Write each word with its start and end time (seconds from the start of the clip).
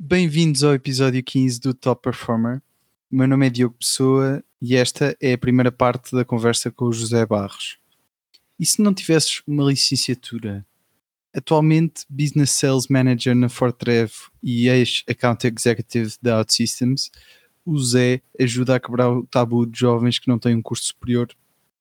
Bem-vindos 0.00 0.62
ao 0.62 0.74
episódio 0.74 1.20
15 1.24 1.58
do 1.58 1.74
Top 1.74 2.00
Performer. 2.00 2.62
O 3.10 3.16
meu 3.16 3.26
nome 3.26 3.48
é 3.48 3.50
Diogo 3.50 3.74
Pessoa 3.74 4.44
e 4.62 4.76
esta 4.76 5.16
é 5.20 5.32
a 5.32 5.38
primeira 5.38 5.72
parte 5.72 6.14
da 6.14 6.24
conversa 6.24 6.70
com 6.70 6.84
o 6.84 6.92
José 6.92 7.26
Barros. 7.26 7.78
E 8.60 8.64
se 8.64 8.80
não 8.80 8.94
tivesses 8.94 9.42
uma 9.44 9.64
licenciatura? 9.64 10.64
Atualmente 11.34 12.04
Business 12.08 12.52
Sales 12.52 12.86
Manager 12.86 13.34
na 13.34 13.48
Fortrev 13.48 14.12
e 14.40 14.68
ex-Account 14.68 15.48
Executive 15.48 16.14
da 16.22 16.38
OutSystems, 16.38 17.10
o 17.66 17.76
Zé 17.76 18.22
ajuda 18.38 18.76
a 18.76 18.80
quebrar 18.80 19.10
o 19.10 19.26
tabu 19.26 19.66
de 19.66 19.80
jovens 19.80 20.20
que 20.20 20.28
não 20.28 20.38
têm 20.38 20.54
um 20.54 20.62
curso 20.62 20.84
superior 20.84 21.28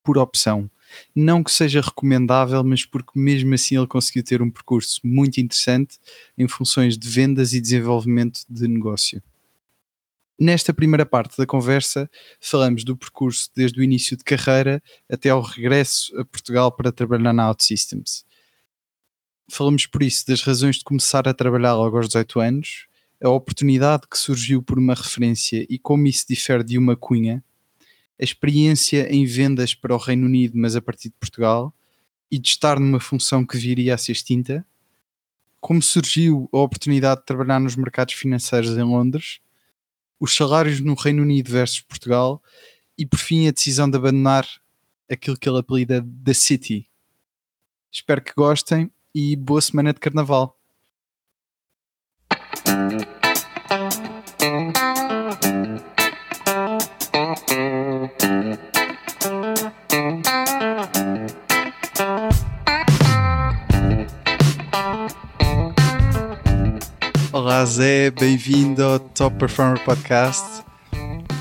por 0.04 0.18
opção 0.18 0.68
não 1.16 1.44
que 1.44 1.52
seja 1.52 1.82
recomendável, 1.82 2.64
mas 2.64 2.86
porque 2.86 3.20
mesmo 3.20 3.54
assim 3.54 3.78
ele 3.78 3.88
conseguiu 3.88 4.24
ter 4.24 4.42
um 4.42 4.50
percurso 4.50 5.00
muito 5.04 5.40
interessante 5.40 5.98
em 6.38 6.48
funções 6.48 6.98
de 6.98 7.08
vendas 7.08 7.54
e 7.54 7.62
desenvolvimento 7.62 8.42
de 8.50 8.68
negócio. 8.68 9.22
Nesta 10.40 10.72
primeira 10.72 11.04
parte 11.04 11.36
da 11.36 11.48
conversa, 11.48 12.08
falamos 12.40 12.84
do 12.84 12.95
percurso 12.95 13.50
desde 13.55 13.80
o 13.80 13.84
início 13.84 14.16
de 14.16 14.23
carreira 14.23 14.84
até 15.09 15.30
ao 15.30 15.42
regresso 15.42 16.16
a 16.20 16.23
Portugal 16.23 16.72
para 16.72 16.92
trabalhar 16.92 17.34
na 17.34 17.48
OutSystems. 17.50 18.23
Falamos 19.50 19.88
por 19.88 20.04
isso 20.04 20.28
das 20.28 20.42
razões 20.42 20.76
de 20.76 20.84
começar 20.84 21.28
a 21.28 21.34
trabalhar 21.34 21.73
logo 21.73 21.98
aos 21.98 22.08
18 22.08 22.40
anos, 22.40 22.88
a 23.23 23.30
oportunidade 23.30 24.08
que 24.08 24.17
surgiu 24.17 24.62
por 24.62 24.78
uma 24.78 24.94
referência 24.94 25.66
e 25.67 25.80
como 25.80 26.06
isso 26.06 26.26
difere 26.30 26.64
de 26.64 26.78
uma 26.78 26.95
cunha, 26.95 27.44
a 28.20 28.23
experiência 28.23 29.07
em 29.13 29.26
vendas 29.26 29.73
para 29.73 29.94
o 29.94 29.98
Reino 29.98 30.25
Unido, 30.25 30.58
mas 30.58 30.75
a 30.75 30.81
partir 30.81 31.09
de 31.09 31.16
Portugal, 31.20 31.73
e 32.31 32.38
de 32.38 32.49
estar 32.49 32.80
numa 32.80 32.99
função 32.99 33.45
que 33.45 33.58
viria 33.58 33.94
a 33.94 33.98
ser 33.98 34.12
extinta, 34.12 34.66
como 35.59 35.81
surgiu 35.81 36.49
a 36.53 36.58
oportunidade 36.58 37.22
de 37.22 37.25
trabalhar 37.25 37.59
nos 37.59 37.75
mercados 37.75 38.13
financeiros 38.13 38.72
em 38.77 38.84
Londres, 38.84 39.39
os 40.20 40.35
salários 40.35 40.80
no 40.80 40.94
Reino 40.94 41.22
Unido 41.22 41.52
versus 41.52 41.81
Portugal 41.81 42.42
e 42.97 43.05
por 43.05 43.19
fim 43.19 43.47
a 43.47 43.52
decisão 43.52 43.89
de 43.89 43.97
abandonar 43.97 44.47
aquilo 45.09 45.38
que 45.38 45.47
ele 45.47 45.59
apelida 45.59 46.02
da 46.02 46.33
City. 46.33 46.88
Espero 47.92 48.22
que 48.22 48.33
gostem 48.36 48.92
e 49.14 49.36
boa 49.36 49.61
semana 49.61 49.94
de 49.94 49.99
Carnaval. 49.99 50.58
Zé, 67.66 68.11
bem-vindo 68.11 68.83
ao 68.83 69.00
Top 69.00 69.38
Performer 69.38 69.83
Podcast. 69.83 70.63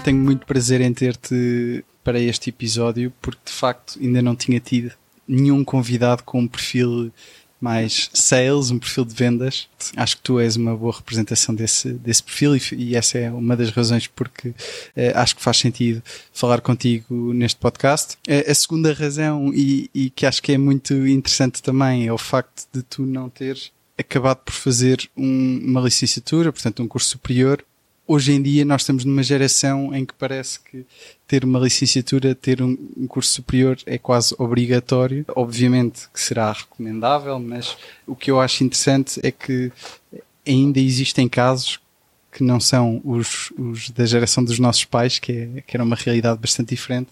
Tenho 0.03 0.19
muito 0.19 0.47
prazer 0.47 0.81
em 0.81 0.92
ter-te 0.92 1.84
para 2.03 2.19
este 2.19 2.50
episódio 2.50 3.12
porque 3.20 3.41
de 3.45 3.53
facto 3.53 3.98
ainda 4.00 4.23
não 4.23 4.34
tinha 4.34 4.58
tido 4.58 4.92
nenhum 5.28 5.64
convidado 5.64 6.23
com 6.23 6.41
um 6.41 6.48
perfil 6.48 7.12
mais 7.61 8.11
sales, 8.12 8.70
um 8.70 8.78
perfil 8.78 9.05
de 9.05 9.14
vendas. 9.14 9.69
Acho 9.97 10.17
que 10.17 10.23
tu 10.23 10.39
és 10.39 10.56
uma 10.56 10.77
boa 10.77 10.95
representação 10.95 11.55
desse, 11.55 11.92
desse 11.92 12.23
perfil 12.23 12.56
e, 12.56 12.61
e 12.73 12.97
essa 12.97 13.19
é 13.19 13.30
uma 13.30 13.56
das 13.56 13.70
razões 13.70 14.06
porque 14.06 14.55
eh, 14.95 15.12
acho 15.14 15.36
que 15.36 15.42
faz 15.42 15.58
sentido 15.58 16.03
falar 16.33 16.61
contigo 16.61 17.33
neste 17.33 17.58
podcast. 17.58 18.19
a 18.28 18.55
segunda 18.55 18.92
razão, 18.92 19.53
e, 19.55 19.91
e, 19.95 20.11
que 20.11 20.27
acho 20.27 20.42
que 20.42 20.53
é 20.53 20.58
muito 20.58 20.95
interessante 21.06 21.62
também, 21.62 22.06
é 22.06 22.12
o 22.12 22.19
facto 22.19 22.67
de 22.73 22.83
tu 22.83 23.03
não 23.03 23.28
teres 23.28 23.73
acabado 23.98 24.39
por 24.39 24.52
fazer 24.52 25.08
um, 25.16 25.61
uma 25.64 25.80
licenciatura, 25.80 26.52
portanto 26.52 26.83
um 26.83 26.89
curso 26.89 27.11
superior. 27.11 27.64
Hoje 28.06 28.33
em 28.33 28.41
dia 28.41 28.64
nós 28.64 28.83
estamos 28.83 29.05
numa 29.05 29.22
geração 29.22 29.94
em 29.94 30.05
que 30.05 30.14
parece 30.14 30.61
que 30.61 30.84
ter 31.27 31.44
uma 31.44 31.58
licenciatura, 31.58 32.34
ter 32.34 32.62
um, 32.62 32.77
um 32.97 33.06
curso 33.06 33.33
superior 33.33 33.77
é 33.84 33.98
quase 33.98 34.35
obrigatório. 34.39 35.24
Obviamente 35.35 36.08
que 36.12 36.20
será 36.20 36.52
recomendável, 36.52 37.39
mas 37.40 37.77
o 38.06 38.14
que 38.14 38.30
eu 38.30 38.40
acho 38.40 38.62
interessante 38.62 39.18
é 39.23 39.30
que 39.30 39.73
ainda 40.46 40.79
existem 40.79 41.29
casos 41.29 41.80
que 42.30 42.45
não 42.45 42.61
são 42.61 43.01
os, 43.02 43.51
os 43.58 43.89
da 43.89 44.05
geração 44.05 44.45
dos 44.45 44.58
nossos 44.58 44.85
pais, 44.85 45.18
que, 45.18 45.33
é, 45.33 45.61
que 45.62 45.74
era 45.74 45.83
uma 45.83 45.96
realidade 45.96 46.39
bastante 46.39 46.68
diferente, 46.68 47.08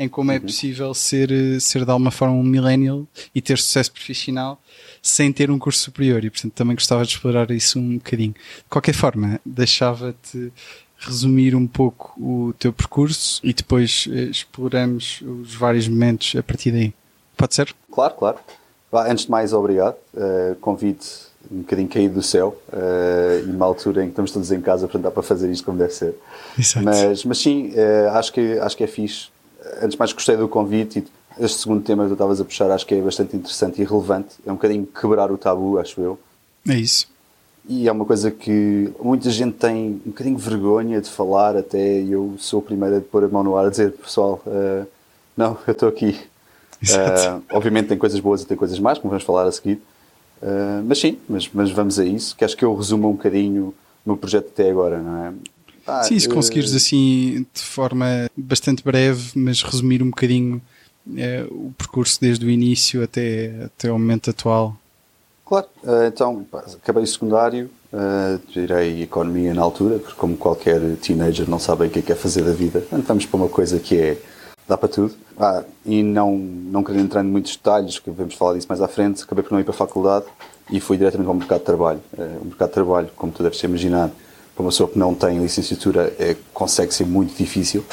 em 0.00 0.08
como 0.08 0.32
é 0.32 0.36
uhum. 0.36 0.40
possível 0.40 0.94
ser, 0.94 1.30
ser 1.60 1.84
de 1.84 1.90
alguma 1.90 2.10
forma 2.10 2.34
um 2.34 2.42
millennial 2.42 3.06
e 3.34 3.42
ter 3.42 3.58
sucesso 3.58 3.92
profissional 3.92 4.58
sem 5.02 5.30
ter 5.30 5.50
um 5.50 5.58
curso 5.58 5.78
superior 5.80 6.24
e 6.24 6.30
portanto 6.30 6.54
também 6.54 6.74
gostava 6.74 7.04
de 7.04 7.12
explorar 7.12 7.50
isso 7.50 7.78
um 7.78 7.98
bocadinho. 7.98 8.32
De 8.32 8.70
qualquer 8.70 8.94
forma, 8.94 9.38
deixava-te 9.44 10.50
resumir 10.96 11.54
um 11.54 11.66
pouco 11.66 12.14
o 12.18 12.54
teu 12.58 12.72
percurso 12.72 13.42
e 13.44 13.52
depois 13.52 14.08
eh, 14.10 14.24
exploramos 14.24 15.20
os 15.20 15.54
vários 15.54 15.86
momentos 15.86 16.34
a 16.34 16.42
partir 16.42 16.70
daí. 16.70 16.94
Pode 17.36 17.54
ser? 17.54 17.74
Claro, 17.92 18.14
claro. 18.14 18.38
Antes 18.92 19.26
de 19.26 19.30
mais, 19.30 19.52
obrigado. 19.52 19.96
Uh, 20.14 20.54
convite 20.62 21.08
um 21.50 21.58
bocadinho 21.58 21.88
caído 21.88 22.14
do 22.14 22.22
céu 22.22 22.60
uh, 22.72 23.46
e 23.46 23.50
uma 23.50 23.66
altura 23.66 24.02
em 24.02 24.06
que 24.06 24.12
estamos 24.12 24.30
todos 24.30 24.50
em 24.50 24.60
casa, 24.60 24.86
portanto 24.86 25.02
dá 25.02 25.10
para 25.10 25.22
fazer 25.22 25.50
isto 25.50 25.64
como 25.64 25.76
deve 25.76 25.92
ser. 25.92 26.14
Exato. 26.58 26.84
Mas, 26.84 27.24
mas 27.24 27.38
sim, 27.38 27.72
uh, 27.74 28.10
acho, 28.14 28.32
que, 28.32 28.58
acho 28.58 28.76
que 28.76 28.84
é 28.84 28.86
fixe 28.86 29.28
antes 29.76 29.90
de 29.90 29.98
mais 29.98 30.12
gostei 30.12 30.36
do 30.36 30.48
convite 30.48 30.98
e 30.98 31.44
este 31.44 31.60
segundo 31.60 31.82
tema 31.82 32.04
que 32.04 32.10
tu 32.10 32.12
estavas 32.14 32.40
a 32.40 32.44
puxar 32.44 32.70
acho 32.70 32.86
que 32.86 32.94
é 32.94 33.00
bastante 33.00 33.36
interessante 33.36 33.80
e 33.80 33.84
relevante. 33.84 34.36
É 34.44 34.50
um 34.50 34.56
bocadinho 34.56 34.86
quebrar 34.86 35.30
o 35.30 35.38
tabu, 35.38 35.78
acho 35.78 36.00
eu. 36.00 36.18
É 36.68 36.74
isso. 36.74 37.08
E 37.68 37.88
é 37.88 37.92
uma 37.92 38.04
coisa 38.04 38.30
que 38.30 38.92
muita 39.02 39.30
gente 39.30 39.56
tem 39.56 40.00
um 40.04 40.10
bocadinho 40.10 40.36
vergonha 40.36 41.00
de 41.00 41.08
falar, 41.08 41.56
até 41.56 42.02
eu 42.02 42.34
sou 42.38 42.60
o 42.60 42.62
primeiro 42.62 42.96
a 42.96 43.00
pôr 43.00 43.24
a 43.24 43.28
mão 43.28 43.44
no 43.44 43.56
ar 43.56 43.66
a 43.66 43.70
dizer, 43.70 43.92
pessoal, 43.92 44.42
uh, 44.46 44.86
não, 45.36 45.56
eu 45.66 45.72
estou 45.72 45.88
aqui. 45.88 46.18
Uh, 46.80 47.42
obviamente 47.52 47.88
tem 47.88 47.98
coisas 47.98 48.18
boas 48.20 48.40
e 48.40 48.46
tem 48.46 48.56
coisas 48.56 48.78
más, 48.78 48.96
como 48.96 49.10
vamos 49.10 49.22
falar 49.22 49.46
a 49.46 49.52
seguir. 49.52 49.74
Uh, 50.40 50.82
mas 50.86 50.98
sim, 50.98 51.18
mas, 51.28 51.46
mas 51.52 51.70
vamos 51.70 51.98
a 51.98 52.04
isso. 52.06 52.34
Que 52.34 52.42
acho 52.42 52.56
que 52.56 52.64
eu 52.64 52.74
resumo 52.74 53.10
um 53.10 53.12
bocadinho 53.12 53.74
o 54.06 54.08
meu 54.08 54.16
projeto 54.16 54.46
até 54.46 54.70
agora, 54.70 54.98
não 54.98 55.26
é? 55.26 55.32
Ah, 55.90 56.04
Sim, 56.04 56.18
se 56.18 56.28
conseguires 56.28 56.74
assim 56.74 57.44
de 57.52 57.60
forma 57.60 58.30
bastante 58.36 58.84
breve, 58.84 59.32
mas 59.34 59.62
resumir 59.62 60.02
um 60.02 60.10
bocadinho 60.10 60.62
é, 61.16 61.44
o 61.50 61.72
percurso 61.76 62.20
desde 62.20 62.46
o 62.46 62.50
início 62.50 63.02
até, 63.02 63.52
até 63.64 63.90
o 63.90 63.98
momento 63.98 64.30
atual. 64.30 64.76
Claro, 65.44 65.66
uh, 65.82 66.04
então 66.06 66.44
pá, 66.44 66.64
acabei 66.80 67.02
o 67.02 67.06
secundário, 67.06 67.68
uh, 67.92 68.38
tirei 68.52 69.02
economia 69.02 69.52
na 69.52 69.62
altura, 69.62 69.98
porque 69.98 70.14
como 70.14 70.36
qualquer 70.36 70.80
teenager 71.02 71.50
não 71.50 71.58
sabe 71.58 71.86
o 71.86 71.90
que 71.90 71.98
é, 71.98 72.02
que 72.02 72.12
é 72.12 72.14
fazer 72.14 72.44
da 72.44 72.52
vida, 72.52 72.84
então 72.86 73.02
vamos 73.02 73.26
para 73.26 73.36
uma 73.36 73.48
coisa 73.48 73.80
que 73.80 73.96
é 73.96 74.18
dá 74.68 74.78
para 74.78 74.88
tudo. 74.88 75.12
Ah, 75.36 75.64
e 75.84 76.00
não, 76.00 76.36
não 76.38 76.84
querendo 76.84 77.06
entrar 77.06 77.24
em 77.24 77.26
muitos 77.26 77.56
detalhes, 77.56 77.98
que 77.98 78.08
vamos 78.10 78.34
falar 78.34 78.54
disso 78.54 78.68
mais 78.68 78.80
à 78.80 78.86
frente, 78.86 79.24
acabei 79.24 79.42
por 79.42 79.52
não 79.52 79.58
ir 79.58 79.64
para 79.64 79.74
a 79.74 79.76
faculdade 79.76 80.26
e 80.70 80.78
fui 80.78 80.96
diretamente 80.96 81.26
ao 81.26 81.34
mercado 81.34 81.58
de 81.58 81.64
trabalho. 81.64 82.00
Uh, 82.16 82.42
o 82.42 82.44
mercado 82.44 82.68
de 82.68 82.74
trabalho, 82.74 83.10
como 83.16 83.32
tu 83.32 83.42
deves 83.42 83.60
imaginar, 83.64 84.10
para 84.60 84.66
uma 84.66 84.70
pessoa 84.70 84.88
que 84.90 84.98
não 84.98 85.14
tem 85.14 85.38
licenciatura 85.38 86.12
é, 86.18 86.36
consegue 86.52 86.92
ser 86.92 87.06
muito 87.06 87.36
difícil 87.36 87.84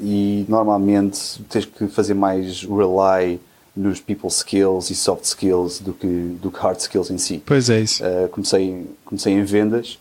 e 0.00 0.44
normalmente 0.48 1.40
tens 1.48 1.66
que 1.66 1.86
fazer 1.86 2.14
mais 2.14 2.62
rely 2.62 3.38
nos 3.76 4.00
people 4.00 4.28
skills 4.28 4.90
e 4.90 4.94
soft 4.94 5.24
skills 5.24 5.80
do 5.80 5.92
que, 5.92 6.06
do 6.40 6.50
que 6.50 6.58
hard 6.58 6.78
skills 6.78 7.10
em 7.10 7.18
si. 7.18 7.42
Pois 7.44 7.68
é 7.68 7.80
isso. 7.80 8.02
Uh, 8.02 8.28
comecei, 8.28 8.86
comecei 9.04 9.32
em 9.32 9.44
vendas 9.44 9.98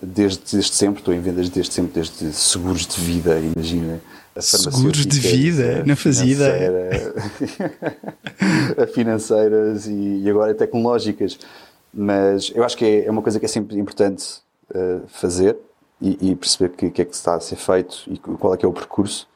desde, 0.00 0.40
desde 0.52 0.74
sempre, 0.74 1.00
estou 1.00 1.12
em 1.12 1.20
vendas 1.20 1.48
desde 1.48 1.72
sempre, 1.72 1.92
desde 1.94 2.32
seguros 2.32 2.86
de 2.86 3.00
vida, 3.00 3.38
imagina. 3.38 4.00
Seguros 4.38 5.06
de 5.06 5.20
vida? 5.20 5.84
Não 5.86 5.96
fazia 5.96 6.32
ideia. 6.32 7.14
a 8.82 8.86
financeiras 8.86 9.86
e, 9.86 10.22
e 10.22 10.30
agora 10.30 10.54
tecnológicas. 10.54 11.38
Mas 11.92 12.50
eu 12.54 12.64
acho 12.64 12.76
que 12.76 12.84
é, 12.84 13.06
é 13.06 13.10
uma 13.10 13.22
coisa 13.22 13.38
que 13.38 13.46
é 13.46 13.48
sempre 13.48 13.78
importante 13.78 14.24
uh, 14.70 15.02
fazer 15.06 15.56
e, 16.00 16.30
e 16.30 16.36
perceber 16.36 16.72
o 16.72 16.76
que, 16.76 16.90
que, 16.90 17.02
é 17.02 17.04
que 17.04 17.14
está 17.14 17.34
a 17.34 17.40
ser 17.40 17.56
feito 17.56 18.04
e 18.06 18.18
qual 18.18 18.54
é 18.54 18.56
que 18.56 18.64
é 18.64 18.68
o 18.68 18.72
percurso. 18.72 19.28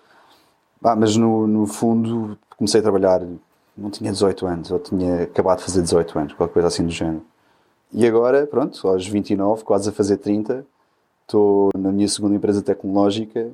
Ah, 0.83 0.97
mas 0.97 1.17
no, 1.17 1.47
no 1.47 1.67
fundo 1.67 2.39
comecei 2.57 2.81
a 2.81 2.83
trabalhar, 2.83 3.23
não 3.77 3.91
tinha 3.91 4.13
18 4.13 4.47
anos, 4.47 4.71
ou 4.71 4.79
tinha 4.79 5.23
acabado 5.25 5.59
de 5.59 5.65
fazer 5.65 5.83
18 5.83 6.19
anos, 6.19 6.33
qualquer 6.35 6.53
coisa 6.53 6.69
assim 6.69 6.85
do 6.85 6.91
género. 6.91 7.23
E 7.93 8.07
agora, 8.07 8.47
pronto, 8.47 8.87
aos 8.87 9.07
29, 9.07 9.65
quase 9.65 9.89
a 9.89 9.93
fazer 9.93 10.19
30, 10.19 10.65
estou 11.23 11.71
na 11.77 11.91
minha 11.91 12.09
segunda 12.09 12.35
empresa 12.35 12.61
tecnológica 12.63 13.51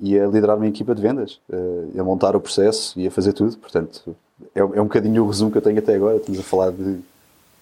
e 0.00 0.18
a 0.18 0.26
liderar 0.26 0.56
uma 0.56 0.66
equipa 0.66 0.94
de 0.94 1.02
vendas, 1.02 1.40
eh, 1.50 2.00
a 2.00 2.04
montar 2.04 2.36
o 2.36 2.40
processo 2.40 2.98
e 2.98 3.06
a 3.06 3.10
fazer 3.10 3.32
tudo. 3.32 3.56
Portanto, 3.58 4.16
é, 4.54 4.60
é 4.60 4.64
um 4.64 4.84
bocadinho 4.84 5.24
o 5.24 5.26
resumo 5.28 5.50
que 5.50 5.58
eu 5.58 5.62
tenho 5.62 5.78
até 5.78 5.94
agora. 5.94 6.16
Estamos 6.16 6.40
a 6.40 6.42
falar 6.42 6.70
de 6.72 7.00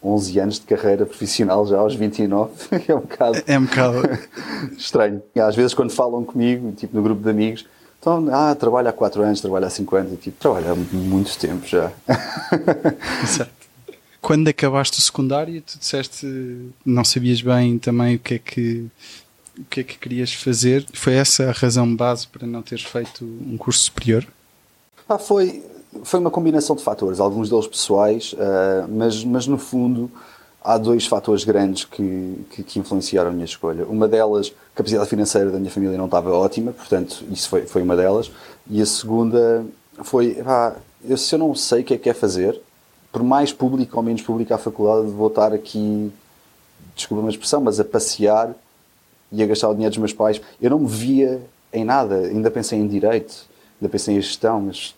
11 0.05 0.39
anos 0.39 0.55
de 0.59 0.67
carreira 0.67 1.07
profissional 1.07 1.67
já 1.67 1.79
aos 1.79 1.95
29, 1.95 2.53
é 2.87 2.95
um 2.95 3.01
bocado, 3.01 3.43
é 3.47 3.59
um 3.59 3.65
bocado 3.65 4.03
estranho. 4.77 5.23
Às 5.37 5.57
vezes 5.57 5.75
quando 5.75 5.91
falam 5.91 6.25
comigo, 6.25 6.73
tipo 6.73 6.97
no 6.97 7.03
grupo 7.03 7.23
de 7.23 7.31
amigos, 7.31 7.67
então, 8.01 8.29
ah, 8.31 8.55
trabalho 8.55 8.89
há 8.89 8.93
4 8.93 9.23
anos, 9.23 9.41
trabalho 9.41 9.67
há 9.67 9.71
5 9.71 9.97
anos, 9.97 10.13
e 10.13 10.17
tipo, 10.17 10.39
trabalho 10.39 10.73
há 10.73 10.75
muito 10.75 11.39
tempo 11.39 11.67
já. 11.67 11.91
Exato. 13.25 13.51
quando 14.21 14.49
acabaste 14.49 14.99
o 14.99 15.03
secundário, 15.03 15.63
tu 15.63 15.79
disseste 15.79 16.27
não 16.85 17.03
sabias 17.03 17.41
bem 17.41 17.79
também 17.79 18.17
o 18.17 18.19
que 18.19 18.35
é 18.35 18.39
que 18.39 18.87
o 19.59 19.65
que 19.71 19.81
é 19.81 19.85
que 19.85 19.97
querias 19.99 20.33
fazer? 20.33 20.85
Foi 20.93 21.15
essa 21.15 21.49
a 21.49 21.53
razão 21.53 21.95
base 21.95 22.27
para 22.27 22.47
não 22.47 22.61
teres 22.61 22.85
feito 22.85 23.25
um 23.25 23.57
curso 23.57 23.85
superior? 23.85 24.27
Ah, 25.09 25.19
foi, 25.19 25.63
foi 26.03 26.21
uma 26.21 26.31
combinação 26.31 26.75
de 26.75 26.83
fatores, 26.83 27.21
alguns 27.21 27.49
deles 27.49 27.67
pessoais, 27.67 28.35
uh, 28.35 28.89
mas, 28.89 29.25
mas 29.25 29.47
no 29.47 29.59
fundo 29.59 30.11
há 30.63 30.79
dois 30.79 31.07
fatores 31.07 31.45
grandes 31.45 31.85
que, 31.85 32.47
que, 32.51 32.63
que, 32.63 32.79
influenciaram 32.79 33.31
a 33.31 33.33
minha 33.33 33.45
escolha. 33.45 33.85
Uma 33.85 34.09
delas, 34.09 34.53
a 34.73 34.77
capacidade 34.79 35.09
financeira 35.09 35.51
da 35.51 35.59
minha 35.59 35.71
família 35.71 35.99
não 35.99 36.07
estava 36.07 36.33
ótima, 36.33 36.73
portanto, 36.73 37.23
isso 37.31 37.49
foi, 37.49 37.67
foi 37.67 37.83
uma 37.83 37.95
delas. 37.95 38.31
E 38.69 38.81
a 38.81 38.87
segunda 38.87 39.65
foi, 40.03 40.43
ah, 40.47 40.75
eu, 41.05 41.19
se 41.19 41.35
eu 41.35 41.39
não 41.39 41.55
sei 41.55 41.83
o 41.83 41.85
que 41.85 41.95
é 41.95 41.99
que 41.99 42.09
é 42.09 42.15
fazer, 42.15 42.59
por 43.13 43.23
mais 43.23 43.53
público 43.53 43.97
ou 43.97 44.03
menos 44.03 44.23
público 44.23 44.55
a 44.55 44.59
faculdade, 44.59 45.07
vou 45.09 45.29
estar 45.29 45.53
aqui, 45.53 46.11
desculpa 46.97 47.21
uma 47.21 47.31
expressão, 47.31 47.61
mas 47.61 47.79
a 47.79 47.85
passear 47.85 48.55
e 49.31 49.43
a 49.43 49.47
gastar 49.47 49.69
o 49.69 49.75
dinheiro 49.75 49.91
dos 49.91 49.99
meus 49.99 50.13
pais. 50.13 50.41
Eu 50.61 50.71
não 50.71 50.79
me 50.79 50.89
via 50.89 51.43
em 51.73 51.85
nada, 51.85 52.17
ainda 52.17 52.51
pensei 52.51 52.79
em 52.79 52.89
direito, 52.89 53.47
ainda 53.81 53.91
pensei 53.91 54.17
em 54.17 54.21
gestão, 54.21 54.63
mas 54.63 54.95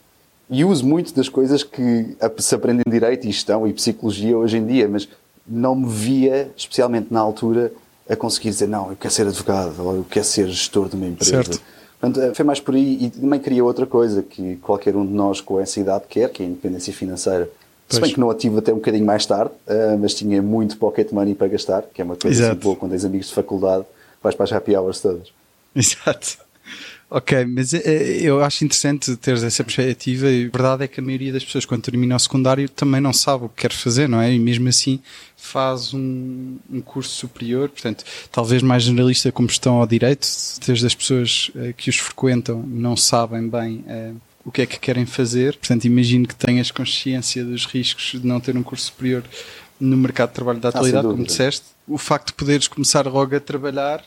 e 0.48 0.64
uso 0.64 0.86
muito 0.86 1.14
das 1.14 1.28
coisas 1.28 1.62
que 1.62 2.16
se 2.38 2.54
aprende 2.54 2.82
em 2.86 2.90
direito 2.90 3.26
e 3.26 3.32
gestão 3.32 3.66
e 3.66 3.72
psicologia 3.72 4.36
hoje 4.36 4.58
em 4.58 4.66
dia, 4.66 4.88
mas 4.88 5.08
não 5.46 5.74
me 5.74 5.88
via, 5.88 6.50
especialmente 6.56 7.08
na 7.10 7.20
altura, 7.20 7.72
a 8.08 8.14
conseguir 8.14 8.50
dizer 8.50 8.68
não, 8.68 8.90
eu 8.90 8.96
quero 8.96 9.12
ser 9.12 9.26
advogado 9.26 9.74
ou 9.84 9.96
eu 9.96 10.06
quero 10.08 10.24
ser 10.24 10.48
gestor 10.48 10.88
de 10.88 10.96
uma 10.96 11.06
empresa. 11.06 11.30
Certo. 11.30 11.60
Portanto, 12.00 12.20
eh, 12.20 12.34
foi 12.34 12.44
mais 12.44 12.60
por 12.60 12.74
aí 12.74 13.04
e 13.04 13.10
também 13.10 13.40
queria 13.40 13.64
outra 13.64 13.86
coisa 13.86 14.22
que 14.22 14.56
qualquer 14.56 14.94
um 14.94 15.04
de 15.04 15.12
nós 15.12 15.40
com 15.40 15.58
essa 15.58 15.80
idade 15.80 16.04
quer, 16.08 16.30
que 16.30 16.42
é 16.42 16.46
a 16.46 16.48
independência 16.48 16.92
financeira. 16.92 17.46
Pois. 17.88 17.96
Se 17.96 18.00
bem 18.00 18.12
que 18.12 18.20
não 18.20 18.30
a 18.30 18.34
tive 18.34 18.58
até 18.58 18.72
um 18.72 18.76
bocadinho 18.76 19.04
mais 19.04 19.24
tarde, 19.26 19.52
uh, 19.66 19.98
mas 19.98 20.14
tinha 20.14 20.42
muito 20.42 20.76
pocket 20.76 21.10
money 21.12 21.34
para 21.34 21.48
gastar, 21.48 21.82
que 21.82 22.00
é 22.00 22.04
uma 22.04 22.16
coisa 22.16 22.50
assim 22.50 22.60
boa 22.60 22.76
quando 22.76 22.90
tens 22.92 23.04
amigos 23.04 23.28
de 23.28 23.34
faculdade, 23.34 23.84
vais 24.22 24.34
para 24.34 24.44
as 24.44 24.52
happy 24.52 24.76
hours 24.76 25.00
todas. 25.00 25.32
Exato. 25.74 26.45
Ok, 27.08 27.44
mas 27.44 27.72
eh, 27.72 28.18
eu 28.20 28.42
acho 28.42 28.64
interessante 28.64 29.16
teres 29.16 29.44
essa 29.44 29.62
perspectiva 29.62 30.28
e 30.28 30.46
a 30.46 30.50
verdade 30.50 30.84
é 30.84 30.88
que 30.88 30.98
a 30.98 31.02
maioria 31.02 31.32
das 31.32 31.44
pessoas 31.44 31.64
quando 31.64 31.82
termina 31.82 32.16
o 32.16 32.18
secundário 32.18 32.68
também 32.68 33.00
não 33.00 33.12
sabe 33.12 33.44
o 33.44 33.48
que 33.48 33.62
quer 33.62 33.72
fazer, 33.72 34.08
não 34.08 34.20
é? 34.20 34.32
E 34.32 34.38
mesmo 34.40 34.68
assim 34.68 35.00
faz 35.36 35.94
um, 35.94 36.56
um 36.68 36.80
curso 36.80 37.10
superior, 37.10 37.68
portanto, 37.68 38.04
talvez 38.32 38.60
mais 38.60 38.82
generalista 38.82 39.30
como 39.30 39.48
estão 39.48 39.76
ao 39.76 39.86
direito, 39.86 40.26
teres 40.64 40.82
das 40.82 40.96
pessoas 40.96 41.52
uh, 41.54 41.72
que 41.74 41.88
os 41.88 41.96
frequentam 41.96 42.64
não 42.66 42.96
sabem 42.96 43.48
bem 43.48 43.84
uh, 43.86 44.16
o 44.44 44.50
que 44.50 44.62
é 44.62 44.66
que 44.66 44.78
querem 44.78 45.06
fazer, 45.06 45.56
portanto, 45.56 45.84
imagino 45.84 46.26
que 46.26 46.34
tenhas 46.34 46.72
consciência 46.72 47.44
dos 47.44 47.66
riscos 47.66 48.20
de 48.20 48.26
não 48.26 48.40
ter 48.40 48.56
um 48.56 48.64
curso 48.64 48.86
superior 48.86 49.22
no 49.78 49.96
mercado 49.96 50.30
de 50.30 50.34
trabalho 50.34 50.58
da 50.58 50.68
ah, 50.68 50.70
atualidade, 50.70 51.06
ah, 51.06 51.10
como 51.10 51.24
disseste. 51.24 51.66
O 51.86 51.98
facto 51.98 52.28
de 52.28 52.34
poderes 52.34 52.66
começar 52.66 53.06
logo 53.06 53.36
a 53.36 53.40
trabalhar 53.40 54.04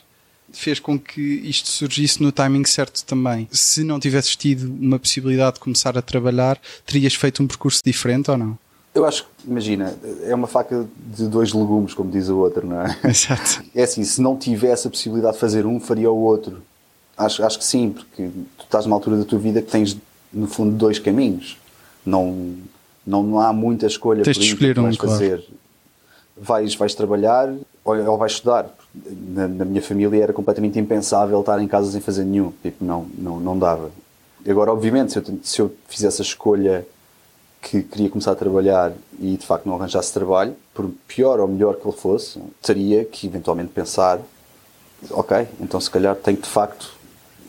fez 0.52 0.78
com 0.78 0.98
que 0.98 1.20
isto 1.20 1.68
surgisse 1.68 2.22
no 2.22 2.32
timing 2.32 2.64
certo 2.64 3.04
também. 3.04 3.48
Se 3.50 3.84
não 3.84 4.00
tivesses 4.00 4.36
tido 4.36 4.72
uma 4.72 4.98
possibilidade 4.98 5.54
de 5.54 5.60
começar 5.60 5.96
a 5.96 6.02
trabalhar, 6.02 6.60
terias 6.86 7.14
feito 7.14 7.42
um 7.42 7.46
percurso 7.46 7.80
diferente 7.84 8.30
ou 8.30 8.36
não? 8.36 8.58
Eu 8.92 9.04
acho 9.06 9.24
que, 9.24 9.48
imagina, 9.48 9.94
é 10.24 10.34
uma 10.34 10.48
faca 10.48 10.84
de 10.96 11.28
dois 11.28 11.52
legumes, 11.52 11.94
como 11.94 12.10
diz 12.10 12.28
o 12.28 12.38
outro, 12.38 12.66
não 12.66 12.80
é? 12.82 12.98
Exato. 13.04 13.62
É 13.74 13.84
assim, 13.84 14.02
se 14.02 14.20
não 14.20 14.36
tivesse 14.36 14.88
a 14.88 14.90
possibilidade 14.90 15.34
de 15.34 15.40
fazer 15.40 15.64
um, 15.64 15.78
faria 15.78 16.10
o 16.10 16.18
outro. 16.18 16.60
Acho, 17.16 17.44
acho 17.44 17.58
que 17.58 17.64
sim, 17.64 17.90
porque 17.90 18.28
tu 18.58 18.64
estás 18.64 18.86
numa 18.86 18.96
altura 18.96 19.18
da 19.18 19.24
tua 19.24 19.38
vida 19.38 19.62
que 19.62 19.70
tens, 19.70 19.96
no 20.32 20.48
fundo, 20.48 20.74
dois 20.76 20.98
caminhos. 20.98 21.56
Não, 22.04 22.56
não, 23.06 23.22
não 23.22 23.40
há 23.40 23.52
muita 23.52 23.86
escolha 23.86 24.24
tens 24.24 24.38
de 24.38 24.46
escolher 24.46 24.78
um, 24.78 24.92
fazer. 24.94 25.38
Claro. 25.38 25.60
Vais, 26.36 26.74
vais 26.74 26.94
trabalhar 26.94 27.54
ou, 27.84 27.94
ou 27.94 28.18
vais 28.18 28.32
estudar 28.32 28.74
na, 28.94 29.46
na, 29.48 29.64
minha 29.64 29.82
família 29.82 30.22
era 30.22 30.32
completamente 30.32 30.78
impensável 30.78 31.40
estar 31.40 31.60
em 31.62 31.68
casa 31.68 31.90
sem 31.90 32.00
fazer 32.00 32.24
nenhum. 32.24 32.52
Tipo, 32.62 32.84
não, 32.84 33.06
não, 33.16 33.40
não 33.40 33.58
dava. 33.58 33.90
Agora, 34.48 34.72
obviamente, 34.72 35.12
se 35.12 35.18
eu, 35.18 35.38
se 35.42 35.60
eu 35.60 35.74
fizesse 35.88 36.22
a 36.22 36.24
escolha 36.24 36.86
que 37.60 37.82
queria 37.82 38.08
começar 38.08 38.32
a 38.32 38.36
trabalhar 38.36 38.92
e 39.18 39.36
de 39.36 39.46
facto 39.46 39.66
não 39.66 39.76
arranjasse 39.76 40.12
trabalho, 40.12 40.56
por 40.72 40.90
pior 41.06 41.40
ou 41.40 41.48
melhor 41.48 41.76
que 41.76 41.86
ele 41.86 41.96
fosse, 41.96 42.40
teria 42.62 43.04
que 43.04 43.26
eventualmente 43.26 43.70
pensar: 43.70 44.18
ok, 45.10 45.46
então 45.60 45.80
se 45.80 45.90
calhar 45.90 46.16
tenho 46.16 46.38
de 46.38 46.48
facto 46.48 46.94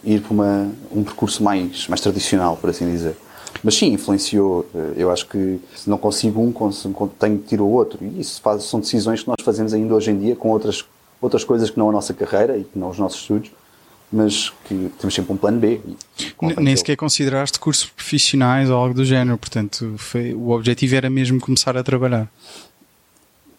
ir 0.04 0.22
para 0.22 0.34
uma, 0.34 0.72
um 0.92 1.04
percurso 1.04 1.44
mais, 1.44 1.88
mais 1.88 2.02
tradicional, 2.02 2.58
por 2.58 2.70
assim 2.70 2.90
dizer. 2.92 3.16
Mas 3.64 3.76
sim, 3.76 3.94
influenciou. 3.94 4.66
Eu 4.96 5.12
acho 5.12 5.28
que 5.28 5.60
se 5.76 5.90
não 5.90 5.98
consigo 5.98 6.42
um, 6.42 6.52
tenho 7.20 7.38
que 7.40 7.50
tirar 7.50 7.64
o 7.64 7.70
outro. 7.70 8.00
E 8.04 8.22
isso 8.22 8.42
faz, 8.42 8.64
são 8.64 8.80
decisões 8.80 9.22
que 9.22 9.28
nós 9.28 9.38
fazemos 9.44 9.74
ainda 9.74 9.94
hoje 9.94 10.12
em 10.12 10.18
dia 10.18 10.36
com 10.36 10.50
outras 10.50 10.84
outras 11.22 11.44
coisas 11.44 11.70
que 11.70 11.78
não 11.78 11.90
a 11.90 11.92
nossa 11.92 12.14
carreira 12.14 12.58
e 12.58 12.64
que 12.64 12.78
não 12.78 12.90
os 12.90 12.98
nossos 12.98 13.22
estudos, 13.22 13.52
mas 14.12 14.50
que 14.66 14.92
temos 15.00 15.14
sempre 15.14 15.32
um 15.32 15.38
plano 15.38 15.60
B. 15.60 15.80
Nem 16.58 16.76
sequer 16.76 16.98
consideraste 16.98 17.60
cursos 17.60 17.86
profissionais 17.86 18.70
ou 18.70 18.76
algo 18.76 18.94
do 18.94 19.06
género, 19.06 19.38
portanto, 19.38 19.96
foi, 19.98 20.34
o 20.34 20.50
objetivo 20.50 20.96
era 20.96 21.10
mesmo 21.10 21.40
começar 21.40 21.78
a 21.78 21.84
trabalhar? 21.84 22.30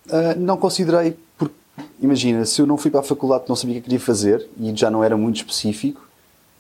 Uh, 0.09 0.39
não 0.39 0.59
considerei, 0.59 1.17
porque 1.39 1.55
imagina, 2.01 2.45
se 2.45 2.61
eu 2.61 2.67
não 2.67 2.77
fui 2.77 2.91
para 2.91 3.01
a 3.01 3.05
faculdade 3.05 3.45
não 3.49 3.57
sabia 3.57 3.77
o 3.77 3.79
que 3.79 3.85
queria 3.85 4.01
fazer 4.01 4.47
e 4.61 4.77
já 4.77 4.91
não 4.91 5.03
era 5.03 5.17
muito 5.17 5.37
específico, 5.37 6.07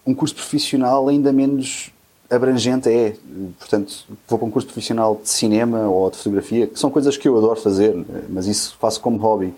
um 0.06 0.14
curso 0.14 0.34
profissional 0.34 1.08
ainda 1.08 1.32
menos 1.32 1.90
abrangente 2.30 2.88
é. 2.88 3.14
Portanto, 3.58 4.04
vou 4.26 4.38
para 4.38 4.48
um 4.48 4.50
curso 4.50 4.66
profissional 4.66 5.20
de 5.22 5.28
cinema 5.28 5.80
ou 5.80 6.10
de 6.10 6.16
fotografia, 6.16 6.66
que 6.66 6.78
são 6.78 6.90
coisas 6.90 7.16
que 7.16 7.28
eu 7.28 7.36
adoro 7.36 7.60
fazer, 7.60 7.94
mas 8.30 8.46
isso 8.46 8.74
faço 8.80 9.00
como 9.00 9.18
hobby 9.18 9.52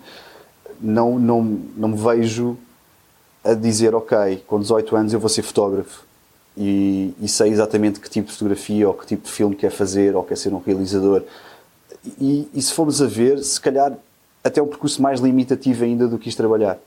não, 0.81 1.19
não, 1.19 1.43
não 1.75 1.89
me 1.89 1.97
vejo 1.97 2.57
a 3.43 3.53
dizer, 3.53 3.93
ok, 3.93 4.43
com 4.47 4.59
18 4.59 4.95
anos 4.95 5.13
eu 5.13 5.19
vou 5.19 5.29
ser 5.29 5.43
fotógrafo 5.43 6.03
e, 6.57 7.13
e 7.21 7.27
sei 7.27 7.51
exatamente 7.51 7.99
que 7.99 8.09
tipo 8.09 8.27
de 8.27 8.33
fotografia 8.33 8.87
ou 8.87 8.93
que 8.93 9.05
tipo 9.05 9.25
de 9.25 9.31
filme 9.31 9.55
quer 9.55 9.69
fazer 9.69 10.15
ou 10.15 10.23
quer 10.23 10.37
ser 10.37 10.53
um 10.53 10.59
realizador. 10.59 11.23
E, 12.19 12.49
e 12.53 12.61
se 12.61 12.73
formos 12.73 13.01
a 13.01 13.05
ver, 13.05 13.43
se 13.43 13.59
calhar 13.61 13.93
até 14.43 14.61
um 14.61 14.67
percurso 14.67 15.01
mais 15.01 15.19
limitativo 15.19 15.83
ainda 15.83 16.07
do 16.07 16.17
que 16.17 16.29
isto 16.29 16.37
trabalhar. 16.37 16.77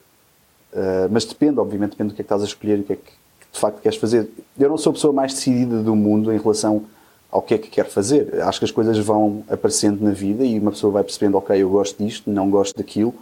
Uh, 0.72 1.08
mas 1.10 1.24
depende, 1.24 1.58
obviamente, 1.58 1.90
depende 1.90 2.10
do 2.10 2.14
que 2.14 2.22
é 2.22 2.24
que 2.24 2.26
estás 2.26 2.42
a 2.42 2.44
escolher 2.44 2.78
e 2.78 2.80
o 2.80 2.84
que 2.84 2.92
é 2.92 2.96
que 2.96 3.12
de 3.52 3.58
facto 3.58 3.80
queres 3.80 3.98
fazer. 3.98 4.28
Eu 4.58 4.68
não 4.68 4.78
sou 4.78 4.90
a 4.90 4.94
pessoa 4.94 5.12
mais 5.12 5.34
decidida 5.34 5.82
do 5.82 5.94
mundo 5.94 6.32
em 6.32 6.38
relação 6.38 6.84
ao 7.30 7.42
que 7.42 7.54
é 7.54 7.58
que 7.58 7.68
quer 7.68 7.86
fazer. 7.88 8.40
Acho 8.42 8.58
que 8.58 8.64
as 8.64 8.70
coisas 8.70 8.98
vão 8.98 9.44
aparecendo 9.48 10.02
na 10.02 10.10
vida 10.10 10.44
e 10.44 10.58
uma 10.58 10.70
pessoa 10.70 10.92
vai 10.92 11.04
percebendo, 11.04 11.36
ok, 11.36 11.60
eu 11.60 11.68
gosto 11.68 12.02
disto, 12.02 12.30
não 12.30 12.50
gosto 12.50 12.76
daquilo 12.76 13.14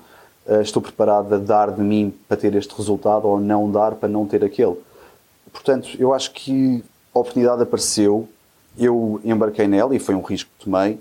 estou 0.63 0.81
preparado 0.81 1.35
a 1.35 1.39
dar 1.39 1.71
de 1.71 1.81
mim 1.81 2.15
para 2.29 2.37
ter 2.37 2.55
este 2.55 2.75
resultado 2.77 3.27
ou 3.27 3.41
não 3.41 3.71
dar 3.71 3.93
para 3.97 4.09
não 4.09 4.27
ter 4.27 4.45
aquele. 4.45 4.77
Portanto, 5.53 5.89
eu 5.99 6.13
acho 6.15 6.33
que 6.33 6.85
a 7.15 7.19
oportunidade 7.19 7.63
apareceu, 7.63 8.29
eu 8.79 9.21
embarquei 9.25 9.67
nela 9.67 9.95
e 9.95 9.99
foi 9.99 10.15
um 10.15 10.23
risco 10.23 10.51
que 10.59 10.65
tomei. 10.65 10.99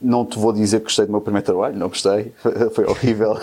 Não 0.00 0.24
te 0.24 0.36
vou 0.38 0.52
dizer 0.52 0.78
que 0.78 0.84
gostei 0.84 1.06
do 1.06 1.12
meu 1.12 1.20
primeiro 1.20 1.46
trabalho, 1.46 1.76
não 1.76 1.88
gostei, 1.88 2.32
foi 2.74 2.84
horrível. 2.86 3.36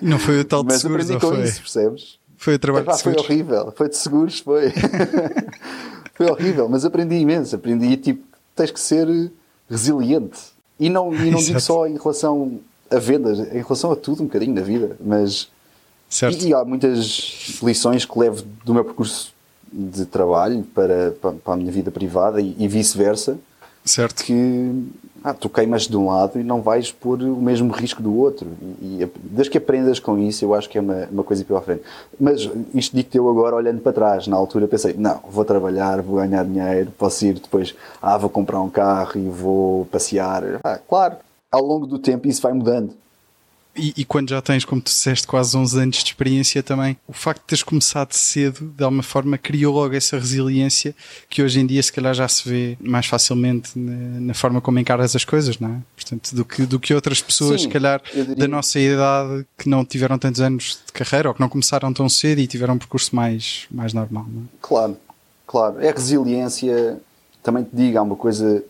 Não 0.00 0.18
foi 0.18 0.40
o 0.40 0.44
tal 0.44 0.62
de 0.62 0.68
Mas 0.68 0.80
seguros, 0.80 1.04
aprendi 1.04 1.20
com 1.20 1.34
foi? 1.34 1.44
isso, 1.44 1.60
percebes? 1.60 2.18
Foi 2.38 2.54
o 2.54 2.58
trabalho 2.58 2.84
Epá, 2.84 2.92
de 2.92 2.98
seguros? 2.98 3.26
Foi 3.26 3.34
horrível, 3.34 3.72
foi 3.76 3.88
de 3.88 3.96
seguros, 3.96 4.38
foi. 4.40 4.72
foi 6.14 6.30
horrível, 6.30 6.68
mas 6.68 6.84
aprendi 6.84 7.16
imenso. 7.16 7.54
Aprendi, 7.56 7.96
tipo, 7.96 8.24
tens 8.54 8.70
que 8.70 8.80
ser 8.80 9.30
resiliente. 9.68 10.38
E 10.80 10.88
não, 10.88 11.12
e 11.12 11.30
não 11.30 11.40
digo 11.40 11.60
só 11.60 11.86
em 11.86 11.98
relação 11.98 12.60
a 12.90 12.98
vendas, 12.98 13.38
em 13.38 13.62
relação 13.62 13.92
a 13.92 13.96
tudo, 13.96 14.22
um 14.22 14.26
bocadinho 14.26 14.54
na 14.54 14.62
vida, 14.62 14.96
mas. 15.00 15.48
Certo. 16.08 16.42
E, 16.42 16.54
há 16.54 16.64
muitas 16.64 17.58
lições 17.62 18.06
que 18.06 18.18
levo 18.18 18.42
do 18.64 18.72
meu 18.72 18.84
percurso 18.84 19.32
de 19.70 20.06
trabalho 20.06 20.62
para, 20.74 21.10
para, 21.20 21.32
para 21.32 21.54
a 21.54 21.56
minha 21.56 21.70
vida 21.70 21.90
privada 21.90 22.40
e, 22.40 22.56
e 22.58 22.66
vice-versa. 22.66 23.38
Certo. 23.84 24.24
Que 24.24 24.88
ah, 25.22 25.34
tu 25.34 25.48
queimas 25.48 25.82
de 25.82 25.96
um 25.96 26.08
lado 26.08 26.38
e 26.38 26.44
não 26.44 26.62
vais 26.62 26.92
pôr 26.92 27.20
o 27.22 27.36
mesmo 27.36 27.72
risco 27.72 28.02
do 28.02 28.16
outro. 28.16 28.46
E, 28.80 29.02
e 29.02 29.10
desde 29.24 29.50
que 29.50 29.58
aprendas 29.58 29.98
com 29.98 30.18
isso, 30.18 30.44
eu 30.44 30.54
acho 30.54 30.68
que 30.68 30.78
é 30.78 30.80
uma, 30.80 31.08
uma 31.10 31.24
coisa 31.24 31.44
pela 31.44 31.60
frente. 31.60 31.82
Mas 32.18 32.48
isto 32.74 32.94
digo-te 32.94 33.18
eu 33.18 33.28
agora 33.28 33.56
olhando 33.56 33.80
para 33.80 33.92
trás. 33.92 34.26
Na 34.26 34.36
altura 34.36 34.68
pensei, 34.68 34.94
não, 34.94 35.20
vou 35.28 35.44
trabalhar, 35.44 36.00
vou 36.02 36.16
ganhar 36.16 36.44
dinheiro, 36.44 36.92
posso 36.96 37.26
ir 37.26 37.34
depois, 37.34 37.74
ah, 38.00 38.16
vou 38.16 38.30
comprar 38.30 38.60
um 38.60 38.70
carro 38.70 39.12
e 39.16 39.28
vou 39.28 39.86
passear. 39.86 40.60
Ah, 40.62 40.78
claro, 40.88 41.16
ao 41.50 41.62
longo 41.62 41.86
do 41.86 41.98
tempo 41.98 42.28
isso 42.28 42.42
vai 42.42 42.52
mudando. 42.52 42.94
E, 43.78 43.94
e, 43.98 44.04
quando 44.04 44.30
já 44.30 44.42
tens, 44.42 44.64
como 44.64 44.80
tu 44.80 44.86
disseste, 44.86 45.24
quase 45.24 45.56
11 45.56 45.80
anos 45.80 45.96
de 45.98 46.04
experiência 46.06 46.62
também, 46.64 46.96
o 47.06 47.12
facto 47.12 47.42
de 47.42 47.46
teres 47.46 47.62
começado 47.62 48.12
cedo, 48.12 48.72
de 48.76 48.82
alguma 48.82 49.04
forma, 49.04 49.38
criou 49.38 49.72
logo 49.72 49.94
essa 49.94 50.18
resiliência 50.18 50.94
que 51.30 51.42
hoje 51.42 51.60
em 51.60 51.66
dia, 51.66 51.80
se 51.80 51.92
calhar, 51.92 52.12
já 52.12 52.26
se 52.26 52.48
vê 52.48 52.76
mais 52.80 53.06
facilmente 53.06 53.78
na, 53.78 54.20
na 54.20 54.34
forma 54.34 54.60
como 54.60 54.80
encaras 54.80 55.14
as 55.14 55.24
coisas, 55.24 55.60
não 55.60 55.68
é? 55.68 55.78
Portanto, 55.94 56.34
do 56.34 56.44
que, 56.44 56.66
do 56.66 56.80
que 56.80 56.92
outras 56.92 57.22
pessoas, 57.22 57.60
Sim, 57.60 57.68
se 57.68 57.72
calhar, 57.72 58.02
diria... 58.12 58.34
da 58.34 58.48
nossa 58.48 58.80
idade, 58.80 59.46
que 59.56 59.68
não 59.68 59.84
tiveram 59.84 60.18
tantos 60.18 60.40
anos 60.40 60.80
de 60.84 60.92
carreira 60.92 61.28
ou 61.28 61.34
que 61.34 61.40
não 61.40 61.48
começaram 61.48 61.92
tão 61.92 62.08
cedo 62.08 62.40
e 62.40 62.48
tiveram 62.48 62.74
um 62.74 62.78
percurso 62.78 63.14
mais, 63.14 63.66
mais 63.70 63.92
normal, 63.92 64.26
não 64.28 64.42
é? 64.42 64.46
Claro, 64.60 64.96
claro. 65.46 65.80
É 65.80 65.92
resiliência. 65.92 66.98
Também 67.44 67.62
te 67.62 67.70
digo, 67.72 67.96
há 67.96 68.02
uma 68.02 68.16
coisa 68.16 68.64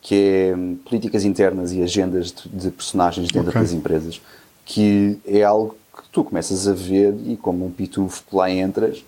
que 0.00 0.14
é 0.14 0.56
hum, 0.56 0.76
políticas 0.84 1.24
internas 1.24 1.72
e 1.72 1.82
agendas 1.82 2.32
de, 2.32 2.48
de 2.48 2.70
personagens 2.70 3.28
dentro 3.30 3.50
Ok. 3.50 3.60
das 3.60 3.72
empresas, 3.72 4.20
que 4.64 5.18
é 5.26 5.42
algo 5.42 5.74
que 5.96 6.08
tu 6.10 6.22
começas 6.24 6.68
a 6.68 6.72
ver 6.72 7.14
e 7.26 7.36
como 7.36 7.66
um 7.66 7.70
pitufo 7.70 8.22
que 8.28 8.36
lá 8.36 8.50
entras, 8.50 9.04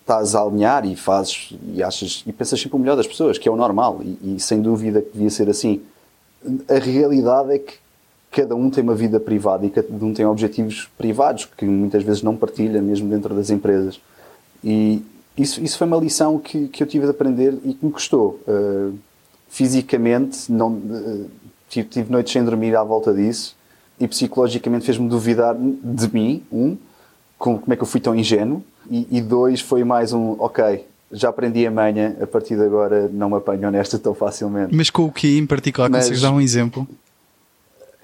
estás 0.00 0.34
a 0.34 0.42
alinhar 0.42 0.84
e 0.84 0.94
fazes 0.96 1.54
e 1.72 1.82
achas 1.82 2.22
e 2.26 2.32
pensas 2.32 2.60
sempre 2.60 2.76
o 2.76 2.78
melhor 2.78 2.96
das 2.96 3.06
pessoas, 3.06 3.38
que 3.38 3.48
é 3.48 3.52
o 3.52 3.56
normal 3.56 4.00
e, 4.02 4.36
e 4.36 4.40
sem 4.40 4.60
dúvida 4.60 5.00
que 5.00 5.12
devia 5.12 5.30
ser 5.30 5.48
assim. 5.48 5.80
A 6.68 6.78
realidade 6.78 7.52
é 7.52 7.58
que 7.58 7.74
cada 8.30 8.54
um 8.54 8.68
tem 8.68 8.82
uma 8.82 8.94
vida 8.94 9.18
privada 9.18 9.64
e 9.64 9.70
cada 9.70 9.88
um 10.04 10.12
tem 10.12 10.26
objetivos 10.26 10.90
privados 10.98 11.48
que 11.56 11.64
muitas 11.64 12.02
vezes 12.02 12.22
não 12.22 12.36
partilha 12.36 12.82
mesmo 12.82 13.08
dentro 13.08 13.34
das 13.34 13.48
empresas. 13.48 13.98
E 14.62 15.02
isso, 15.38 15.62
isso 15.62 15.78
foi 15.78 15.86
uma 15.86 15.96
lição 15.96 16.38
que, 16.38 16.68
que 16.68 16.82
eu 16.82 16.86
tive 16.86 17.04
de 17.04 17.10
aprender 17.12 17.54
e 17.64 17.72
que 17.72 17.86
me 17.86 17.92
custou. 17.92 18.40
Uh, 18.46 18.98
fisicamente, 19.54 20.50
não, 20.50 20.72
uh, 20.72 21.30
tive, 21.68 21.88
tive 21.88 22.10
noites 22.10 22.32
sem 22.32 22.44
dormir 22.44 22.74
à 22.74 22.82
volta 22.82 23.14
disso 23.14 23.54
e 24.00 24.08
psicologicamente 24.08 24.84
fez-me 24.84 25.08
duvidar 25.08 25.54
de 25.56 26.12
mim, 26.12 26.42
um, 26.50 26.76
como, 27.38 27.60
como 27.60 27.72
é 27.72 27.76
que 27.76 27.82
eu 27.82 27.86
fui 27.86 28.00
tão 28.00 28.16
ingênuo, 28.16 28.64
e, 28.90 29.06
e 29.12 29.20
dois, 29.20 29.60
foi 29.60 29.84
mais 29.84 30.12
um, 30.12 30.34
ok, 30.40 30.84
já 31.12 31.28
aprendi 31.28 31.64
a 31.64 31.70
manha, 31.70 32.16
a 32.20 32.26
partir 32.26 32.56
de 32.56 32.64
agora 32.64 33.08
não 33.12 33.30
me 33.30 33.36
apanho 33.36 33.68
honesta 33.68 33.96
tão 33.96 34.12
facilmente. 34.12 34.74
Mas 34.74 34.90
com 34.90 35.04
o 35.04 35.12
que 35.12 35.38
em 35.38 35.46
particular? 35.46 35.88
Mas- 35.88 36.06
Consegues 36.06 36.22
dar 36.22 36.32
um 36.32 36.40
exemplo? 36.40 36.88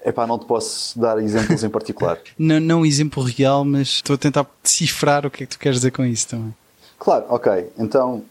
Epá, 0.05 0.25
não 0.25 0.39
te 0.39 0.45
posso 0.45 0.97
dar 0.97 1.21
exemplos 1.21 1.63
em 1.65 1.69
particular. 1.69 2.17
Não, 2.39 2.59
não 2.59 2.81
um 2.81 2.85
exemplo 2.87 3.21
real, 3.23 3.63
mas 3.63 3.87
estou 3.89 4.15
a 4.15 4.17
tentar 4.17 4.47
decifrar 4.63 5.27
o 5.27 5.29
que 5.29 5.43
é 5.43 5.45
que 5.45 5.55
tu 5.55 5.59
queres 5.59 5.77
dizer 5.77 5.91
com 5.91 6.03
isso 6.03 6.27
também. 6.29 6.55
Claro, 6.97 7.25
ok. 7.29 7.69
Então, 7.77 8.23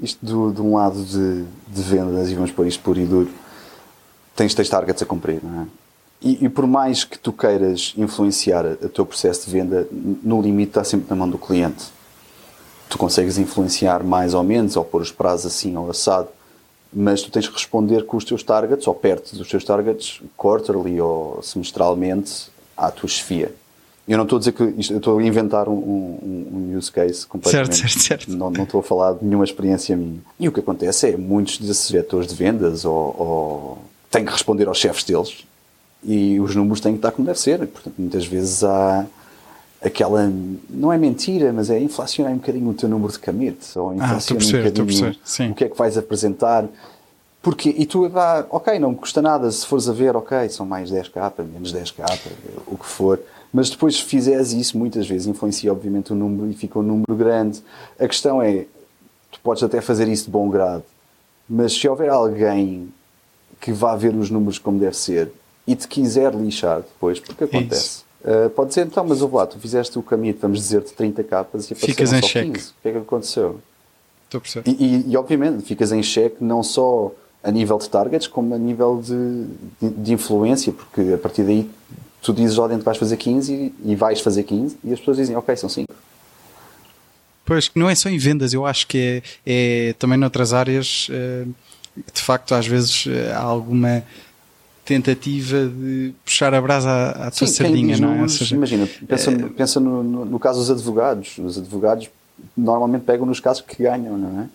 isto 0.00 0.24
do, 0.24 0.52
de 0.52 0.62
um 0.62 0.74
lado 0.74 1.02
de, 1.02 1.44
de 1.68 1.82
vendas, 1.82 2.30
e 2.30 2.34
vamos 2.34 2.50
pôr 2.50 2.66
isto 2.66 2.82
puro 2.82 3.00
e 3.00 3.04
duro, 3.04 3.30
tens, 4.34 4.54
tens 4.54 4.68
targets 4.68 5.02
a 5.02 5.06
cumprir, 5.06 5.40
não 5.42 5.62
é? 5.62 5.66
E, 6.20 6.44
e 6.44 6.48
por 6.48 6.66
mais 6.66 7.04
que 7.04 7.18
tu 7.18 7.32
queiras 7.32 7.94
influenciar 7.96 8.64
o 8.66 8.88
teu 8.88 9.06
processo 9.06 9.46
de 9.46 9.52
venda, 9.52 9.86
no 9.90 10.42
limite 10.42 10.70
está 10.70 10.82
sempre 10.82 11.08
na 11.08 11.14
mão 11.14 11.28
do 11.28 11.38
cliente. 11.38 11.86
Tu 12.88 12.98
consegues 12.98 13.38
influenciar 13.38 14.02
mais 14.02 14.34
ou 14.34 14.42
menos, 14.42 14.76
ou 14.76 14.84
pôr 14.84 15.00
os 15.00 15.12
prazos 15.12 15.46
assim 15.46 15.76
ou 15.76 15.88
assado, 15.90 16.28
mas 16.92 17.22
tu 17.22 17.30
tens 17.30 17.46
que 17.46 17.54
responder 17.54 18.04
com 18.04 18.16
os 18.16 18.24
teus 18.24 18.42
targets, 18.42 18.86
ou 18.88 18.94
perto 18.94 19.36
dos 19.36 19.48
teus 19.48 19.64
targets, 19.64 20.20
quarterly 20.36 21.00
ou 21.00 21.40
semestralmente, 21.42 22.50
à 22.76 22.90
tua 22.90 23.08
chefia. 23.08 23.54
Eu 24.08 24.16
não 24.16 24.24
estou 24.24 24.36
a 24.36 24.38
dizer 24.38 24.52
que 24.52 24.64
isto, 24.78 24.92
eu 24.94 24.98
estou 24.98 25.18
a 25.18 25.22
inventar 25.22 25.68
um, 25.68 25.72
um, 25.74 26.48
um 26.72 26.78
use 26.78 26.90
case 26.90 27.26
completamente. 27.26 27.76
Certo, 27.76 27.90
certo, 27.90 28.26
certo. 28.26 28.36
Não, 28.36 28.50
não 28.50 28.64
estou 28.64 28.80
a 28.80 28.82
falar 28.82 29.12
de 29.12 29.24
nenhuma 29.24 29.44
experiência 29.44 29.94
minha. 29.94 30.18
E 30.40 30.48
o 30.48 30.52
que 30.52 30.60
acontece 30.60 31.10
é 31.10 31.16
muitos 31.16 31.58
desses 31.58 31.88
diretores 31.88 32.26
de 32.28 32.34
vendas 32.34 32.86
ou, 32.86 32.94
ou 32.94 33.78
têm 34.10 34.24
que 34.24 34.32
responder 34.32 34.66
aos 34.66 34.78
chefes 34.78 35.04
deles 35.04 35.44
e 36.02 36.40
os 36.40 36.54
números 36.56 36.80
têm 36.80 36.92
que 36.92 36.98
estar 36.98 37.12
como 37.12 37.26
deve 37.26 37.38
ser. 37.38 37.58
Portanto, 37.66 37.94
muitas 37.98 38.24
vezes 38.24 38.64
há 38.64 39.04
aquela, 39.82 40.32
não 40.70 40.90
é 40.90 40.96
mentira, 40.96 41.52
mas 41.52 41.68
é 41.68 41.78
inflacionar 41.78 42.32
um 42.32 42.36
bocadinho 42.36 42.70
o 42.70 42.74
teu 42.74 42.88
número 42.88 43.12
de 43.12 43.18
commit 43.18 43.58
ou 43.76 43.90
Ah, 43.90 43.94
inflacionar 43.94 44.32
um 44.32 44.36
perceber, 44.38 44.68
estou 44.68 44.82
a 44.82 44.86
bocadinho 44.86 45.52
o 45.52 45.54
que 45.54 45.64
é 45.64 45.68
que 45.68 45.76
vais 45.76 45.98
apresentar. 45.98 46.64
Porque, 47.42 47.74
e 47.76 47.86
tu, 47.86 48.10
ah, 48.14 48.46
ok, 48.50 48.78
não 48.78 48.90
me 48.90 48.96
custa 48.96 49.22
nada 49.22 49.50
se 49.50 49.66
fores 49.66 49.88
a 49.88 49.92
ver, 49.92 50.16
ok, 50.16 50.48
são 50.48 50.66
mais 50.66 50.90
10k, 50.90 51.44
menos 51.44 51.72
10k, 51.74 52.04
o 52.66 52.76
que 52.76 52.86
for. 52.86 53.20
Mas 53.52 53.70
depois, 53.70 53.96
se 53.96 54.02
fizeres 54.04 54.52
isso, 54.52 54.76
muitas 54.76 55.06
vezes 55.08 55.26
influencia, 55.26 55.72
obviamente, 55.72 56.12
o 56.12 56.16
número 56.16 56.50
e 56.50 56.54
fica 56.54 56.78
um 56.78 56.82
número 56.82 57.14
grande. 57.16 57.62
A 57.98 58.06
questão 58.06 58.42
é, 58.42 58.66
tu 59.32 59.40
podes 59.42 59.62
até 59.62 59.80
fazer 59.80 60.06
isso 60.08 60.26
de 60.26 60.30
bom 60.30 60.48
grado, 60.50 60.84
mas 61.48 61.72
se 61.72 61.88
houver 61.88 62.10
alguém 62.10 62.92
que 63.60 63.72
vá 63.72 63.96
ver 63.96 64.14
os 64.14 64.30
números 64.30 64.58
como 64.58 64.78
deve 64.78 64.96
ser 64.96 65.32
e 65.66 65.74
te 65.74 65.88
quiser 65.88 66.34
lixar 66.34 66.78
depois, 66.80 67.18
porque 67.20 67.44
acontece. 67.44 68.02
Uh, 68.22 68.50
pode 68.50 68.70
dizer, 68.70 68.84
então, 68.86 69.04
mas 69.06 69.22
ouve 69.22 69.36
lá, 69.36 69.46
tu 69.46 69.58
fizeste 69.58 69.98
o 69.98 70.02
caminho, 70.02 70.36
vamos 70.40 70.58
dizer-te 70.58 70.92
30 70.92 71.22
capas 71.24 71.70
e 71.70 71.74
Ficas 71.74 72.12
em 72.12 72.20
só 72.20 72.26
xeque. 72.26 72.50
15. 72.52 72.68
O 72.70 72.72
que 72.82 72.88
é 72.88 72.92
que 72.92 72.98
aconteceu? 72.98 73.60
Estou 74.24 74.38
a 74.38 74.40
perceber. 74.42 74.70
E, 74.70 74.84
e- 74.84 75.10
e, 75.12 75.16
obviamente 75.16 75.62
ficas 75.62 75.90
em 75.92 76.02
xeque 76.02 76.42
não 76.42 76.62
só 76.62 77.12
a 77.42 77.50
nível 77.50 77.78
de 77.78 77.88
targets, 77.88 78.26
como 78.26 78.54
a 78.54 78.58
nível 78.58 79.00
de, 79.02 79.46
de, 79.80 79.94
de 80.02 80.12
influência, 80.12 80.72
porque 80.72 81.12
a 81.14 81.18
partir 81.18 81.44
daí 81.44 81.70
tu 82.22 82.32
dizes 82.32 82.56
lá 82.56 82.66
dentro 82.66 82.80
que 82.80 82.86
vais 82.86 82.98
fazer 82.98 83.16
15 83.16 83.52
e, 83.52 83.74
e 83.92 83.96
vais 83.96 84.20
fazer 84.20 84.42
15 84.42 84.78
e 84.84 84.92
as 84.92 84.98
pessoas 84.98 85.16
dizem, 85.16 85.36
ok, 85.36 85.56
são 85.56 85.68
5. 85.68 85.92
Pois, 87.44 87.70
não 87.74 87.88
é 87.88 87.94
só 87.94 88.08
em 88.08 88.18
vendas, 88.18 88.52
eu 88.52 88.66
acho 88.66 88.86
que 88.86 89.22
é, 89.46 89.88
é 89.90 89.92
também 89.94 90.18
noutras 90.18 90.52
áreas, 90.52 91.08
eh, 91.10 91.46
de 92.12 92.20
facto, 92.20 92.54
às 92.54 92.66
vezes 92.66 93.06
eh, 93.06 93.32
há 93.32 93.40
alguma 93.40 94.04
tentativa 94.84 95.66
de 95.66 96.12
puxar 96.24 96.52
a 96.52 96.60
brasa 96.60 96.90
à, 96.90 97.26
à 97.26 97.30
tua 97.30 97.46
Sim, 97.46 97.54
sardinha, 97.54 97.96
não 97.98 98.24
é? 98.24 98.28
Seja, 98.28 98.54
imagina, 98.54 98.86
pensa, 99.06 99.30
pensa 99.56 99.80
no, 99.80 100.02
no, 100.02 100.24
no 100.24 100.38
caso 100.38 100.60
dos 100.60 100.70
advogados. 100.70 101.38
Os 101.38 101.56
advogados 101.58 102.08
normalmente 102.56 103.02
pegam 103.02 103.26
nos 103.26 103.40
casos 103.40 103.62
que 103.62 103.82
ganham, 103.82 104.16
não 104.16 104.42
é? 104.42 104.48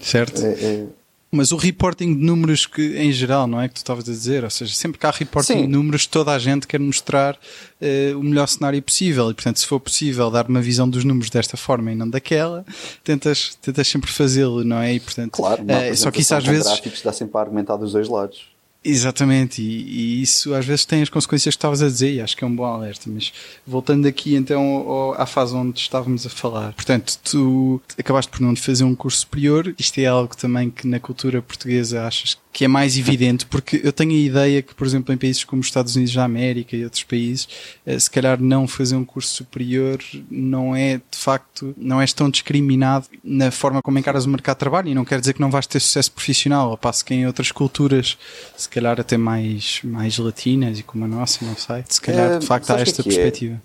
certo? 0.00 0.44
É- 0.44 0.52
é- 0.52 0.86
Mas 1.34 1.52
o 1.52 1.56
reporting 1.56 2.14
de 2.14 2.24
números 2.24 2.66
que, 2.66 2.96
em 2.96 3.12
geral, 3.12 3.46
não 3.46 3.60
é 3.60 3.68
que 3.68 3.74
tu 3.74 3.78
estavas 3.78 4.08
a 4.08 4.12
dizer? 4.12 4.44
Ou 4.44 4.50
seja, 4.50 4.74
sempre 4.74 4.98
que 4.98 5.06
há 5.06 5.10
reporting 5.10 5.54
Sim. 5.54 5.62
de 5.62 5.68
números, 5.68 6.06
toda 6.06 6.32
a 6.32 6.38
gente 6.38 6.66
quer 6.66 6.80
mostrar 6.80 7.36
eh, 7.80 8.12
o 8.14 8.22
melhor 8.22 8.46
cenário 8.46 8.80
possível. 8.80 9.30
E, 9.30 9.34
portanto, 9.34 9.58
se 9.58 9.66
for 9.66 9.80
possível 9.80 10.30
dar 10.30 10.48
uma 10.48 10.62
visão 10.62 10.88
dos 10.88 11.04
números 11.04 11.30
desta 11.30 11.56
forma 11.56 11.92
e 11.92 11.94
não 11.94 12.08
daquela, 12.08 12.64
tentas, 13.02 13.56
tentas 13.60 13.88
sempre 13.88 14.10
fazê-lo, 14.10 14.64
não 14.64 14.78
é? 14.78 14.94
E, 14.94 15.00
portanto, 15.00 15.32
claro, 15.32 15.62
uma 15.62 15.72
eh, 15.72 15.94
só 15.94 16.10
que 16.10 16.20
isso 16.20 16.34
às 16.34 16.44
vezes. 16.44 17.02
dá 17.02 17.12
sempre 17.12 17.36
a 17.36 17.40
argumentar 17.40 17.76
dos 17.76 17.92
dois 17.92 18.08
lados. 18.08 18.53
Exatamente, 18.86 19.62
e, 19.62 20.18
e 20.18 20.22
isso 20.22 20.52
às 20.52 20.66
vezes 20.66 20.84
tem 20.84 21.00
as 21.00 21.08
consequências 21.08 21.54
que 21.54 21.58
estavas 21.58 21.80
a 21.82 21.86
dizer, 21.88 22.12
e 22.12 22.20
acho 22.20 22.36
que 22.36 22.44
é 22.44 22.46
um 22.46 22.54
bom 22.54 22.64
alerta. 22.66 23.08
Mas 23.08 23.32
voltando 23.66 24.06
aqui 24.06 24.34
então 24.34 24.60
ao- 24.62 25.14
à 25.20 25.24
fase 25.24 25.54
onde 25.54 25.80
estávamos 25.80 26.26
a 26.26 26.28
falar, 26.30 26.74
portanto, 26.74 27.18
tu 27.24 27.80
acabaste 27.98 28.30
por 28.30 28.40
não 28.42 28.54
fazer 28.54 28.84
um 28.84 28.94
curso 28.94 29.20
superior, 29.20 29.74
isto 29.78 29.98
é 30.00 30.04
algo 30.04 30.36
também 30.36 30.68
que 30.70 30.86
na 30.86 31.00
cultura 31.00 31.40
portuguesa 31.40 32.06
achas 32.06 32.36
que 32.54 32.64
é 32.64 32.68
mais 32.68 32.96
evidente, 32.96 33.44
porque 33.46 33.80
eu 33.82 33.92
tenho 33.92 34.12
a 34.12 34.14
ideia 34.14 34.62
que, 34.62 34.72
por 34.76 34.86
exemplo, 34.86 35.12
em 35.12 35.18
países 35.18 35.42
como 35.42 35.58
os 35.60 35.66
Estados 35.66 35.96
Unidos 35.96 36.14
da 36.14 36.22
América 36.22 36.76
e 36.76 36.84
outros 36.84 37.02
países, 37.02 37.48
eh, 37.84 37.98
se 37.98 38.08
calhar 38.08 38.40
não 38.40 38.68
fazer 38.68 38.94
um 38.94 39.04
curso 39.04 39.34
superior 39.34 39.98
não 40.30 40.74
é 40.74 40.98
de 40.98 41.18
facto, 41.18 41.74
não 41.76 42.00
és 42.00 42.12
tão 42.12 42.30
discriminado 42.30 43.06
na 43.24 43.50
forma 43.50 43.82
como 43.82 43.98
encaras 43.98 44.24
o 44.24 44.28
mercado 44.28 44.54
de 44.54 44.60
trabalho, 44.60 44.88
e 44.88 44.94
não 44.94 45.04
quer 45.04 45.18
dizer 45.18 45.32
que 45.34 45.40
não 45.40 45.50
vais 45.50 45.66
ter 45.66 45.80
sucesso 45.80 46.12
profissional, 46.12 46.70
ao 46.70 46.78
passo 46.78 47.04
que 47.04 47.12
em 47.12 47.26
outras 47.26 47.50
culturas, 47.50 48.16
se 48.56 48.68
calhar 48.68 49.00
até 49.00 49.16
mais, 49.16 49.80
mais 49.82 50.16
latinas 50.16 50.78
e 50.78 50.84
como 50.84 51.06
a 51.06 51.08
nossa, 51.08 51.44
não 51.44 51.56
sei, 51.56 51.82
se 51.88 52.00
calhar 52.00 52.34
Eh, 52.34 52.38
de 52.38 52.46
facto 52.46 52.70
há 52.70 52.78
sabes 52.78 52.82
o 52.88 52.90
esta 52.92 53.02
que 53.02 53.08
é 53.08 53.12
que 53.12 53.18
é? 53.18 53.22
perspectiva. 53.24 53.62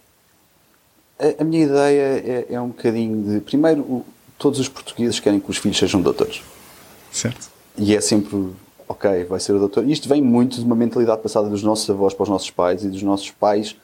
A, 1.19 1.41
a 1.41 1.45
minha 1.45 1.63
ideia 1.63 2.01
é, 2.25 2.47
é 2.55 2.59
um 2.59 2.69
bocadinho 2.69 3.21
de. 3.23 3.39
Primeiro, 3.41 3.81
o- 3.81 4.05
todos 4.37 4.59
os 4.59 4.67
portugueses 4.67 5.19
querem 5.19 5.39
que 5.39 5.51
os 5.51 5.57
filhos 5.57 5.77
sejam 5.77 6.01
doutores. 6.01 6.41
Certo? 7.11 7.49
E 7.77 7.95
é 7.95 8.01
sempre, 8.01 8.49
ok, 8.89 9.23
vai 9.25 9.39
ser 9.39 9.53
o 9.53 9.59
doutor. 9.59 9.87
Isto 9.87 10.09
vem 10.09 10.21
muito 10.21 10.57
de 10.57 10.65
uma 10.65 10.75
mentalidade 10.75 11.21
passada 11.21 11.47
dos 11.47 11.61
nossos 11.61 11.87
avós 11.89 12.13
para 12.13 12.23
os 12.23 12.29
nossos 12.29 12.49
pais 12.49 12.83
e 12.83 12.89
dos 12.89 13.03
nossos 13.03 13.29
pais 13.29 13.75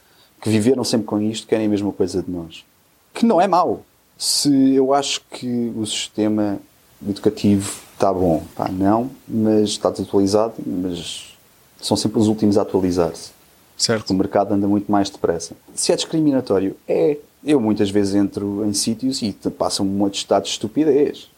que 0.42 0.50
viveram 0.50 0.84
sempre 0.84 1.08
com 1.08 1.22
isto, 1.22 1.48
querem 1.48 1.68
a 1.68 1.70
mesma 1.70 1.92
coisa 1.92 2.22
de 2.22 2.30
nós. 2.30 2.66
Que 3.14 3.26
não 3.26 3.40
é 3.40 3.48
mau. 3.48 3.84
Se 4.18 4.74
eu 4.74 4.94
acho 4.94 5.22
que 5.30 5.72
o 5.76 5.86
sistema 5.86 6.60
educativo 7.08 7.80
está 7.94 8.12
bom, 8.12 8.44
pá, 8.56 8.68
não, 8.70 9.10
mas 9.28 9.70
está 9.70 9.90
desatualizado, 9.90 10.56
mas 10.66 11.36
são 11.82 11.96
sempre 11.96 12.20
os 12.20 12.28
últimos 12.28 12.58
a 12.58 12.64
atualizar-se. 12.64 13.30
O 13.78 13.82
Certo. 13.82 14.14
mercado 14.14 14.54
anda 14.54 14.68
muito 14.68 14.92
mais 14.92 15.10
depressa. 15.10 15.56
Se 15.74 15.92
é 15.92 15.96
discriminatório, 15.96 16.76
é. 16.88 17.18
Eu 17.44 17.62
muitas 17.62 17.92
vezes 17.92 18.16
entro 18.16 18.66
em 18.66 18.74
sítios 18.74 19.22
e 19.22 19.32
te 19.32 19.52
passam 19.52 19.86
um 19.86 20.06
atestado 20.06 20.46
de 20.46 20.50
estupidez. 20.50 21.30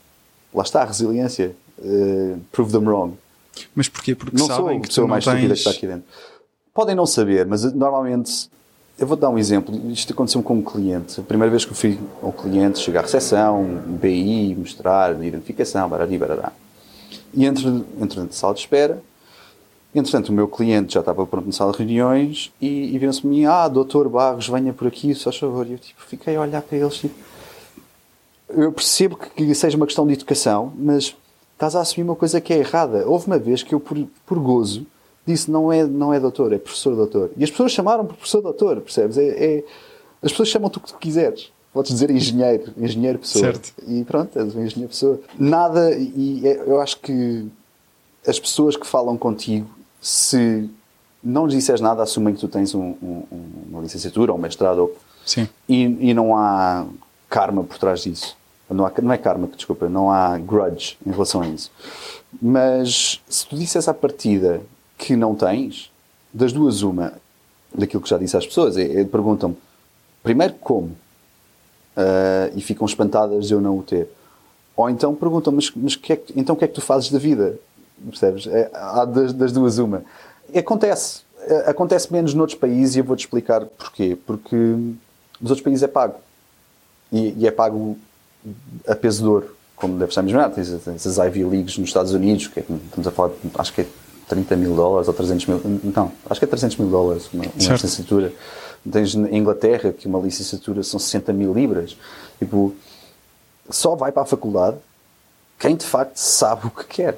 Lá 0.53 0.63
está 0.63 0.81
a 0.81 0.86
resiliência. 0.86 1.53
Uh, 1.77 2.39
prove 2.51 2.71
them 2.71 2.88
wrong. 2.88 3.13
Mas 3.75 3.87
porquê? 3.87 4.15
Porque 4.15 4.37
Não 4.37 4.45
sou 4.45 4.55
sabem 4.55 4.77
a 4.77 4.81
que 4.81 4.89
tu 4.89 5.07
mais 5.07 5.23
estúpida 5.23 5.41
que 5.41 5.47
tens... 5.47 5.59
está 5.59 5.71
aqui 5.71 5.87
dentro. 5.87 6.05
Podem 6.73 6.95
não 6.95 7.05
saber, 7.05 7.45
mas 7.45 7.63
uh, 7.63 7.75
normalmente. 7.75 8.49
Eu 8.99 9.05
vou 9.05 9.15
dar 9.15 9.29
um 9.29 9.37
exemplo. 9.37 9.75
Isto 9.91 10.13
aconteceu 10.13 10.41
com 10.41 10.55
um 10.55 10.61
cliente. 10.61 11.19
A 11.19 11.23
primeira 11.23 11.51
vez 11.51 11.63
que 11.63 11.71
eu 11.71 11.75
fui 11.75 11.99
ao 12.21 12.33
cliente, 12.33 12.79
chegar 12.79 13.01
à 13.01 13.03
recepção, 13.03 13.63
BI, 13.85 14.55
mostrar, 14.55 15.23
identificação, 15.23 15.87
barari, 15.87 16.17
barará. 16.17 16.51
E 17.31 17.45
entro, 17.45 17.85
entro 18.01 18.23
na 18.23 18.31
sala 18.31 18.55
de 18.55 18.61
espera. 18.61 18.99
Entretanto, 19.93 20.29
o 20.29 20.33
meu 20.33 20.47
cliente 20.47 20.95
já 20.95 20.99
estava 20.99 21.25
pronto 21.27 21.45
na 21.45 21.51
sala 21.51 21.71
de 21.71 21.77
reuniões 21.77 22.51
e, 22.59 22.93
e 22.93 22.97
viram-se 22.97 23.25
a 23.25 23.29
mim, 23.29 23.45
ah, 23.45 23.67
doutor 23.67 24.09
Barros, 24.09 24.47
venha 24.47 24.73
por 24.73 24.87
aqui, 24.87 25.13
só 25.13 25.31
favor. 25.31 25.67
E 25.67 25.73
eu 25.73 25.77
tipo, 25.77 26.01
fiquei 26.01 26.35
a 26.35 26.41
olhar 26.41 26.61
para 26.61 26.77
eles, 26.77 26.95
tipo, 26.95 27.15
eu 28.49 28.71
percebo 28.71 29.17
que 29.17 29.55
seja 29.55 29.75
uma 29.75 29.85
questão 29.85 30.07
de 30.07 30.13
educação, 30.13 30.71
mas 30.77 31.15
estás 31.57 31.75
a 31.75 31.81
assumir 31.81 32.03
uma 32.03 32.15
coisa 32.15 32.39
que 32.39 32.53
é 32.53 32.57
errada. 32.59 33.03
Houve 33.07 33.25
uma 33.27 33.39
vez 33.39 33.63
que 33.63 33.73
eu, 33.73 33.79
por, 33.79 33.97
por 34.25 34.39
gozo, 34.39 34.85
disse 35.25 35.49
não 35.49 35.73
é, 35.73 35.83
não 35.83 36.13
é 36.13 36.19
doutor, 36.19 36.53
é 36.53 36.57
professor 36.59 36.95
doutor. 36.95 37.31
E 37.35 37.43
as 37.43 37.49
pessoas 37.49 37.71
chamaram 37.71 38.05
por 38.05 38.15
professor 38.15 38.41
doutor, 38.41 38.79
percebes? 38.79 39.17
É, 39.17 39.27
é- 39.27 39.63
as 40.21 40.31
pessoas 40.31 40.49
chamam-te 40.49 40.77
o 40.77 40.81
que 40.81 40.93
tu 40.93 40.97
quiseres. 40.97 41.51
Podes 41.73 41.91
dizer 41.91 42.09
engenheiro, 42.09 42.71
engenheiro 42.77 43.19
pessoa. 43.19 43.45
Certo. 43.45 43.73
E 43.87 44.03
pronto, 44.03 44.37
és 44.37 44.55
um 44.55 44.63
engenheiro 44.63 44.89
pessoa. 44.89 45.19
Nada, 45.37 45.91
e 45.95 46.47
é- 46.47 46.63
eu 46.65 46.79
acho 46.79 46.99
que 46.99 47.47
as 48.25 48.39
pessoas 48.39 48.75
que 48.75 48.85
falam 48.85 49.17
contigo, 49.17 49.67
se 50.01 50.69
não 51.23 51.45
lhes 51.45 51.55
disseres 51.55 51.81
nada, 51.81 52.03
assumem 52.03 52.33
que 52.35 52.39
tu 52.39 52.47
tens 52.47 52.73
um, 52.73 52.95
um, 53.01 53.23
uma 53.69 53.81
licenciatura 53.81 54.31
ou 54.31 54.37
um 54.37 54.41
mestrado 54.41 54.91
Sim. 55.25 55.47
E, 55.67 56.09
e 56.09 56.13
não 56.13 56.35
há 56.37 56.85
karma 57.29 57.63
por 57.63 57.77
trás 57.77 58.01
disso. 58.01 58.37
Não, 58.69 58.86
há, 58.86 58.91
não 59.01 59.13
é 59.13 59.17
karma, 59.17 59.47
desculpa, 59.55 59.88
não 59.88 60.12
há 60.12 60.38
grudge 60.38 60.97
em 61.05 61.12
relação 61.12 61.41
a 61.41 61.47
isso. 61.47 61.71
Mas 62.41 63.21
se 63.29 63.47
tu 63.47 63.55
disses 63.55 63.88
à 63.88 63.93
partida 63.93 64.62
que 64.97 65.15
não 65.15 65.36
tens, 65.36 65.91
das 66.33 66.51
duas, 66.51 66.81
uma, 66.81 67.13
daquilo 67.74 68.01
que 68.01 68.09
já 68.09 68.17
disse 68.17 68.36
às 68.36 68.45
pessoas, 68.45 68.77
é, 68.77 69.01
é 69.01 69.05
perguntam-me 69.05 69.57
primeiro 70.21 70.53
como 70.55 70.88
uh, 71.97 72.55
e 72.55 72.62
ficam 72.62 72.86
espantadas 72.86 73.47
de 73.47 73.53
eu 73.53 73.62
não 73.62 73.77
o 73.77 73.83
ter. 73.83 74.09
Ou 74.75 74.89
então 74.89 75.15
perguntam, 75.15 75.53
mas, 75.53 75.71
mas 75.75 75.95
que 75.95 76.13
é 76.13 76.15
que, 76.15 76.39
então 76.39 76.55
o 76.55 76.57
que 76.57 76.65
é 76.65 76.67
que 76.67 76.74
tu 76.74 76.81
fazes 76.81 77.09
da 77.09 77.17
vida? 77.17 77.57
Percebes? 78.09 78.45
É, 78.45 78.69
há 78.74 79.05
das, 79.05 79.33
das, 79.33 79.51
duas 79.51 79.79
uma. 79.79 80.03
E 80.53 80.59
acontece. 80.59 81.21
É, 81.41 81.69
acontece 81.69 82.12
menos 82.13 82.33
noutros 82.33 82.57
países 82.57 82.95
e 82.95 83.00
eu 83.00 83.03
vou-te 83.03 83.21
explicar 83.21 83.65
porquê. 83.65 84.15
Porque 84.27 84.55
nos 84.55 85.50
outros 85.50 85.62
países 85.62 85.81
é 85.81 85.88
pago. 85.88 86.15
E, 87.12 87.33
e 87.38 87.47
é 87.47 87.51
pago 87.51 87.97
a 88.88 88.96
peso 88.96 89.24
de 89.24 89.30
ouro, 89.30 89.56
como 89.75 89.98
deve 89.98 90.10
estar 90.10 90.22
imaginar. 90.22 90.50
Tens, 90.50 90.70
tens 90.84 91.08
as 91.08 91.18
Ivy 91.18 91.44
Leagues 91.44 91.77
nos 91.77 91.89
Estados 91.89 92.13
Unidos, 92.13 92.48
que 92.48 92.60
é, 92.60 92.63
estamos 92.63 93.08
a 93.08 93.12
falar, 93.12 93.32
acho 93.56 93.74
que 93.74 93.82
é 93.82 93.88
30 94.27 94.56
mil 94.56 94.75
dólares 94.75 95.08
ou 95.08 95.13
300 95.13 95.46
mil. 95.46 95.62
Não, 95.96 96.12
acho 96.30 96.39
que 96.39 96.46
é 96.46 96.48
300 96.48 96.77
mil 96.77 96.89
dólares 96.89 97.30
uma, 97.34 97.44
uma 97.44 97.74
licenciatura. 97.74 98.34
Tens 98.89 99.16
na 99.16 99.30
Inglaterra, 99.32 99.92
que 99.92 100.08
uma 100.08 100.20
licenciatura 100.20 100.84
são 100.84 101.00
60 101.00 101.34
mil 101.34 101.54
libras. 101.54 101.98
Tipo, 102.39 102.74
só 103.70 103.96
vai 103.96 104.12
para 104.12 104.24
a 104.24 104.25
faculdade 104.25 104.77
quem 105.60 105.75
de 105.75 105.86
facto 105.86 106.18
sabe 106.18 106.68
o 106.68 106.70
que 106.70 106.86
quer 106.86 107.18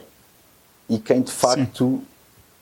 e 0.88 0.98
quem 0.98 1.22
de 1.22 1.32
facto 1.32 2.00
Sim. 2.00 2.02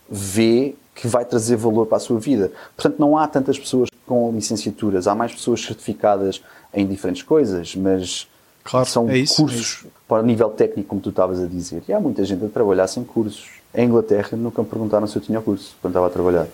vê 0.10 0.76
que 0.96 1.08
vai 1.08 1.24
trazer 1.24 1.56
valor 1.56 1.86
para 1.86 1.98
a 1.98 2.00
sua 2.00 2.20
vida. 2.20 2.52
Portanto, 2.76 3.00
não 3.00 3.18
há 3.18 3.28
tantas 3.28 3.60
pessoas 3.60 3.90
com 4.06 4.32
licenciaturas, 4.32 5.08
há 5.08 5.14
mais 5.14 5.32
pessoas 5.32 5.62
certificadas 5.62 6.42
em 6.74 6.88
diferentes 6.88 7.22
coisas, 7.22 7.76
mas 7.76 8.28
claro, 8.70 8.86
são 8.86 9.10
é 9.10 9.18
isso, 9.18 9.36
cursos 9.36 9.86
é 9.86 9.90
para 10.08 10.24
nível 10.24 10.50
técnico, 10.50 10.88
como 10.88 11.02
tu 11.02 11.10
estavas 11.10 11.42
a 11.42 11.46
dizer. 11.46 11.84
E 11.88 11.94
há 11.94 12.00
muita 12.00 12.24
gente 12.24 12.44
a 12.46 12.48
trabalhar 12.48 12.88
sem 12.88 13.04
cursos. 13.04 13.50
Em 13.76 13.86
Inglaterra 13.86 14.38
nunca 14.38 14.62
me 14.62 14.68
perguntaram 14.68 15.06
se 15.06 15.16
eu 15.18 15.22
tinha 15.22 15.42
curso 15.42 15.76
quando 15.82 15.92
estava 15.92 16.08
a 16.08 16.10
trabalhar, 16.10 16.48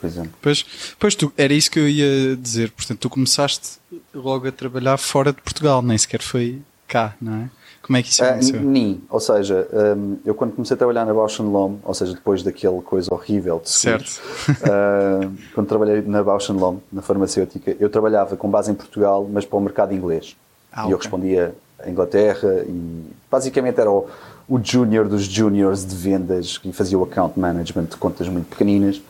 por 0.00 0.06
exemplo. 0.06 0.32
Pois, 0.42 0.64
pois 0.98 1.14
tu, 1.14 1.32
era 1.36 1.52
isso 1.52 1.70
que 1.70 1.78
eu 1.78 1.88
ia 1.88 2.36
dizer. 2.36 2.70
Portanto, 2.72 2.98
tu 2.98 3.08
começaste 3.08 3.78
logo 4.12 4.48
a 4.48 4.52
trabalhar 4.52 4.96
fora 4.96 5.32
de 5.32 5.40
Portugal, 5.40 5.80
nem 5.80 5.96
sequer 5.96 6.20
foi 6.20 6.60
cá, 6.88 7.14
não 7.20 7.34
é? 7.34 7.50
Como 7.82 7.96
é 7.96 8.02
que 8.02 8.10
isso 8.10 8.22
aconteceu? 8.22 8.60
Uh, 8.60 8.64
nem, 8.64 9.00
ou 9.08 9.20
seja, 9.20 9.66
um, 9.96 10.18
eu 10.24 10.34
quando 10.34 10.52
comecei 10.52 10.74
a 10.74 10.76
trabalhar 10.76 11.06
na 11.06 11.14
Bausch 11.14 11.40
Lomb, 11.40 11.78
ou 11.84 11.94
seja, 11.94 12.12
depois 12.12 12.42
daquela 12.42 12.82
coisa 12.82 13.08
horrível 13.14 13.60
de 13.60 13.70
seguros, 13.70 14.20
certo. 14.44 14.62
uh, 14.64 15.32
quando 15.54 15.68
trabalhei 15.68 16.02
na 16.02 16.22
Bausch 16.22 16.50
Lomb, 16.50 16.80
na 16.92 17.00
farmacêutica, 17.00 17.76
eu 17.80 17.88
trabalhava 17.88 18.36
com 18.36 18.50
base 18.50 18.70
em 18.70 18.74
Portugal, 18.74 19.26
mas 19.32 19.46
para 19.46 19.56
o 19.56 19.60
mercado 19.60 19.94
inglês. 19.94 20.36
Ah, 20.78 20.82
e 20.82 20.84
okay. 20.84 20.94
eu 20.94 20.98
respondia 20.98 21.54
a 21.84 21.90
Inglaterra 21.90 22.64
e 22.66 23.02
basicamente 23.30 23.80
era 23.80 23.90
o, 23.90 24.08
o 24.48 24.60
junior 24.62 25.08
dos 25.08 25.24
juniors 25.24 25.84
de 25.84 25.94
vendas 25.94 26.60
e 26.64 26.72
fazia 26.72 26.96
o 26.96 27.02
account 27.02 27.38
management 27.38 27.86
de 27.86 27.96
contas 27.96 28.28
muito 28.28 28.48
pequeninas. 28.48 29.00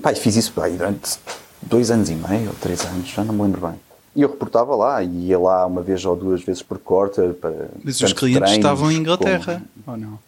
Pai, 0.00 0.14
fiz 0.14 0.36
isso 0.36 0.52
durante 0.54 1.18
dois 1.60 1.90
anos 1.90 2.08
e 2.08 2.14
meio 2.14 2.50
ou 2.50 2.54
três 2.54 2.84
anos, 2.84 3.08
já 3.08 3.24
não 3.24 3.34
me 3.34 3.42
lembro 3.42 3.66
bem. 3.66 3.74
E 4.14 4.22
eu 4.22 4.30
reportava 4.30 4.74
lá, 4.74 5.02
e 5.02 5.26
ia 5.26 5.38
lá 5.38 5.66
uma 5.66 5.82
vez 5.82 6.04
ou 6.04 6.14
duas 6.16 6.42
vezes 6.42 6.62
por 6.62 6.78
quarter. 6.78 7.34
Para, 7.34 7.68
Mas 7.84 8.00
os 8.00 8.12
clientes 8.12 8.52
estavam 8.52 8.90
em 8.90 8.96
Inglaterra, 8.96 9.62
ou 9.86 9.96
não? 9.96 10.18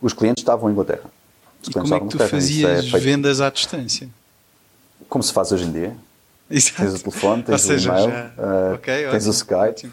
Os 0.00 0.12
clientes 0.12 0.42
estavam 0.42 0.68
em 0.68 0.72
Inglaterra. 0.72 1.04
Os 1.62 1.68
e 1.68 1.72
como 1.72 1.94
é 1.94 2.00
que 2.00 2.06
tu 2.06 2.18
fazias 2.18 2.92
é 2.92 2.98
vendas 2.98 3.40
à 3.40 3.50
distância? 3.50 4.08
Como 5.08 5.22
se 5.22 5.32
faz 5.32 5.52
hoje 5.52 5.64
em 5.64 5.72
dia. 5.72 5.96
Exato. 6.50 6.76
Tens 6.76 6.94
o 6.94 6.98
telefone, 6.98 7.42
tens 7.44 7.62
seja, 7.62 7.92
o 7.92 7.94
e-mail, 7.94 8.10
já... 8.10 8.24
uh, 8.26 8.74
okay, 8.74 9.08
tens 9.10 9.28
ótimo, 9.28 9.30
o 9.30 9.70
Skype. 9.70 9.92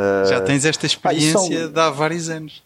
Uh, 0.00 0.28
já 0.28 0.40
tens 0.40 0.64
esta 0.64 0.86
experiência 0.86 1.38
ah, 1.38 1.62
são... 1.64 1.72
de 1.72 1.80
há 1.80 1.90
vários 1.90 2.30
anos. 2.30 2.62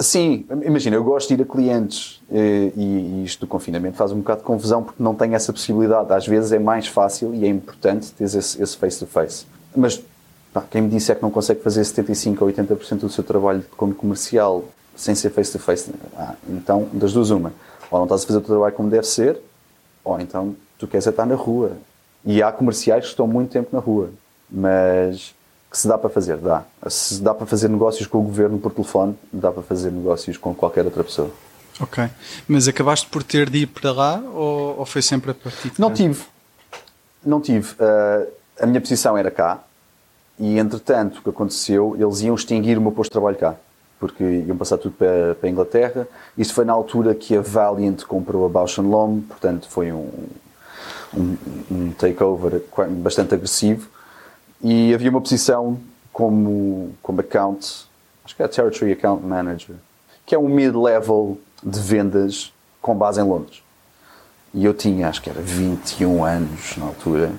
Sim, 0.00 0.46
imagina, 0.64 0.94
eu 0.94 1.02
gosto 1.02 1.28
de 1.28 1.34
ir 1.34 1.42
a 1.42 1.44
clientes 1.44 2.20
e, 2.30 2.72
e, 2.76 3.24
isto 3.24 3.40
do 3.40 3.46
confinamento 3.48 3.96
faz 3.96 4.12
um 4.12 4.18
bocado 4.18 4.40
de 4.40 4.46
confusão 4.46 4.84
porque 4.84 5.02
não 5.02 5.12
tenho 5.12 5.34
essa 5.34 5.52
possibilidade. 5.52 6.12
Às 6.12 6.26
vezes 6.26 6.52
é 6.52 6.58
mais 6.58 6.86
fácil 6.86 7.34
e 7.34 7.44
é 7.44 7.48
importante 7.48 8.12
ter 8.12 8.24
esse 8.24 8.76
face-to-face. 8.76 9.44
Mas 9.76 10.00
pá, 10.52 10.64
quem 10.70 10.82
me 10.82 10.88
disse 10.88 11.10
é 11.10 11.16
que 11.16 11.22
não 11.22 11.32
consegue 11.32 11.60
fazer 11.62 11.82
75% 11.82 12.40
ou 12.40 12.48
80% 12.48 12.98
do 13.00 13.10
seu 13.10 13.24
trabalho 13.24 13.64
como 13.76 13.92
comercial 13.92 14.64
sem 14.94 15.14
ser 15.14 15.30
face-to-face, 15.30 15.92
ah, 16.16 16.34
então 16.48 16.88
das 16.92 17.12
duas 17.12 17.30
uma. 17.30 17.52
Ou 17.90 17.98
não 17.98 18.04
estás 18.04 18.22
a 18.22 18.26
fazer 18.26 18.38
o 18.38 18.40
teu 18.40 18.50
trabalho 18.50 18.74
como 18.74 18.88
deve 18.88 19.06
ser, 19.06 19.40
ou 20.04 20.20
então 20.20 20.54
tu 20.78 20.86
queres 20.86 21.06
é 21.06 21.10
estar 21.10 21.26
na 21.26 21.34
rua. 21.34 21.72
E 22.24 22.42
há 22.42 22.52
comerciais 22.52 23.04
que 23.04 23.10
estão 23.10 23.26
muito 23.26 23.50
tempo 23.50 23.68
na 23.72 23.80
rua. 23.80 24.10
Mas 24.50 25.34
que 25.70 25.76
se 25.76 25.86
dá 25.86 25.98
para 25.98 26.08
fazer, 26.08 26.38
dá. 26.38 26.64
Se 26.88 27.20
dá 27.20 27.34
para 27.34 27.46
fazer 27.46 27.68
negócios 27.68 28.06
com 28.06 28.18
o 28.18 28.22
governo 28.22 28.58
por 28.58 28.72
telefone, 28.72 29.16
dá 29.32 29.52
para 29.52 29.62
fazer 29.62 29.90
negócios 29.90 30.36
com 30.36 30.54
qualquer 30.54 30.84
outra 30.84 31.04
pessoa. 31.04 31.30
Ok. 31.80 32.08
Mas 32.48 32.66
acabaste 32.66 33.06
por 33.08 33.22
ter 33.22 33.48
de 33.50 33.58
ir 33.58 33.66
para 33.66 33.92
lá 33.92 34.22
ou, 34.34 34.78
ou 34.78 34.86
foi 34.86 35.02
sempre 35.02 35.30
a 35.30 35.34
partir 35.34 35.70
de 35.70 35.80
Não 35.80 35.92
tive. 35.92 36.24
Não 37.24 37.40
tive. 37.40 37.72
Uh, 37.74 38.26
a 38.60 38.66
minha 38.66 38.80
posição 38.80 39.16
era 39.16 39.30
cá 39.30 39.62
e, 40.38 40.58
entretanto, 40.58 41.18
o 41.18 41.22
que 41.22 41.30
aconteceu, 41.30 41.96
eles 41.98 42.20
iam 42.22 42.34
extinguir 42.34 42.78
o 42.78 42.80
meu 42.80 42.92
posto 42.92 43.10
de 43.10 43.12
trabalho 43.12 43.36
cá. 43.36 43.54
Porque 44.00 44.22
iam 44.22 44.56
passar 44.56 44.78
tudo 44.78 44.94
para, 44.94 45.34
para 45.34 45.48
a 45.48 45.50
Inglaterra. 45.50 46.08
Isto 46.36 46.54
foi 46.54 46.64
na 46.64 46.72
altura 46.72 47.14
que 47.14 47.36
a 47.36 47.40
Valiant 47.40 48.02
comprou 48.04 48.46
a 48.46 48.48
Bausch 48.48 48.78
Lomb, 48.78 49.22
portanto 49.22 49.68
foi 49.68 49.92
um, 49.92 50.08
um, 51.14 51.36
um 51.70 51.90
takeover 51.92 52.62
bastante 53.02 53.34
agressivo 53.34 53.88
e 54.62 54.94
havia 54.94 55.10
uma 55.10 55.20
posição 55.20 55.78
como, 56.12 56.94
como 57.02 57.20
account, 57.20 57.86
acho 58.24 58.34
que 58.34 58.42
é 58.42 58.48
Territory 58.48 58.92
Account 58.92 59.24
Manager, 59.24 59.76
que 60.26 60.34
é 60.34 60.38
um 60.38 60.48
mid-level 60.48 61.38
de 61.62 61.78
vendas 61.80 62.52
com 62.80 62.94
base 62.94 63.20
em 63.20 63.24
Londres. 63.24 63.62
E 64.52 64.64
eu 64.64 64.74
tinha, 64.74 65.08
acho 65.08 65.22
que 65.22 65.30
era 65.30 65.40
21 65.40 66.24
anos 66.24 66.76
na 66.76 66.86
altura, 66.86 67.32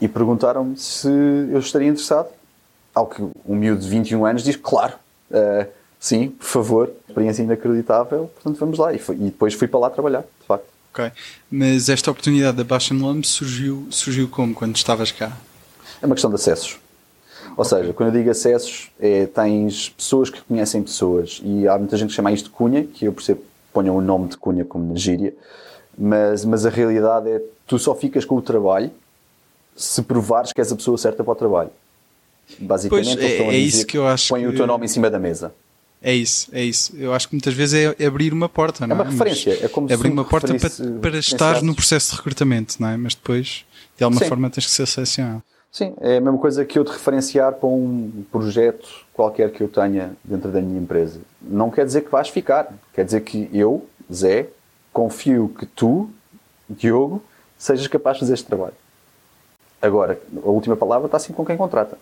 e 0.00 0.08
perguntaram-me 0.08 0.76
se 0.76 1.08
eu 1.08 1.58
estaria 1.58 1.88
interessado. 1.88 2.28
Ao 2.94 3.06
que 3.06 3.22
um 3.22 3.56
miúdo 3.56 3.80
de 3.80 3.88
21 3.88 4.24
anos 4.24 4.44
diz, 4.44 4.54
claro, 4.54 4.94
uh, 5.30 5.66
sim, 5.98 6.28
por 6.28 6.46
favor, 6.46 6.90
experiência 7.08 7.42
inacreditável, 7.42 8.30
portanto 8.34 8.58
vamos 8.58 8.78
lá. 8.78 8.92
E, 8.92 8.98
foi, 8.98 9.16
e, 9.16 9.24
depois 9.24 9.54
fui 9.54 9.66
para 9.66 9.80
lá 9.80 9.90
trabalhar, 9.90 10.20
de 10.20 10.46
facto. 10.46 10.66
Ok, 10.92 11.10
mas 11.50 11.88
esta 11.88 12.10
oportunidade 12.10 12.56
da 12.56 12.62
Baixa 12.62 12.94
Lump 12.94 13.24
surgiu, 13.24 13.88
surgiu 13.90 14.28
como, 14.28 14.54
quando 14.54 14.76
estavas 14.76 15.10
cá? 15.10 15.36
É 16.04 16.06
uma 16.06 16.14
questão 16.14 16.30
de 16.30 16.36
acessos. 16.36 16.78
Ou 17.56 17.64
seja, 17.64 17.94
quando 17.94 18.10
eu 18.10 18.18
digo 18.18 18.30
acessos, 18.30 18.90
é, 19.00 19.24
tens 19.24 19.88
pessoas 19.88 20.28
que 20.28 20.42
conhecem 20.42 20.82
pessoas 20.82 21.40
e 21.42 21.66
há 21.66 21.78
muita 21.78 21.96
gente 21.96 22.10
que 22.10 22.14
chama 22.14 22.30
isto 22.30 22.44
de 22.44 22.50
cunha, 22.50 22.84
que 22.84 23.06
eu 23.06 23.12
percebo 23.12 23.40
ponham 23.72 23.96
o 23.96 24.02
nome 24.02 24.28
de 24.28 24.36
cunha 24.36 24.66
como 24.66 24.92
na 24.92 24.98
gíria, 24.98 25.34
mas, 25.96 26.44
mas 26.44 26.66
a 26.66 26.70
realidade 26.70 27.30
é 27.30 27.40
tu 27.66 27.78
só 27.78 27.94
ficas 27.94 28.26
com 28.26 28.36
o 28.36 28.42
trabalho 28.42 28.90
se 29.74 30.02
provares 30.02 30.52
que 30.52 30.60
és 30.60 30.70
a 30.70 30.76
pessoa 30.76 30.98
certa 30.98 31.24
para 31.24 31.32
o 31.32 31.34
trabalho. 31.34 31.70
Basicamente, 32.58 33.16
pois, 33.16 33.24
é, 33.24 33.38
é 33.38 33.56
isso 33.56 33.86
que 33.86 33.96
eu 33.96 34.06
acho. 34.06 34.28
Põe 34.28 34.42
que... 34.42 34.46
o 34.48 34.54
teu 34.54 34.66
nome 34.66 34.84
em 34.84 34.88
cima 34.88 35.08
da 35.08 35.18
mesa. 35.18 35.52
É 36.02 36.14
isso, 36.14 36.48
é 36.52 36.62
isso. 36.62 36.94
Eu 36.98 37.14
acho 37.14 37.28
que 37.28 37.34
muitas 37.34 37.54
vezes 37.54 37.94
é 37.98 38.04
abrir 38.04 38.30
uma 38.30 38.46
porta, 38.46 38.86
não 38.86 38.94
é? 38.94 38.98
É 38.98 39.02
uma 39.02 39.10
referência, 39.10 39.58
é 39.64 39.68
como 39.68 39.90
abrir 39.90 40.10
uma 40.10 40.24
porta 40.24 40.54
para, 40.54 40.70
para 41.00 41.18
estar 41.18 41.62
no 41.62 41.74
processo 41.74 42.10
de 42.10 42.16
recrutamento, 42.18 42.76
não 42.78 42.88
é? 42.88 42.96
Mas 42.98 43.14
depois, 43.14 43.64
de 43.96 44.04
alguma 44.04 44.20
Sim. 44.20 44.28
forma, 44.28 44.50
tens 44.50 44.66
que 44.66 44.72
ser 44.72 44.86
selecionado. 44.86 45.42
Sim, 45.74 45.92
é 46.00 46.18
a 46.18 46.20
mesma 46.20 46.38
coisa 46.38 46.64
que 46.64 46.78
eu 46.78 46.84
te 46.84 46.92
referenciar 46.92 47.54
para 47.54 47.68
um 47.68 48.24
projeto 48.30 48.88
qualquer 49.12 49.50
que 49.50 49.60
eu 49.60 49.66
tenha 49.66 50.12
dentro 50.22 50.48
da 50.52 50.60
minha 50.60 50.80
empresa. 50.80 51.20
Não 51.42 51.68
quer 51.68 51.84
dizer 51.84 52.02
que 52.02 52.10
vais 52.12 52.28
ficar, 52.28 52.72
quer 52.92 53.04
dizer 53.04 53.22
que 53.22 53.50
eu, 53.52 53.84
Zé, 54.10 54.46
confio 54.92 55.52
que 55.58 55.66
tu, 55.66 56.08
Diogo, 56.70 57.20
sejas 57.58 57.88
capaz 57.88 58.18
de 58.18 58.20
fazer 58.20 58.34
este 58.34 58.46
trabalho. 58.46 58.76
Agora, 59.82 60.16
a 60.44 60.48
última 60.48 60.76
palavra 60.76 61.06
está 61.06 61.18
sempre 61.18 61.38
com 61.38 61.44
quem 61.44 61.56
contrata. 61.56 61.98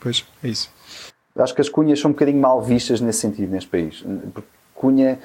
Pois, 0.00 0.26
é 0.42 0.48
isso. 0.48 0.68
Acho 1.36 1.54
que 1.54 1.60
as 1.60 1.68
cunhas 1.68 2.00
são 2.00 2.08
um 2.10 2.12
bocadinho 2.12 2.40
mal 2.40 2.60
vistas 2.60 3.00
nesse 3.00 3.20
sentido, 3.20 3.52
neste 3.52 3.70
país. 3.70 4.04
Cunha 4.74 5.20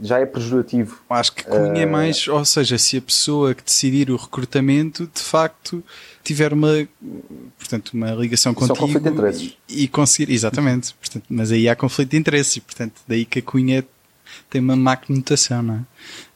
já 0.00 0.18
é 0.18 0.26
pejorativo. 0.26 1.00
Acho 1.08 1.32
que 1.32 1.44
cunha 1.44 1.82
é 1.82 1.86
mais, 1.86 2.28
ou 2.28 2.44
seja, 2.44 2.78
se 2.78 2.98
a 2.98 3.02
pessoa 3.02 3.54
que 3.54 3.64
decidir 3.64 4.10
o 4.10 4.16
recrutamento 4.16 5.10
de 5.12 5.20
facto 5.20 5.82
tiver 6.22 6.52
uma, 6.52 6.86
portanto, 7.58 7.90
uma 7.94 8.12
ligação 8.12 8.54
contigo 8.54 8.78
conflito 8.78 9.02
de 9.02 9.08
interesses. 9.10 9.56
E, 9.68 9.84
e 9.84 9.88
conseguir, 9.88 10.32
exatamente, 10.32 10.94
portanto, 10.94 11.24
mas 11.28 11.50
aí 11.50 11.68
há 11.68 11.76
conflito 11.76 12.10
de 12.10 12.16
interesses 12.16 12.56
e, 12.56 12.60
portanto, 12.60 13.00
daí 13.06 13.24
que 13.24 13.38
a 13.38 13.42
cunha 13.42 13.84
tem 14.48 14.60
uma 14.60 14.76
má 14.76 14.96
conotação, 14.96 15.62
não 15.62 15.86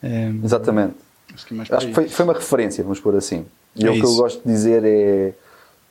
é? 0.02 0.06
Um, 0.06 0.44
exatamente. 0.44 0.94
Acho 1.34 1.46
que, 1.46 1.54
é 1.54 1.60
acho 1.60 1.86
que 1.88 1.94
foi, 1.94 2.08
foi, 2.08 2.24
uma 2.24 2.34
referência, 2.34 2.82
vamos 2.82 3.00
pôr 3.00 3.16
assim. 3.16 3.44
E 3.74 3.86
é 3.86 3.90
o 3.90 3.94
que 3.94 4.00
eu 4.00 4.14
gosto 4.14 4.42
de 4.42 4.52
dizer 4.52 4.82
é 4.84 5.34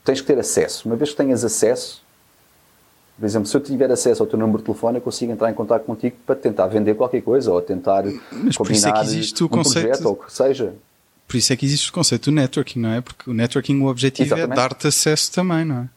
tens 0.06 0.22
que 0.22 0.28
ter 0.28 0.40
acesso. 0.40 0.88
Uma 0.88 0.96
vez 0.96 1.10
que 1.10 1.18
tenhas 1.18 1.44
acesso, 1.44 2.02
Por 3.18 3.26
exemplo, 3.26 3.48
se 3.48 3.56
eu 3.56 3.62
tiver 3.62 3.90
acesso 3.90 4.22
ao 4.24 4.28
teu 4.28 4.38
número 4.38 4.60
de 4.60 4.66
telefone, 4.66 4.98
eu 4.98 5.02
consigo 5.02 5.32
entrar 5.32 5.50
em 5.50 5.54
contato 5.54 5.84
contigo 5.84 6.18
para 6.26 6.36
tentar 6.36 6.68
vender 6.68 6.96
qualquer 6.96 7.22
coisa 7.22 7.52
ou 7.52 7.62
tentar 7.62 8.04
Mas 8.32 8.58
por 8.58 8.70
isso 8.70 8.88
é 8.88 8.92
que 8.92 9.00
existe 9.00 9.42
o 9.42 9.46
um 9.46 9.50
conceito- 9.50 9.88
projeto 9.88 10.06
ou 10.06 10.14
o 10.14 10.16
que 10.18 10.34
seja. 10.34 10.74
Por 11.28 11.38
isso 11.38 11.54
é 11.54 11.56
que 11.56 11.66
existe 11.66 11.90
o 11.90 11.94
conceito 11.94 12.30
do 12.30 12.36
networking, 12.36 12.80
não 12.80 12.90
é? 12.92 13.02
Porque 13.02 13.30
o 13.30 13.34
networking, 13.34 13.82
o 13.82 13.88
objetivo 13.88 14.28
Exatamente. 14.28 14.52
é 14.52 14.56
dar-te 14.56 14.88
acesso 14.88 15.32
também, 15.32 15.66
não 15.66 15.78
é? 15.78 15.90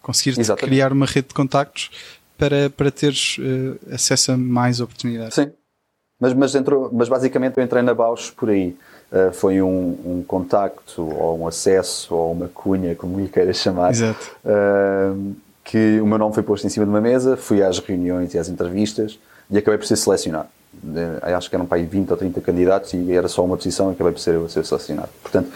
Conseguir 0.00 0.36
criar 0.56 0.92
uma 0.92 1.04
rede 1.06 1.28
de 1.28 1.34
contactos 1.34 1.90
para, 2.38 2.70
para 2.70 2.90
teres 2.90 3.36
eh, 3.38 3.94
acesso 3.94 4.32
a 4.32 4.36
mais 4.36 4.80
oportunidades. 4.80 5.34
Sim. 5.34 5.50
Mas, 6.18 6.32
mas, 6.34 6.54
entrou, 6.54 6.88
mas 6.92 7.08
basicamente 7.08 7.58
eu 7.58 7.64
entrei 7.64 7.82
na 7.82 7.92
Bausch 7.94 8.30
por 8.32 8.48
aí. 8.50 8.76
Uh, 9.10 9.32
foi 9.32 9.60
um, 9.60 9.98
um 10.04 10.24
contacto 10.26 11.02
ou 11.02 11.40
um 11.40 11.48
acesso 11.48 12.14
ou 12.14 12.32
uma 12.32 12.46
cunha, 12.48 12.94
como 12.94 13.18
lhe 13.18 13.28
queiras 13.28 13.56
chamar. 13.56 13.90
Exato. 13.90 14.30
Uh, 14.44 15.34
que 15.70 16.00
o 16.00 16.06
meu 16.06 16.18
nome 16.18 16.34
foi 16.34 16.42
posto 16.42 16.66
em 16.66 16.70
cima 16.70 16.84
de 16.84 16.90
uma 16.90 17.00
mesa, 17.00 17.36
fui 17.36 17.62
às 17.62 17.78
reuniões 17.78 18.34
e 18.34 18.38
às 18.38 18.48
entrevistas 18.48 19.18
e 19.48 19.56
acabei 19.56 19.78
por 19.78 19.86
ser 19.86 19.96
selecionado. 19.96 20.48
Acho 21.22 21.48
que 21.48 21.54
eram 21.54 21.64
para 21.66 21.78
aí 21.78 21.84
20 21.84 22.10
ou 22.10 22.16
30 22.16 22.40
candidatos 22.40 22.92
e 22.92 23.12
era 23.12 23.28
só 23.28 23.44
uma 23.44 23.56
posição 23.56 23.90
e 23.90 23.94
acabei 23.94 24.12
por 24.12 24.18
ser 24.18 24.34
eu 24.34 24.46
a 24.46 24.48
ser 24.48 24.64
selecionado. 24.66 25.08
Portanto, 25.22 25.48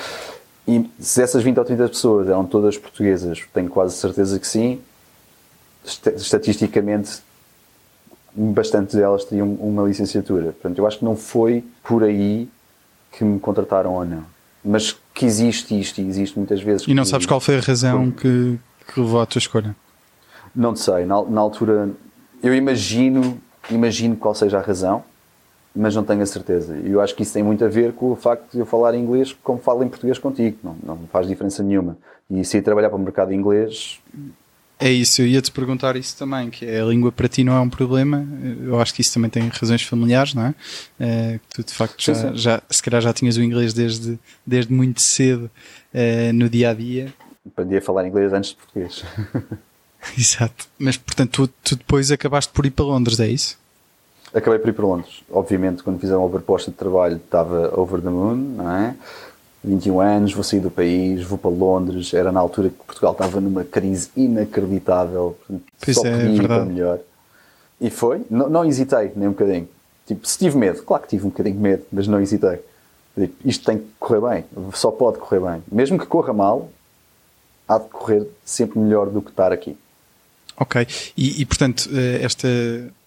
e 0.68 0.88
se 1.00 1.20
essas 1.20 1.42
20 1.42 1.58
ou 1.58 1.64
30 1.64 1.88
pessoas 1.88 2.28
eram 2.28 2.44
todas 2.46 2.78
portuguesas, 2.78 3.40
tenho 3.52 3.68
quase 3.68 3.96
certeza 3.96 4.38
que 4.38 4.46
sim, 4.46 4.80
est- 5.84 6.06
estatisticamente 6.16 7.18
bastante 8.36 8.96
delas 8.96 9.24
teriam 9.24 9.52
uma 9.54 9.82
licenciatura. 9.86 10.52
Portanto, 10.52 10.78
eu 10.78 10.86
acho 10.86 10.98
que 10.98 11.04
não 11.04 11.16
foi 11.16 11.64
por 11.82 12.02
aí 12.02 12.48
que 13.12 13.24
me 13.24 13.38
contrataram 13.38 13.92
ou 13.94 14.04
não. 14.04 14.24
Mas 14.64 14.96
que 15.12 15.26
existe 15.26 15.78
isto 15.78 16.00
e 16.00 16.08
existe 16.08 16.36
muitas 16.38 16.60
vezes. 16.62 16.86
E 16.88 16.94
não 16.94 17.04
sabes 17.04 17.26
qual 17.26 17.40
foi 17.40 17.58
a 17.58 17.60
razão 17.60 18.10
que, 18.10 18.58
que 18.92 19.00
levou 19.00 19.20
à 19.20 19.26
tua 19.26 19.38
escolha? 19.38 19.76
Não 20.54 20.74
sei. 20.76 21.04
Na, 21.04 21.22
na 21.24 21.40
altura, 21.40 21.90
eu 22.42 22.54
imagino, 22.54 23.40
imagino 23.70 24.16
qual 24.16 24.34
seja 24.34 24.58
a 24.58 24.62
razão, 24.62 25.02
mas 25.74 25.94
não 25.94 26.04
tenho 26.04 26.22
a 26.22 26.26
certeza. 26.26 26.76
E 26.78 26.90
eu 26.90 27.00
acho 27.00 27.14
que 27.14 27.22
isso 27.22 27.32
tem 27.32 27.42
muito 27.42 27.64
a 27.64 27.68
ver 27.68 27.92
com 27.92 28.12
o 28.12 28.16
facto 28.16 28.52
de 28.52 28.58
eu 28.60 28.66
falar 28.66 28.94
inglês 28.94 29.34
como 29.42 29.58
falo 29.58 29.82
em 29.82 29.88
português 29.88 30.18
contigo. 30.18 30.56
Não, 30.62 30.76
não 30.84 30.98
faz 31.12 31.26
diferença 31.26 31.62
nenhuma. 31.62 31.96
E 32.30 32.44
se 32.44 32.58
ir 32.58 32.62
trabalhar 32.62 32.88
para 32.90 32.96
o 32.96 33.02
mercado 33.02 33.32
inglês, 33.32 33.98
É 34.78 34.90
isso, 34.90 35.22
eu 35.22 35.26
ia-te 35.26 35.50
perguntar 35.52 35.94
isso 35.96 36.16
também, 36.16 36.50
que 36.50 36.64
a 36.68 36.84
língua 36.84 37.10
para 37.12 37.28
ti 37.28 37.42
não 37.44 37.54
é 37.54 37.60
um 37.60 37.68
problema. 37.70 38.26
Eu 38.62 38.80
acho 38.80 38.94
que 38.94 39.00
isso 39.00 39.14
também 39.14 39.30
tem 39.30 39.48
razões 39.48 39.82
familiares, 39.82 40.34
não 40.34 40.46
é? 40.46 41.38
Que 41.38 41.54
tu 41.54 41.64
de 41.64 41.72
facto 41.74 42.00
já, 42.02 42.14
Sim, 42.14 42.28
sim. 42.30 42.36
já 42.36 42.62
se 42.70 42.82
calhar 42.82 43.00
já 43.02 43.12
tinhas 43.12 43.36
o 43.36 43.42
inglês 43.42 43.72
desde, 43.74 44.18
desde 44.46 44.72
muito 44.72 45.00
cedo 45.00 45.50
eh, 45.92 46.32
no 46.32 46.48
dia 46.48 46.70
a 46.70 46.74
dia. 46.74 47.12
aprendi 47.46 47.76
a 47.76 47.82
falar 47.82 48.06
inglês 48.06 48.32
antes 48.32 48.50
de 48.50 48.56
português. 48.56 49.04
Exato. 50.18 50.66
Mas 50.78 50.96
portanto 50.96 51.48
tu, 51.48 51.54
tu 51.62 51.76
depois 51.76 52.10
acabaste 52.10 52.52
por 52.52 52.66
ir 52.66 52.70
para 52.70 52.84
Londres, 52.84 53.20
é 53.20 53.28
isso? 53.28 53.58
Acabei 54.32 54.58
por 54.58 54.68
ir 54.68 54.72
para 54.72 54.86
Londres. 54.86 55.22
Obviamente, 55.30 55.82
quando 55.82 56.00
fizeram 56.00 56.26
a 56.26 56.28
proposta 56.28 56.70
de 56.70 56.76
trabalho, 56.76 57.16
estava 57.16 57.72
over 57.78 58.00
the 58.00 58.10
moon, 58.10 58.34
não 58.34 58.70
é? 58.70 58.96
21 59.62 60.00
anos, 60.00 60.32
vou 60.34 60.44
sair 60.44 60.60
do 60.60 60.70
país, 60.70 61.22
vou 61.24 61.38
para 61.38 61.50
Londres. 61.50 62.12
Era 62.12 62.30
na 62.32 62.40
altura 62.40 62.68
que 62.68 62.76
Portugal 62.76 63.12
estava 63.12 63.40
numa 63.40 63.64
crise 63.64 64.10
inacreditável. 64.16 65.36
portanto, 65.38 65.64
Pois 65.80 65.96
só 65.96 66.06
é, 66.06 66.10
podia 66.10 66.34
ir 66.34 66.46
para 66.46 66.64
melhor. 66.64 66.98
E 67.80 67.90
foi. 67.90 68.22
Não, 68.28 68.48
não 68.48 68.64
hesitei 68.64 69.12
nem 69.16 69.28
um 69.28 69.32
bocadinho. 69.32 69.68
Tipo, 70.06 70.26
se 70.26 70.36
tive 70.36 70.58
medo, 70.58 70.82
claro 70.82 71.02
que 71.04 71.08
tive 71.10 71.24
um 71.26 71.30
bocadinho 71.30 71.56
de 71.56 71.62
medo, 71.62 71.84
mas 71.90 72.06
não 72.06 72.20
hesitei. 72.20 72.58
Tipo, 73.18 73.34
isto 73.48 73.64
tem 73.64 73.78
que 73.78 73.86
correr 73.98 74.20
bem, 74.20 74.44
só 74.72 74.90
pode 74.90 75.18
correr 75.18 75.40
bem. 75.40 75.62
Mesmo 75.70 75.98
que 75.98 76.06
corra 76.06 76.32
mal, 76.32 76.68
há 77.66 77.78
de 77.78 77.88
correr 77.88 78.26
sempre 78.44 78.78
melhor 78.78 79.08
do 79.08 79.22
que 79.22 79.30
estar 79.30 79.52
aqui. 79.52 79.78
Ok. 80.56 80.86
E, 81.16 81.40
e, 81.40 81.44
portanto, 81.44 81.88
eh, 81.92 82.20
esta 82.22 82.48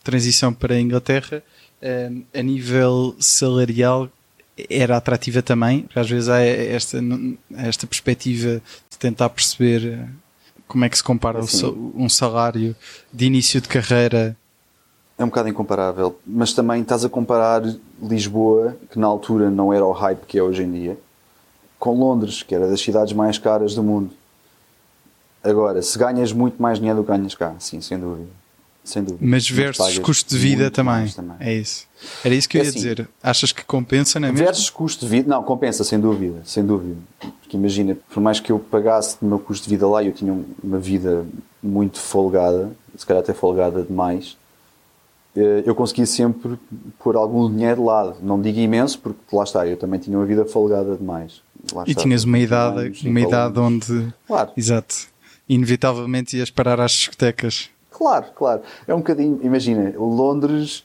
transição 0.04 0.54
para 0.54 0.76
a 0.76 0.80
Inglaterra, 0.80 1.42
eh, 1.82 2.12
a 2.34 2.42
nível 2.42 3.16
salarial, 3.20 4.10
era 4.70 4.98
atrativa 4.98 5.42
também? 5.42 5.82
Porque 5.82 6.00
às 6.00 6.10
vezes 6.10 6.30
há 6.30 6.40
esta, 6.40 7.00
esta 7.56 7.86
perspectiva 7.86 8.62
de 8.90 8.98
tentar 8.98 9.30
perceber 9.30 9.94
eh, 9.94 10.08
como 10.68 10.84
é 10.84 10.90
que 10.90 10.98
se 10.98 11.04
compara 11.04 11.40
Assim. 11.40 11.94
um 11.96 12.10
salário 12.10 12.76
de 13.14 13.26
início 13.26 13.62
de 13.62 13.68
carreira. 13.68 14.36
É 15.18 15.24
um 15.24 15.28
bocado 15.28 15.50
incomparável, 15.50 16.20
mas 16.26 16.54
também 16.54 16.82
estás 16.82 17.04
a 17.04 17.10
comparar 17.10 17.64
Lisboa, 18.02 18.78
que 18.92 19.00
na 19.00 19.08
altura 19.08 19.50
não 19.50 19.74
era 19.74 19.84
o 19.84 19.92
hype 19.92 20.26
que 20.28 20.38
é 20.38 20.44
hoje 20.44 20.64
em 20.64 20.72
dia, 20.72 20.98
com 21.80 21.96
Londres, 21.98 22.44
que 22.44 22.54
era 22.54 22.68
das 22.68 22.82
cidades 22.82 23.14
mais 23.14 23.38
caras 23.38 23.74
do 23.74 23.82
mundo. 23.82 24.12
Agora, 25.50 25.82
se 25.82 25.98
ganhas 25.98 26.32
muito 26.34 26.62
mais 26.62 26.78
dinheiro 26.78 27.00
do 27.00 27.04
que 27.06 27.12
ganhas 27.12 27.34
cá, 27.36 27.54
sim, 27.60 27.80
sem 27.82 27.98
dúvida. 28.00 28.28
Sem 28.84 29.04
dúvida. 29.04 29.20
Mas 29.26 29.50
versus 29.50 30.00
custo 30.00 30.30
de 30.30 30.38
vida 30.40 30.72
também. 30.72 31.08
também. 31.10 31.36
É 31.42 31.54
isso. 31.54 31.86
Era 32.24 32.34
isso 32.34 32.48
que 32.48 32.58
eu 32.58 32.62
É 32.62 32.64
ia 32.64 32.70
assim. 32.70 32.80
dizer. 32.80 33.10
Achas 33.22 33.52
que 33.52 33.64
compensa, 33.66 34.18
não 34.20 34.30
é 34.30 34.32
mesmo? 34.32 34.46
Versus 34.46 34.70
custo 34.70 35.06
de 35.06 35.12
vida, 35.12 35.30
não, 35.30 35.44
compensa, 35.44 35.84
sem 35.84 36.00
dúvida, 36.00 36.42
sem 36.46 36.66
dúvida. 36.66 36.96
Porque 37.42 37.58
imagina, 37.58 37.98
por 38.14 38.22
mais 38.22 38.40
que 38.40 38.50
eu 38.52 38.60
pagasse 38.60 39.18
o 39.22 39.26
meu 39.26 39.40
custo 39.40 39.66
de 39.66 39.70
vida 39.76 39.86
lá, 39.88 40.02
eu 40.04 40.14
tinha 40.14 40.32
um- 40.32 40.46
uma 40.64 40.78
vida 40.80 41.26
muito 41.62 42.00
folgada, 42.00 42.72
se 42.98 43.06
calhar 43.06 43.22
até 43.22 43.34
folgada 43.34 43.84
demais, 43.84 44.38
eh, 45.36 45.64
eu 45.66 45.76
conseguia 45.76 46.06
sempre 46.06 46.58
pôr 47.00 47.16
algum 47.18 47.50
dinheiro 47.52 47.82
de 47.82 47.88
lado. 47.88 48.16
Não 48.22 48.42
digo 48.42 48.58
imenso, 48.60 49.00
porque 49.00 49.20
lá 49.36 49.44
está, 49.44 49.68
eu 49.68 49.76
também 49.76 50.00
tinha 50.00 50.18
uma 50.18 50.26
vida 50.26 50.46
folgada 50.46 50.96
demais. 50.96 51.42
Lá 51.74 51.84
E 51.86 51.92
está, 51.92 52.04
tinhas 52.04 52.24
uma 52.24 52.38
21 52.38 52.46
idade, 52.48 52.80
anos, 52.80 53.02
uma 53.02 53.20
cinco 53.20 53.28
idade 53.30 53.60
onde. 53.60 54.14
Claro. 54.26 54.52
Exato. 54.56 54.96
Inevitavelmente 55.50 56.38
ias 56.38 56.50
parar 56.50 56.80
às 56.80 56.92
discotecas. 56.92 57.70
Claro, 57.92 58.26
claro. 58.36 58.62
É 58.88 58.94
um 58.94 58.98
bocadinho, 59.00 59.40
imagina, 59.42 59.94
Londres, 59.98 60.84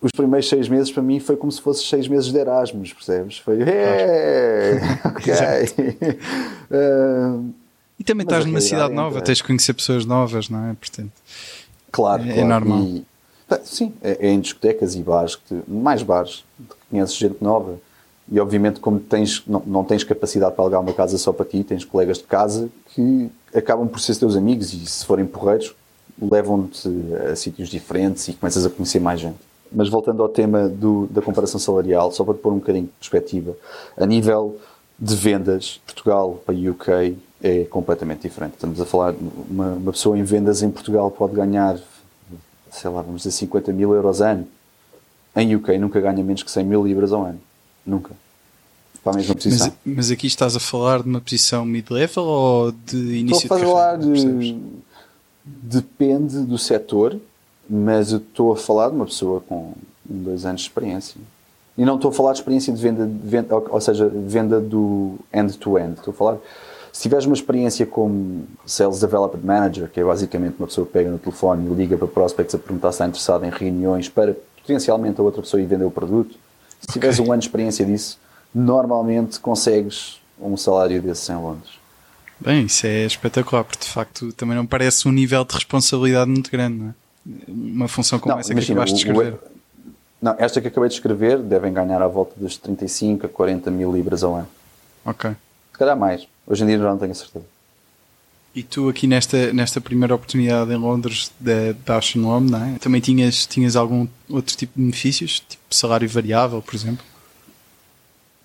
os 0.00 0.10
primeiros 0.12 0.48
seis 0.48 0.68
meses 0.68 0.90
para 0.90 1.02
mim 1.02 1.20
foi 1.20 1.36
como 1.36 1.50
se 1.52 1.60
fosse 1.60 1.84
seis 1.86 2.08
meses 2.08 2.32
de 2.32 2.38
Erasmus, 2.38 2.92
percebes? 2.92 3.38
Foi, 3.38 3.56
hey, 3.60 4.78
ok. 5.04 5.32
Ah, 6.70 7.38
E 7.98 8.04
também 8.04 8.24
estás 8.24 8.44
numa 8.44 8.60
cidade 8.60 8.92
é 8.92 8.96
nova, 8.96 9.08
outra. 9.16 9.22
tens 9.22 9.38
de 9.38 9.44
conhecer 9.44 9.74
pessoas 9.74 10.04
novas, 10.04 10.48
não 10.48 10.70
é? 10.70 10.74
Portanto, 10.74 11.12
claro, 11.92 12.22
É 12.22 12.32
claro. 12.34 12.48
normal. 12.48 12.80
E, 12.82 13.04
sim, 13.64 13.92
é, 14.02 14.26
é 14.26 14.30
em 14.30 14.40
discotecas 14.40 14.94
e 14.96 15.02
bares, 15.02 15.36
que 15.36 15.42
te- 15.54 15.70
mais 15.70 16.02
bares, 16.02 16.42
que 16.58 16.74
conheces 16.90 17.14
gente 17.14 17.36
nova. 17.40 17.78
E 18.32 18.40
obviamente, 18.40 18.80
como 18.80 18.98
tens, 18.98 19.42
não, 19.46 19.62
não 19.66 19.84
tens 19.84 20.02
capacidade 20.02 20.54
para 20.54 20.64
alugar 20.64 20.80
uma 20.80 20.94
casa 20.94 21.18
só 21.18 21.34
para 21.34 21.44
ti, 21.44 21.62
tens 21.62 21.84
colegas 21.84 22.16
de 22.16 22.24
casa 22.24 22.70
que 22.94 23.30
acabam 23.54 23.86
por 23.86 24.00
ser 24.00 24.16
teus 24.16 24.34
amigos 24.34 24.72
e, 24.72 24.86
se 24.86 25.04
forem 25.04 25.26
porreiros, 25.26 25.74
levam-te 26.18 26.88
a 27.30 27.36
sítios 27.36 27.68
diferentes 27.68 28.26
e 28.28 28.32
começas 28.32 28.64
a 28.64 28.70
conhecer 28.70 29.00
mais 29.00 29.20
gente. 29.20 29.36
Mas 29.70 29.90
voltando 29.90 30.22
ao 30.22 30.30
tema 30.30 30.66
do- 30.66 31.06
da 31.10 31.20
comparação 31.20 31.60
salarial, 31.60 32.10
só 32.10 32.24
para 32.24 32.32
te 32.32 32.40
pôr 32.40 32.54
um 32.54 32.58
bocadinho 32.58 32.86
de 32.86 32.92
perspectiva, 32.92 33.54
a 33.98 34.06
nível 34.06 34.58
de 34.98 35.14
vendas, 35.14 35.78
Portugal 35.84 36.40
para 36.46 36.54
UK 36.54 37.18
é 37.42 37.64
completamente 37.64 38.22
diferente. 38.22 38.54
Estamos 38.54 38.80
a 38.80 38.86
falar, 38.86 39.14
uma, 39.50 39.72
uma 39.74 39.92
pessoa 39.92 40.16
em 40.16 40.22
vendas 40.22 40.62
em 40.62 40.70
Portugal 40.70 41.10
pode 41.10 41.34
ganhar, 41.34 41.78
sei 42.70 42.88
lá, 42.88 43.02
vamos 43.02 43.22
dizer 43.22 43.32
50 43.32 43.72
mil 43.74 43.92
euros 43.94 44.22
ano. 44.22 44.46
Em 45.36 45.54
UK 45.54 45.76
nunca 45.76 46.00
ganha 46.00 46.24
menos 46.24 46.42
que 46.42 46.50
100 46.50 46.64
mil 46.64 46.82
libras 46.86 47.12
ao 47.12 47.24
ano. 47.24 47.40
Nunca. 47.84 48.21
Para 49.02 49.12
a 49.12 49.16
mesma 49.16 49.34
posição. 49.34 49.72
mas, 49.84 49.96
mas 49.96 50.10
aqui 50.10 50.26
estás 50.26 50.54
a 50.54 50.60
falar 50.60 51.02
de 51.02 51.08
uma 51.08 51.20
posição 51.20 51.64
mid-level 51.64 52.24
ou 52.24 52.72
de 52.72 52.96
início 53.16 53.44
Estou 53.44 53.56
a 53.56 53.60
de 53.60 53.66
falar 53.66 53.98
carreira? 53.98 54.30
de... 54.38 54.56
Depende 55.44 56.38
do 56.40 56.56
setor, 56.56 57.18
mas 57.68 58.12
eu 58.12 58.18
estou 58.18 58.52
a 58.52 58.56
falar 58.56 58.90
de 58.90 58.94
uma 58.94 59.06
pessoa 59.06 59.40
com 59.40 59.72
dois 60.04 60.44
anos 60.44 60.60
de 60.60 60.68
experiência. 60.68 61.20
E 61.76 61.84
não 61.84 61.96
estou 61.96 62.10
a 62.10 62.14
falar 62.14 62.32
de 62.32 62.38
experiência 62.38 62.72
de 62.72 62.80
venda, 62.80 63.06
de 63.06 63.28
venda 63.28 63.56
ou, 63.56 63.80
seja, 63.80 64.08
venda 64.08 64.60
do 64.60 65.16
end-to-end. 65.32 65.94
Estou 65.98 66.12
a 66.12 66.16
falar... 66.16 66.38
Se 66.92 67.02
tiveres 67.02 67.24
uma 67.24 67.34
experiência 67.34 67.86
como 67.86 68.44
Sales 68.66 69.00
Development 69.00 69.40
Manager, 69.42 69.88
que 69.88 69.98
é 69.98 70.04
basicamente 70.04 70.56
uma 70.58 70.66
pessoa 70.66 70.86
que 70.86 70.92
pega 70.92 71.10
no 71.10 71.18
telefone 71.18 71.66
e 71.70 71.74
liga 71.74 71.96
para 71.96 72.06
prospects 72.06 72.54
a 72.54 72.58
perguntar 72.58 72.92
se 72.92 72.96
está 72.96 73.06
interessado 73.06 73.44
em 73.46 73.50
reuniões 73.50 74.10
para 74.10 74.36
potencialmente 74.60 75.18
a 75.18 75.24
outra 75.24 75.40
pessoa 75.40 75.60
ir 75.60 75.64
vender 75.64 75.86
o 75.86 75.90
produto, 75.90 76.36
se 76.80 76.92
tiveres 76.92 77.18
um 77.18 77.32
ano 77.32 77.40
de 77.40 77.46
experiência 77.46 77.86
disso, 77.86 78.18
normalmente 78.54 79.38
consegues 79.40 80.20
um 80.40 80.56
salário 80.56 81.00
desses 81.00 81.28
em 81.28 81.36
Londres. 81.36 81.70
Bem, 82.40 82.64
isso 82.66 82.86
é 82.86 83.04
espetacular, 83.06 83.62
porque 83.64 83.84
de 83.84 83.90
facto 83.90 84.32
também 84.32 84.56
não 84.56 84.66
parece 84.66 85.06
um 85.06 85.12
nível 85.12 85.44
de 85.44 85.54
responsabilidade 85.54 86.28
muito 86.30 86.50
grande, 86.50 86.76
não 86.78 86.88
é? 86.88 86.94
Uma 87.46 87.86
função 87.86 88.18
como 88.18 88.36
essa 88.36 88.48
que 88.48 88.52
imagina, 88.54 88.80
acabaste 88.82 89.04
de 89.04 89.10
o- 89.12 89.14
o- 89.16 89.22
escrever. 89.22 89.40
não, 90.20 90.34
esta 90.38 90.60
que 90.60 90.66
acabei 90.66 90.88
de 90.88 90.96
escrever 90.96 91.38
devem 91.38 91.72
ganhar 91.72 92.02
à 92.02 92.08
volta 92.08 92.32
dos 92.36 92.56
35 92.56 93.26
a 93.26 93.28
40 93.28 93.70
mil 93.70 93.92
libras 93.92 94.24
ao 94.24 94.34
ano. 94.34 94.48
Ok. 95.04 95.30
Se 95.72 95.78
calhar 95.78 95.96
mais. 95.96 96.26
Hoje 96.46 96.64
em 96.64 96.66
dia 96.66 96.78
já 96.78 96.84
não 96.90 96.98
tenho 96.98 97.12
a 97.12 97.14
certeza. 97.14 97.44
E 98.54 98.62
tu 98.64 98.88
aqui 98.88 99.06
nesta, 99.06 99.52
nesta 99.52 99.80
primeira 99.80 100.14
oportunidade 100.14 100.70
em 100.72 100.76
Londres 100.76 101.30
da 101.40 101.74
Bausch 101.86 102.16
Lomb, 102.18 102.50
não 102.50 102.62
é? 102.62 102.78
Também 102.80 103.00
tinhas, 103.00 103.46
tinhas 103.46 103.76
algum 103.76 104.06
outro 104.28 104.54
tipo 104.56 104.72
de 104.76 104.82
benefícios? 104.84 105.40
Tipo 105.48 105.62
salário 105.70 106.08
variável, 106.08 106.60
por 106.60 106.74
exemplo? 106.74 107.04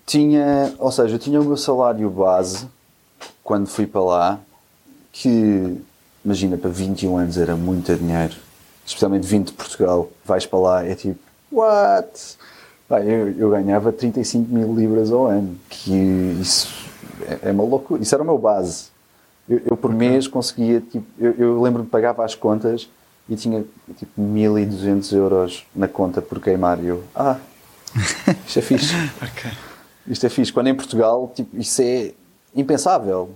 Tinha, 0.08 0.72
ou 0.78 0.90
seja, 0.90 1.16
eu 1.16 1.18
tinha 1.18 1.38
o 1.38 1.44
meu 1.44 1.58
salário 1.58 2.08
base 2.08 2.66
quando 3.44 3.66
fui 3.66 3.86
para 3.86 4.00
lá, 4.00 4.40
que 5.12 5.76
imagina, 6.24 6.56
para 6.56 6.70
21 6.70 7.18
anos 7.18 7.36
era 7.36 7.54
muito 7.54 7.94
dinheiro, 7.94 8.34
especialmente 8.86 9.26
vindo 9.26 9.48
de 9.48 9.52
Portugal, 9.52 10.10
vais 10.24 10.46
para 10.46 10.58
lá, 10.58 10.82
é 10.86 10.94
tipo, 10.94 11.20
what? 11.52 12.38
Pá, 12.88 13.02
eu, 13.02 13.32
eu 13.32 13.50
ganhava 13.50 13.92
35 13.92 14.50
mil 14.50 14.74
libras 14.74 15.12
ao 15.12 15.26
ano, 15.26 15.54
que 15.68 15.92
isso 16.40 16.72
é, 17.26 17.50
é 17.50 17.52
uma 17.52 17.64
loucura, 17.64 18.02
isso 18.02 18.14
era 18.14 18.22
o 18.22 18.26
meu 18.26 18.38
base. 18.38 18.86
Eu, 19.46 19.60
eu 19.66 19.76
por 19.76 19.92
mês 19.92 20.26
conseguia, 20.26 20.80
tipo, 20.80 21.04
eu, 21.18 21.34
eu 21.34 21.60
lembro-me 21.60 21.84
que 21.84 21.92
pagava 21.92 22.24
as 22.24 22.34
contas 22.34 22.88
e 23.28 23.36
tinha 23.36 23.62
tipo 23.98 24.18
1200 24.18 25.12
euros 25.12 25.66
na 25.76 25.86
conta 25.86 26.22
por 26.22 26.40
queimar. 26.40 26.82
E 26.82 26.86
eu, 26.86 27.04
ah, 27.14 27.36
isto 28.46 28.58
é 28.58 28.62
fixe. 28.62 28.94
Ok. 29.20 29.67
Isto 30.08 30.26
é 30.26 30.28
fixe. 30.28 30.52
Quando 30.52 30.68
em 30.68 30.74
Portugal, 30.74 31.30
tipo, 31.34 31.56
isso 31.58 31.82
é 31.82 32.12
impensável. 32.54 33.30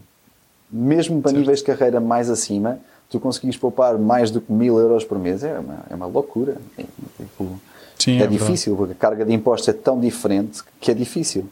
Mesmo 0.70 1.20
para 1.20 1.30
Certo. 1.30 1.40
níveis 1.40 1.58
de 1.58 1.64
carreira 1.66 2.00
mais 2.00 2.30
acima, 2.30 2.78
tu 3.10 3.20
conseguis 3.20 3.56
poupar 3.56 3.98
mais 3.98 4.30
do 4.30 4.40
que 4.40 4.50
mil 4.52 4.78
euros 4.78 5.04
por 5.04 5.18
mês. 5.18 5.44
É 5.44 5.58
uma, 5.58 5.78
é 5.90 5.94
uma 5.94 6.06
loucura. 6.06 6.56
É, 6.78 6.84
tipo, 7.18 7.60
Sim, 7.98 8.18
é, 8.18 8.24
é 8.24 8.26
difícil, 8.26 8.74
porque 8.74 8.92
a 8.92 8.96
carga 8.96 9.24
de 9.24 9.32
impostos 9.32 9.68
é 9.68 9.72
tão 9.72 10.00
diferente 10.00 10.62
que 10.80 10.90
é 10.90 10.94
difícil. 10.94 11.44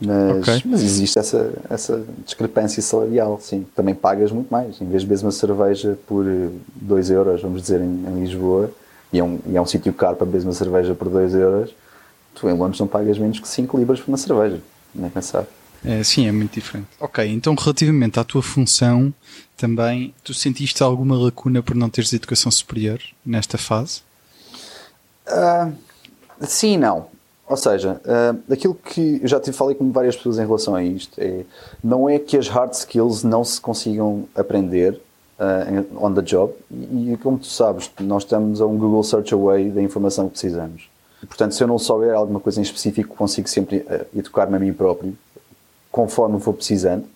Mas, 0.00 0.48
Ok. 0.48 0.62
mas 0.66 0.82
existe 0.82 1.18
essa, 1.18 1.52
essa 1.68 2.04
discrepância 2.24 2.80
salarial, 2.82 3.40
sim. 3.42 3.66
Também 3.74 3.94
pagas 3.94 4.30
muito 4.30 4.48
mais. 4.50 4.80
Em 4.80 4.86
vez 4.86 5.02
de 5.02 5.08
beber 5.08 5.22
uma 5.24 5.32
cerveja 5.32 5.98
por 6.06 6.24
2 6.76 7.10
euros, 7.10 7.42
vamos 7.42 7.62
dizer, 7.62 7.80
em, 7.80 8.04
em 8.06 8.20
Lisboa, 8.20 8.70
e 9.12 9.18
é 9.18 9.24
um, 9.24 9.38
e 9.46 9.56
é 9.56 9.60
um 9.60 9.66
sítio 9.66 9.92
caro 9.92 10.14
para 10.16 10.26
beber 10.26 10.44
uma 10.44 10.52
cerveja 10.52 10.94
por 10.94 11.08
2 11.08 11.34
euros, 11.34 11.74
tu 12.34 12.48
em 12.48 12.52
Londres 12.56 12.80
não 12.80 12.86
pagas 12.86 13.18
menos 13.18 13.38
que 13.40 13.48
5 13.48 13.78
libras 13.78 14.00
por 14.00 14.08
uma 14.08 14.16
cerveja. 14.18 14.60
Nem 14.94 15.10
pensar. 15.10 15.44
É, 15.84 16.02
sim, 16.02 16.26
é 16.26 16.32
muito 16.32 16.52
diferente. 16.52 16.88
Ok, 17.00 17.26
então 17.26 17.54
relativamente 17.54 18.18
à 18.20 18.24
tua 18.24 18.42
função, 18.42 19.12
também, 19.56 20.14
tu 20.22 20.34
sentiste 20.34 20.82
alguma 20.82 21.16
lacuna 21.16 21.62
por 21.62 21.74
não 21.74 21.88
teres 21.88 22.12
educação 22.12 22.50
superior 22.52 23.00
nesta 23.24 23.56
fase? 23.56 24.02
Ah, 25.26 25.70
sim 26.42 26.74
e 26.74 26.76
não. 26.76 27.06
Ou 27.48 27.56
seja, 27.56 28.00
ah, 28.06 28.34
aquilo 28.52 28.74
que 28.74 29.20
eu 29.22 29.28
já 29.28 29.40
tive, 29.40 29.56
falei 29.56 29.74
com 29.74 29.90
várias 29.90 30.16
pessoas 30.16 30.38
em 30.38 30.42
relação 30.46 30.74
a 30.74 30.82
isto 30.84 31.18
é 31.20 31.44
não 31.82 32.08
é 32.08 32.18
que 32.18 32.36
as 32.36 32.46
hard 32.48 32.72
skills 32.74 33.22
não 33.24 33.42
se 33.44 33.60
consigam 33.60 34.28
aprender 34.34 35.00
em- 35.68 35.96
on 35.96 36.12
the 36.12 36.20
job 36.20 36.52
e, 36.70 37.12
e 37.12 37.16
como 37.16 37.38
tu 37.38 37.46
sabes, 37.46 37.90
nós 38.00 38.24
estamos 38.24 38.60
a 38.60 38.66
um 38.66 38.76
Google 38.76 39.02
Search 39.02 39.32
away 39.32 39.70
da 39.70 39.80
informação 39.82 40.26
que 40.26 40.32
precisamos. 40.32 40.89
Portanto, 41.30 41.54
se 41.54 41.62
eu 41.62 41.68
não 41.68 41.78
souber 41.78 42.12
alguma 42.12 42.40
coisa 42.40 42.58
em 42.58 42.62
específico, 42.62 43.14
consigo 43.16 43.48
sempre 43.48 43.86
ah, 43.88 44.04
educar-me 44.14 44.56
a 44.56 44.58
mim 44.58 44.72
próprio 44.72 45.16
conforme 45.90 46.36
vou 46.38 46.52
precisando. 46.52 47.06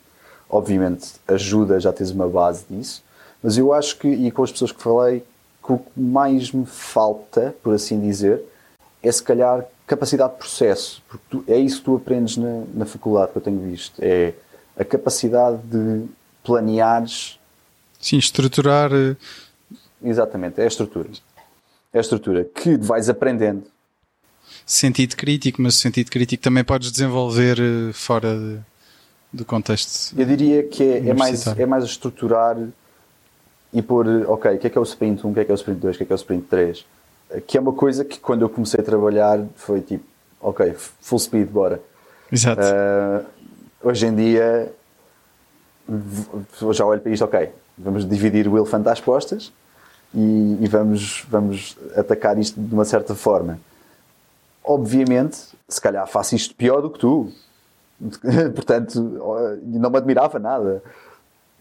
Obviamente, 0.48 1.14
ajuda 1.26 1.78
já 1.80 1.92
tens 1.92 2.10
uma 2.10 2.28
base 2.28 2.64
disso. 2.70 3.02
Mas 3.42 3.58
eu 3.58 3.72
acho 3.72 3.98
que, 3.98 4.08
e 4.08 4.30
com 4.30 4.42
as 4.44 4.52
pessoas 4.52 4.70
que 4.72 4.80
falei, 4.82 5.22
que 5.64 5.72
o 5.72 5.78
que 5.78 6.00
mais 6.00 6.52
me 6.52 6.64
falta, 6.64 7.54
por 7.62 7.74
assim 7.74 8.00
dizer, 8.00 8.40
é 9.02 9.10
se 9.12 9.22
calhar 9.22 9.64
capacidade 9.86 10.32
de 10.34 10.38
processo. 10.38 11.02
Porque 11.08 11.24
tu- 11.28 11.44
é 11.48 11.58
isso 11.58 11.78
que 11.78 11.84
tu 11.84 11.96
aprendes 11.96 12.36
na, 12.36 12.62
na 12.72 12.86
faculdade 12.86 13.32
que 13.32 13.38
eu 13.38 13.42
tenho 13.42 13.58
visto. 13.60 13.94
É 14.00 14.32
a 14.78 14.84
capacidade 14.84 15.58
de 15.64 16.04
planeares 16.42 17.38
Sim, 18.00 18.16
estruturar. 18.18 18.90
eh, 18.92 19.16
Exatamente, 20.02 20.60
é 20.60 20.64
a 20.64 20.68
estrutura. 20.68 21.08
É 21.92 21.98
a 21.98 22.00
estrutura 22.00 22.44
que 22.44 22.76
vais 22.76 23.08
aprendendo. 23.08 23.64
Sentido 24.66 25.16
crítico, 25.16 25.60
mas 25.62 25.76
o 25.76 25.78
sentido 25.78 26.10
crítico 26.10 26.42
também 26.42 26.64
podes 26.64 26.90
desenvolver 26.90 27.58
eh, 27.60 27.92
fora 27.92 28.34
de- 28.36 28.58
do 29.32 29.44
contexto. 29.44 30.18
Eu 30.18 30.24
diria 30.26 30.62
que 30.62 30.82
é, 30.82 31.08
é 31.08 31.14
mais, 31.14 31.46
é 31.46 31.66
mais 31.66 31.84
estruturar 31.84 32.56
e 33.72 33.82
pôr, 33.82 34.06
ok, 34.28 34.54
o 34.54 34.58
que 34.58 34.66
é 34.66 34.70
que 34.70 34.78
é 34.78 34.80
o 34.80 34.84
sprint 34.84 35.26
1, 35.26 35.30
o 35.30 35.34
que 35.34 35.40
é 35.40 35.44
que 35.44 35.50
é 35.50 35.54
o 35.54 35.56
sprint 35.56 35.80
2, 35.80 35.94
o 35.94 35.98
que 35.98 36.02
é 36.04 36.06
que 36.06 36.12
é 36.12 36.14
o 36.14 36.16
sprint 36.16 36.46
3. 36.48 36.86
Que 37.46 37.58
é 37.58 37.60
uma 37.60 37.72
coisa 37.72 38.04
que 38.04 38.18
quando 38.20 38.42
eu 38.42 38.48
comecei 38.48 38.78
a 38.80 38.82
trabalhar 38.84 39.40
foi 39.56 39.80
tipo, 39.80 40.04
ok, 40.40 40.74
full 41.00 41.18
speed, 41.18 41.48
bora. 41.48 41.80
Exato. 42.30 42.60
Uh, 42.62 43.24
hoje 43.82 44.06
em 44.06 44.14
dia 44.14 44.72
já 46.72 46.84
olho 46.86 47.00
para 47.00 47.12
isto, 47.12 47.24
ok, 47.24 47.50
vamos 47.76 48.08
dividir 48.08 48.48
o 48.48 48.56
elefante 48.56 48.88
às 48.88 49.00
postas 49.00 49.52
e, 50.14 50.58
e 50.60 50.66
vamos, 50.68 51.24
vamos 51.28 51.76
atacar 51.96 52.38
isto 52.38 52.60
de 52.60 52.72
uma 52.72 52.84
certa 52.84 53.14
forma. 53.14 53.58
Obviamente, 54.64 55.36
se 55.68 55.80
calhar 55.80 56.06
faço 56.08 56.34
isto 56.34 56.54
pior 56.54 56.80
do 56.80 56.90
que 56.90 56.98
tu. 56.98 57.30
Portanto, 58.54 59.00
não 59.62 59.90
me 59.90 59.96
admirava 59.98 60.38
nada. 60.38 60.82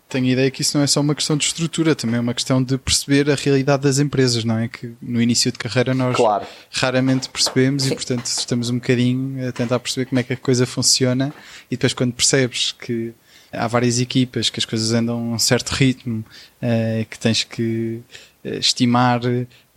Tenho 0.09 0.27
a 0.27 0.29
ideia 0.29 0.51
que 0.51 0.61
isso 0.61 0.77
não 0.77 0.83
é 0.83 0.87
só 0.87 1.01
uma 1.01 1.15
questão 1.15 1.35
de 1.35 1.45
estrutura, 1.45 1.95
também 1.95 2.17
é 2.17 2.19
uma 2.19 2.33
questão 2.35 2.61
de 2.61 2.77
perceber 2.77 3.31
a 3.31 3.35
realidade 3.35 3.81
das 3.83 3.97
empresas, 3.97 4.43
não 4.43 4.57
é? 4.57 4.67
Que 4.67 4.93
no 5.01 5.19
início 5.21 5.51
de 5.51 5.57
carreira 5.57 5.93
nós 5.93 6.15
Claro. 6.15 6.45
raramente 6.71 7.29
percebemos 7.29 7.83
Sim. 7.83 7.93
e, 7.93 7.95
portanto, 7.95 8.25
estamos 8.25 8.69
um 8.69 8.75
bocadinho 8.75 9.47
a 9.47 9.51
tentar 9.51 9.79
perceber 9.79 10.05
como 10.05 10.19
é 10.19 10.23
que 10.23 10.33
a 10.33 10.37
coisa 10.37 10.67
funciona 10.67 11.33
e 11.69 11.75
depois, 11.75 11.93
quando 11.93 12.13
percebes 12.13 12.73
que 12.73 13.11
há 13.51 13.67
várias 13.67 13.99
equipas, 13.99 14.49
que 14.51 14.59
as 14.59 14.65
coisas 14.65 14.91
andam 14.93 15.15
a 15.17 15.35
um 15.35 15.39
certo 15.39 15.69
ritmo, 15.71 16.23
eh, 16.61 17.05
que 17.09 17.17
tens 17.17 17.43
que 17.43 18.01
eh, 18.43 18.57
estimar 18.57 19.21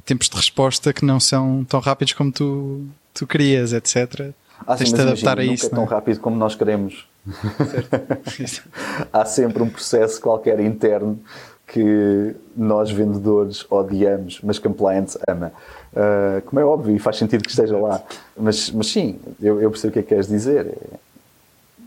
tempos 0.05 0.29
de 0.29 0.37
resposta 0.37 0.93
que 0.93 1.05
não 1.05 1.19
são 1.19 1.65
tão 1.65 1.81
rápidos 1.81 2.13
como 2.13 2.31
tu, 2.31 2.85
tu 3.17 3.27
querias, 3.27 3.73
etc. 3.73 4.31
Ah, 4.67 4.77
sim, 4.77 4.85
tens 4.85 4.95
de 4.95 5.01
adaptar 5.01 5.39
a 5.39 5.43
nunca 5.43 5.55
isso. 5.55 5.67
é 5.67 5.69
tão 5.71 5.85
é? 5.85 5.87
rápido 5.87 6.21
como 6.21 6.37
nós 6.37 6.55
queremos. 6.55 7.07
Há 9.13 9.25
sempre 9.25 9.63
um 9.63 9.69
processo 9.69 10.21
qualquer 10.21 10.61
interno 10.61 11.19
que 11.67 12.35
nós 12.57 12.91
vendedores 12.91 13.67
odiamos, 13.71 14.41
mas 14.43 14.59
compliance 14.59 15.19
ama. 15.29 15.53
Ah, 15.95 16.41
como 16.47 16.61
é 16.61 16.65
óbvio, 16.65 16.95
e 16.95 16.99
faz 16.99 17.17
sentido 17.17 17.43
que 17.43 17.51
esteja 17.51 17.77
lá. 17.77 18.03
Mas, 18.37 18.71
mas 18.71 18.87
sim, 18.89 19.19
eu, 19.41 19.61
eu 19.61 19.71
percebo 19.71 19.91
o 19.91 19.93
que 19.95 19.99
é 19.99 20.03
que 20.03 20.09
queres 20.09 20.29
dizer. 20.29 20.75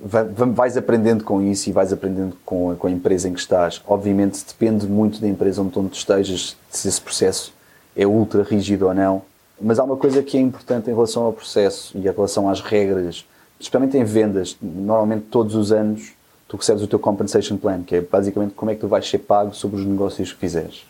Vai- 0.01 0.23
vai- 0.25 0.49
vais 0.49 0.77
aprendendo 0.77 1.23
com 1.23 1.41
isso 1.41 1.69
e 1.69 1.73
vais 1.73 1.91
aprendendo 1.91 2.35
com 2.45 2.71
a, 2.71 2.75
com 2.75 2.87
a 2.87 2.91
empresa 2.91 3.27
em 3.27 3.33
que 3.33 3.39
estás. 3.39 3.81
Obviamente 3.87 4.43
depende 4.47 4.87
muito 4.87 5.19
da 5.19 5.27
empresa 5.27 5.61
onde 5.61 5.71
tu 5.71 5.89
estejas, 5.91 6.55
se 6.69 6.87
esse 6.87 7.01
processo 7.01 7.53
é 7.95 8.05
ultra 8.07 8.43
rígido 8.43 8.87
ou 8.87 8.93
não. 8.93 9.21
Mas 9.61 9.79
há 9.79 9.83
uma 9.83 9.97
coisa 9.97 10.21
que 10.23 10.37
é 10.37 10.41
importante 10.41 10.89
em 10.89 10.93
relação 10.93 11.23
ao 11.23 11.33
processo 11.33 11.97
e 11.97 11.99
em 12.01 12.11
relação 12.11 12.49
às 12.49 12.61
regras, 12.61 13.25
especialmente 13.59 13.97
em 13.97 14.03
vendas. 14.03 14.55
Normalmente 14.61 15.25
todos 15.25 15.55
os 15.55 15.71
anos 15.71 16.13
tu 16.47 16.57
recebes 16.57 16.81
o 16.81 16.87
teu 16.87 16.97
compensation 16.97 17.57
plan, 17.57 17.83
que 17.83 17.95
é 17.95 18.01
basicamente 18.01 18.53
como 18.55 18.71
é 18.71 18.75
que 18.75 18.81
tu 18.81 18.87
vais 18.87 19.07
ser 19.07 19.19
pago 19.19 19.53
sobre 19.53 19.79
os 19.79 19.85
negócios 19.85 20.31
que 20.33 20.39
fizeres. 20.39 20.83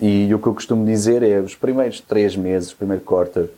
E 0.00 0.32
o 0.34 0.38
que 0.38 0.46
eu 0.46 0.54
costumo 0.54 0.84
dizer 0.86 1.22
é, 1.22 1.40
os 1.40 1.54
primeiros 1.54 2.00
três 2.00 2.36
meses, 2.36 2.72
o 2.72 2.76
primeiro 2.76 3.02
quarter, 3.02 3.50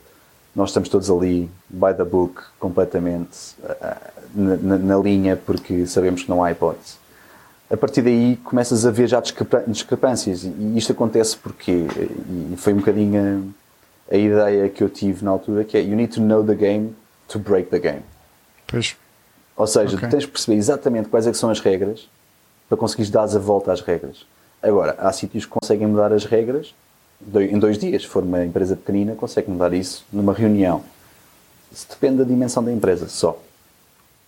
nós 0.55 0.69
estamos 0.69 0.89
todos 0.89 1.09
ali, 1.09 1.49
by 1.69 1.93
the 1.95 2.03
book, 2.03 2.41
completamente 2.59 3.55
ah, 3.81 3.97
na, 4.33 4.55
na- 4.57 4.77
na 4.77 4.97
linha, 4.97 5.37
porque 5.37 5.85
sabemos 5.85 6.23
que 6.23 6.29
não 6.29 6.43
há 6.43 6.51
hipótese. 6.51 6.95
A 7.71 7.77
partir 7.77 8.01
daí 8.01 8.37
começas 8.43 8.85
a 8.85 8.89
ver 8.91 9.07
já 9.07 9.21
discrepâncias. 9.67 10.43
E 10.43 10.73
isto 10.77 10.91
acontece 10.91 11.37
porque, 11.37 11.71
e 12.51 12.55
foi 12.57 12.73
um 12.73 12.77
bocadinho 12.77 13.53
a, 14.11 14.17
ideia 14.17 14.69
que 14.69 14.83
eu 14.83 14.89
tive 14.89 15.23
na 15.23 15.31
altura, 15.31 15.63
que 15.63 15.77
é 15.77 15.81
you 15.81 15.95
need 15.95 16.13
to 16.13 16.21
know 16.21 16.43
the 16.43 16.55
game 16.55 16.95
to 17.27 17.39
break 17.39 17.69
the 17.69 17.79
game. 17.79 18.01
Pois, 18.67 18.95
Ou 19.55 19.67
seja, 19.67 19.95
Ok. 19.95 20.07
tu 20.07 20.11
tens 20.11 20.23
de 20.23 20.27
perceber 20.27 20.57
exatamente 20.57 21.09
quais 21.09 21.27
é 21.27 21.33
são 21.33 21.49
as 21.49 21.59
regras 21.59 22.07
para 22.67 22.77
conseguires 22.77 23.09
dar 23.09 23.23
a 23.23 23.39
volta 23.39 23.71
às 23.71 23.81
regras. 23.81 24.25
Agora, 24.61 24.95
há 24.99 25.11
sítios 25.11 25.45
que 25.45 25.51
conseguem 25.51 25.87
mudar 25.87 26.13
as 26.13 26.25
regras 26.25 26.73
em 27.35 27.57
dois 27.57 27.77
dias. 27.77 28.03
Se 28.03 28.07
for 28.07 28.23
uma 28.23 28.45
empresa 28.45 28.75
pequenina, 28.75 29.15
consegue 29.15 29.49
mudar 29.49 29.73
isso 29.73 30.05
numa 30.11 30.33
reunião. 30.33 30.83
Isso 31.71 31.87
depende 31.89 32.17
da 32.17 32.23
dimensão 32.23 32.63
da 32.63 32.71
empresa, 32.71 33.07
só. 33.07 33.41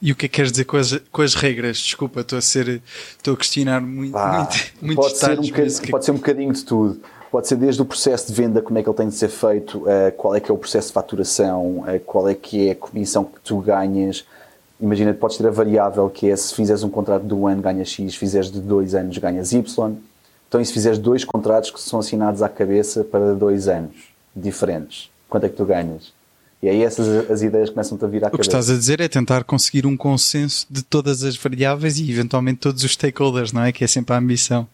E 0.01 0.11
o 0.11 0.15
que 0.15 0.25
é 0.25 0.29
que 0.29 0.35
queres 0.35 0.51
dizer 0.51 0.65
com 0.65 0.77
as, 0.77 0.99
com 1.11 1.21
as 1.21 1.35
regras? 1.35 1.77
Desculpa, 1.77 2.21
estou 2.21 2.37
a 2.37 2.41
ser, 2.41 2.81
estou 3.17 3.35
a 3.35 3.37
questionar 3.37 3.79
muito, 3.81 4.13
Pá, 4.13 4.37
muito, 4.37 4.73
muitos 4.81 5.05
pode, 5.05 5.17
ser 5.17 5.39
um 5.39 5.43
bocadinho, 5.43 5.79
que 5.81 5.87
é 5.87 5.91
pode 5.91 6.05
ser 6.05 6.11
um 6.11 6.15
bocadinho 6.15 6.53
de 6.53 6.65
tudo. 6.65 7.01
Pode 7.31 7.47
ser 7.47 7.55
desde 7.55 7.81
o 7.81 7.85
processo 7.85 8.27
de 8.27 8.33
venda, 8.33 8.61
como 8.61 8.77
é 8.77 8.83
que 8.83 8.89
ele 8.89 8.97
tem 8.97 9.07
de 9.07 9.15
ser 9.15 9.29
feito, 9.29 9.87
eh, 9.87 10.11
qual 10.11 10.35
é 10.35 10.39
que 10.41 10.51
é 10.51 10.53
o 10.53 10.57
processo 10.57 10.89
de 10.89 10.93
faturação, 10.93 11.85
eh, 11.87 11.97
qual 11.99 12.27
é 12.27 12.33
que 12.35 12.67
é 12.67 12.71
a 12.71 12.75
comissão 12.75 13.23
que 13.23 13.39
tu 13.41 13.59
ganhas. 13.59 14.25
Imagina, 14.81 15.13
podes 15.13 15.37
ter 15.37 15.47
a 15.47 15.51
variável 15.51 16.09
que 16.09 16.29
é 16.29 16.35
se 16.35 16.53
fizeres 16.53 16.83
um 16.83 16.89
contrato 16.89 17.25
de 17.25 17.33
um 17.33 17.47
ano 17.47 17.61
ganhas 17.61 17.87
X, 17.87 18.11
se 18.13 18.17
fizeres 18.17 18.51
de 18.51 18.59
dois 18.59 18.93
anos 18.93 19.17
ganhas 19.17 19.53
Y. 19.53 19.95
Então, 20.49 20.59
e 20.59 20.65
se 20.65 20.73
fizeres 20.73 20.97
dois 20.97 21.23
contratos 21.23 21.71
que 21.71 21.79
são 21.79 21.99
assinados 21.99 22.41
à 22.41 22.49
cabeça 22.49 23.05
para 23.05 23.33
dois 23.33 23.69
anos 23.69 23.95
diferentes, 24.35 25.09
quanto 25.29 25.45
é 25.45 25.49
que 25.49 25.55
tu 25.55 25.63
ganhas? 25.63 26.11
E 26.61 26.67
aí 26.67 26.83
essas 26.83 27.29
as 27.31 27.41
ideias 27.41 27.69
começam-te 27.69 28.03
a 28.03 28.07
vir 28.09 28.25
à 28.25 28.27
O 28.27 28.31
que 28.31 28.37
cabeça. 28.37 28.49
estás 28.49 28.69
a 28.69 28.73
dizer 28.77 28.99
é 28.99 29.07
tentar 29.07 29.45
conseguir 29.45 29.87
um 29.87 29.95
consenso 29.95 30.67
de 30.69 30.83
todas 30.83 31.23
as 31.23 31.37
variáveis 31.37 31.97
e 31.97 32.11
eventualmente 32.11 32.59
todos 32.59 32.83
os 32.83 32.91
stakeholders, 32.91 33.53
não 33.53 33.63
é? 33.63 33.71
Que 33.71 33.85
é 33.85 33.87
sempre 33.87 34.13
a 34.13 34.17
ambição. 34.17 34.67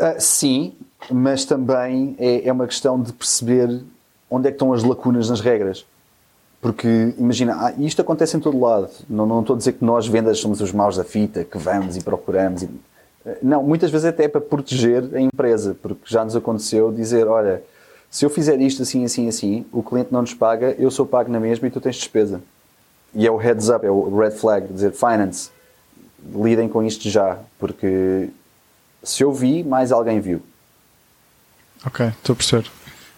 Ah, 0.00 0.18
sim, 0.18 0.72
mas 1.10 1.44
também 1.44 2.16
é, 2.18 2.48
é 2.48 2.52
uma 2.52 2.66
questão 2.66 3.00
de 3.00 3.12
perceber 3.12 3.82
onde 4.30 4.48
é 4.48 4.50
que 4.50 4.54
estão 4.54 4.72
as 4.72 4.82
lacunas 4.82 5.28
nas 5.28 5.40
regras. 5.40 5.84
Porque, 6.60 7.14
imagina, 7.18 7.54
ah, 7.58 7.72
isto 7.78 8.00
acontece 8.00 8.36
em 8.36 8.40
todo 8.40 8.58
lado. 8.58 8.88
Não, 9.08 9.26
não 9.26 9.40
estou 9.40 9.54
a 9.54 9.58
dizer 9.58 9.72
que 9.72 9.84
nós, 9.84 10.06
vendas, 10.06 10.38
somos 10.38 10.60
os 10.60 10.72
maus 10.72 10.96
da 10.96 11.04
fita, 11.04 11.44
que 11.44 11.58
vamos 11.58 11.96
e 11.96 12.02
procuramos. 12.02 12.62
E, 12.62 12.68
Não, 13.42 13.62
muitas 13.62 13.90
vezes 13.90 14.06
até 14.06 14.24
é 14.24 14.28
para 14.28 14.40
proteger 14.40 15.04
a 15.14 15.20
empresa, 15.20 15.76
porque 15.82 16.02
já 16.06 16.24
nos 16.24 16.36
aconteceu 16.36 16.92
dizer, 16.92 17.26
olha, 17.26 17.62
se 18.10 18.24
eu 18.24 18.30
fizer 18.30 18.60
isto 18.60 18.82
assim, 18.82 19.04
assim, 19.04 19.28
assim, 19.28 19.66
o 19.72 19.82
cliente 19.82 20.12
não 20.12 20.20
nos 20.22 20.34
paga, 20.34 20.74
eu 20.78 20.90
sou 20.90 21.06
pago 21.06 21.30
na 21.30 21.40
mesma 21.40 21.68
e 21.68 21.70
tu 21.70 21.80
tens 21.80 21.96
despesa. 21.96 22.42
E 23.14 23.26
é 23.26 23.30
o 23.30 23.36
heads 23.36 23.68
up, 23.68 23.84
é 23.84 23.90
o 23.90 24.16
red 24.16 24.32
flag, 24.32 24.72
dizer, 24.72 24.92
finance, 24.92 25.50
lidem 26.34 26.68
com 26.68 26.82
isto 26.82 27.08
já, 27.08 27.38
porque 27.58 28.28
se 29.02 29.22
eu 29.22 29.32
vi, 29.32 29.62
mais 29.64 29.92
alguém 29.92 30.20
viu. 30.20 30.42
Ok, 31.84 32.06
estou 32.06 32.34
a 32.34 32.36
perceber. 32.36 32.70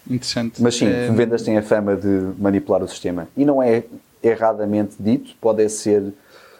Interessante. 0.09 0.61
Mas 0.61 0.75
sim, 0.75 0.85
É, 0.87 1.09
vendas 1.11 1.41
têm 1.43 1.57
a 1.57 1.61
fama 1.63 1.95
de 1.95 2.07
manipular 2.39 2.81
o 2.83 2.87
sistema. 2.87 3.27
E 3.35 3.45
não 3.45 3.61
é 3.61 3.83
erradamente 4.21 4.95
dito, 4.99 5.33
pode 5.41 5.67
ser 5.69 6.13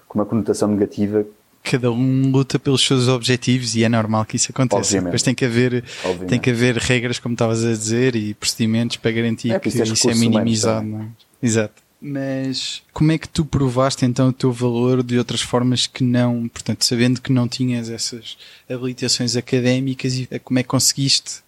com 0.08 0.20
uma 0.20 0.26
conotação 0.26 0.68
negativa, 0.68 1.26
cada 1.64 1.90
um 1.92 2.30
luta 2.30 2.60
pelos 2.60 2.86
seus 2.86 3.08
objetivos 3.08 3.74
e 3.74 3.86
é 3.86 3.90
normal 3.90 4.26
que 4.26 4.36
isso 4.36 4.52
aconteça. 4.52 4.80
Obviamente. 4.82 5.06
Depois 5.06 5.22
tem 5.24 5.34
que 5.34 5.46
haver, 5.46 5.84
Obviamente. 6.04 6.30
tem 6.30 6.40
que 6.40 6.50
haver 6.50 6.76
regras, 6.76 7.20
como 7.20 7.34
estavas 7.34 7.64
a 7.64 7.70
dizer, 7.72 8.18
e 8.18 8.34
procedimentos 8.34 8.98
para 8.98 9.12
garantir 9.12 9.52
É, 9.52 9.60
por 9.60 9.72
que 9.72 9.82
isso 9.82 10.10
é 10.10 10.14
minimizado. 10.14 10.86
é? 10.86 11.06
Exato. 11.42 11.82
Mas 12.06 12.84
como 12.92 13.14
é 13.14 13.18
que 13.18 13.30
tu 13.30 13.46
provaste 13.46 14.06
então 14.06 14.28
o 14.28 14.34
teu 14.34 14.52
valor 14.52 15.02
de 15.02 15.18
outras 15.18 15.42
formas 15.42 15.88
que 15.88 16.04
não, 16.04 16.50
portanto, 16.50 16.84
sabendo 16.84 17.22
que 17.22 17.32
não 17.32 17.48
tinhas 17.48 17.90
essas 17.90 18.38
habilitações 18.70 19.38
académicas 19.38 20.14
e 20.16 20.28
como 20.44 20.60
é 20.60 20.64
que 20.64 20.68
conseguiste 20.68 21.42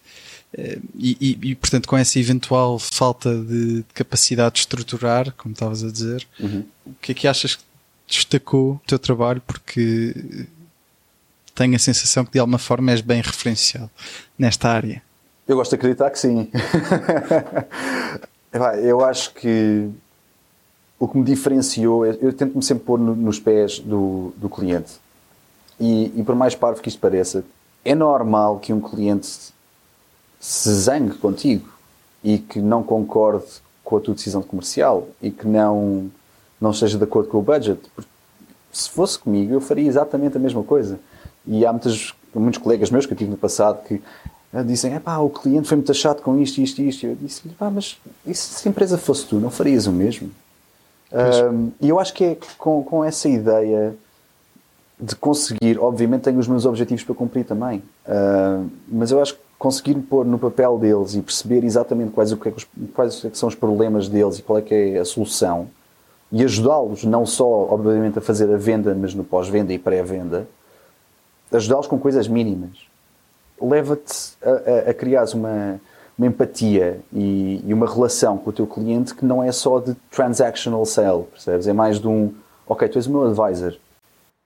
eh, 0.56 0.78
e, 0.98 1.38
e, 1.42 1.50
e, 1.50 1.54
portanto 1.54 1.86
com 1.86 1.94
essa 1.98 2.18
eventual 2.18 2.78
falta 2.78 3.36
de 3.36 3.84
capacidade 3.92 4.54
de 4.54 4.60
estruturar, 4.60 5.30
como 5.36 5.52
estavas 5.52 5.84
a 5.84 5.90
dizer, 5.90 6.26
Uhum. 6.40 6.64
o 6.86 6.94
que 7.02 7.12
é 7.12 7.14
que 7.14 7.28
achas 7.28 7.56
que 7.56 7.62
destacou 8.08 8.76
o 8.76 8.80
teu 8.86 8.98
trabalho? 8.98 9.42
Porque 9.46 10.46
tenho 11.54 11.76
a 11.76 11.78
sensação 11.78 12.24
que 12.24 12.32
de 12.32 12.38
alguma 12.38 12.58
forma 12.58 12.92
és 12.92 13.02
bem 13.02 13.20
referenciado 13.20 13.90
nesta 14.38 14.70
área. 14.70 15.02
Eu 15.46 15.56
gosto 15.56 15.72
de 15.72 15.76
acreditar 15.76 16.08
que 16.10 16.18
sim. 16.18 16.50
Eu 18.82 19.04
acho 19.04 19.34
que 19.34 19.86
o 20.98 21.06
que 21.06 21.18
me 21.18 21.24
diferenciou, 21.24 22.04
é- 22.06 22.16
eu 22.20 22.32
tento-me 22.32 22.62
sempre 22.62 22.84
pôr 22.84 22.98
no- 22.98 23.14
nos 23.14 23.38
pés 23.38 23.78
do, 23.78 24.32
do 24.36 24.48
cliente. 24.48 24.92
E, 25.78 26.12
e 26.16 26.22
por 26.22 26.34
mais 26.34 26.54
parvo 26.54 26.80
que 26.80 26.88
isto 26.88 27.00
pareça, 27.00 27.44
é 27.84 27.94
normal 27.94 28.58
que 28.58 28.72
um 28.72 28.80
cliente 28.80 29.28
se 30.40 30.74
zangue 30.74 31.14
contigo 31.18 31.68
e 32.24 32.38
que 32.38 32.60
não 32.60 32.82
concorde 32.82 33.46
com 33.84 33.96
a 33.96 34.00
tua 34.00 34.14
decisão 34.14 34.42
comercial 34.42 35.08
e 35.22 35.30
que 35.30 35.46
não, 35.46 36.10
não 36.60 36.70
esteja 36.70 36.98
de 36.98 37.04
acordo 37.04 37.28
com 37.28 37.38
o 37.38 37.42
budget. 37.42 37.80
Porque 37.94 38.10
se 38.72 38.90
fosse 38.90 39.18
comigo, 39.18 39.52
eu 39.52 39.60
faria 39.60 39.86
exatamente 39.86 40.36
a 40.36 40.40
mesma 40.40 40.62
coisa. 40.62 40.98
E 41.46 41.64
há 41.64 41.72
muitas, 41.72 42.12
muitos 42.34 42.60
colegas 42.60 42.90
meus 42.90 43.06
que 43.06 43.12
eu 43.12 43.16
tive 43.16 43.30
no 43.30 43.36
passado 43.36 43.84
que 43.86 44.02
ah, 44.52 44.62
dizem: 44.62 44.94
é 44.94 44.98
pá, 44.98 45.18
o 45.18 45.30
cliente 45.30 45.68
foi 45.68 45.76
muito 45.76 45.94
chato 45.94 46.22
com 46.22 46.38
isto, 46.40 46.60
isto, 46.60 46.82
isto. 46.82 47.04
E 47.04 47.10
eu 47.10 47.14
disse-lhe: 47.14 47.54
pá, 47.54 47.70
mas 47.70 47.96
e 48.26 48.34
se 48.34 48.66
a 48.66 48.70
empresa 48.70 48.98
fosse 48.98 49.26
tu, 49.26 49.36
não 49.36 49.50
farias 49.50 49.86
o 49.86 49.92
mesmo? 49.92 50.30
E 51.80 51.88
eu 51.88 51.98
acho 52.00 52.12
que 52.14 52.24
é 52.24 52.36
com, 52.58 52.82
com 52.82 53.04
essa 53.04 53.28
ideia 53.28 53.94
de 54.98 55.14
conseguir, 55.14 55.78
obviamente 55.78 56.22
tenho 56.22 56.38
os 56.38 56.48
meus 56.48 56.64
objetivos 56.64 57.04
para 57.04 57.14
cumprir 57.14 57.44
também, 57.44 57.82
ah, 58.06 58.62
mas 58.88 59.10
eu 59.10 59.20
acho 59.20 59.34
que 59.34 59.40
conseguir 59.58 59.94
me 59.94 60.02
pôr 60.02 60.24
no 60.24 60.38
papel 60.38 60.78
deles 60.78 61.14
e 61.14 61.20
perceber 61.22 61.64
exatamente 61.64 62.12
quais, 62.12 62.32
o 62.32 62.36
que 62.36 62.48
é 62.48 62.52
que 62.52 62.58
os- 62.58 62.66
quais 62.94 63.24
é 63.24 63.30
que 63.30 63.36
são 63.38 63.48
os 63.48 63.54
problemas 63.54 64.08
deles 64.08 64.38
e 64.38 64.42
qual 64.42 64.58
é 64.58 64.62
que 64.62 64.74
é 64.74 64.98
a 64.98 65.04
solução 65.04 65.68
e 66.32 66.42
ajudá-los 66.44 67.04
não 67.04 67.24
só, 67.26 67.46
obviamente, 67.46 68.18
a 68.18 68.22
fazer 68.22 68.52
a 68.52 68.56
venda, 68.56 68.94
mas 68.94 69.14
no 69.14 69.22
pós-venda 69.22 69.72
e 69.72 69.78
pré-venda, 69.78 70.46
ajudá-los 71.52 71.86
com 71.86 71.98
coisas 71.98 72.26
mínimas. 72.26 72.70
Leva-te 73.60 74.32
a, 74.42 74.88
a, 74.88 74.90
a 74.90 74.94
criar 74.94 75.24
uma, 75.34 75.80
uma 76.18 76.26
empatia 76.26 77.00
e, 77.12 77.62
e 77.66 77.74
uma 77.74 77.86
relação 77.86 78.38
com 78.38 78.50
o 78.50 78.52
teu 78.52 78.66
cliente 78.66 79.14
que 79.14 79.24
não 79.24 79.42
é 79.42 79.52
só 79.52 79.78
de 79.80 79.94
transactional 80.10 80.84
sale, 80.86 81.24
percebes? 81.24 81.66
É 81.66 81.72
mais 81.72 82.00
de 82.00 82.08
um, 82.08 82.32
ok, 82.66 82.88
tu 82.88 82.98
és 82.98 83.06
o 83.06 83.10
meu 83.10 83.24
advisor. 83.24 83.76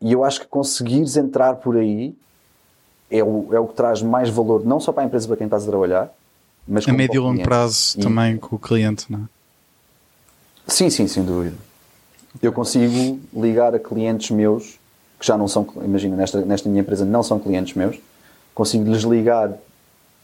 E 0.02 0.12
eu 0.12 0.24
acho 0.24 0.40
que 0.40 0.46
conseguires 0.46 1.16
entrar 1.16 1.56
por 1.56 1.76
aí 1.76 2.14
é 3.10 3.22
o, 3.22 3.48
é 3.52 3.58
o 3.60 3.66
que 3.66 3.74
traz 3.74 4.02
mais 4.02 4.28
valor, 4.30 4.64
não 4.64 4.80
só 4.80 4.92
para 4.92 5.02
a 5.02 5.06
empresa 5.06 5.26
para 5.28 5.36
quem 5.36 5.46
estás 5.46 5.64
a 5.64 5.70
trabalhar, 5.70 6.12
mas 6.66 6.88
A 6.88 6.92
médio 6.92 7.16
e 7.16 7.18
longo 7.18 7.42
prazo 7.42 7.98
E- 7.98 8.02
também 8.02 8.36
com 8.36 8.56
o 8.56 8.58
cliente, 8.58 9.10
não 9.10 9.20
é? 9.20 9.22
Sim, 10.66 10.88
sim, 10.90 11.06
sem 11.08 11.24
dúvida. 11.24 11.56
Eu 12.40 12.52
consigo 12.52 13.18
ligar 13.34 13.74
a 13.74 13.78
clientes 13.78 14.30
meus, 14.30 14.78
que 15.18 15.26
já 15.26 15.36
não 15.36 15.48
são, 15.48 15.66
imagina, 15.84 16.16
nesta, 16.16 16.40
nesta 16.42 16.68
minha 16.68 16.80
empresa 16.80 17.04
não 17.04 17.22
são 17.22 17.38
clientes 17.40 17.74
meus, 17.74 17.98
consigo 18.54 18.84
lhes 18.90 19.02
ligar 19.02 19.52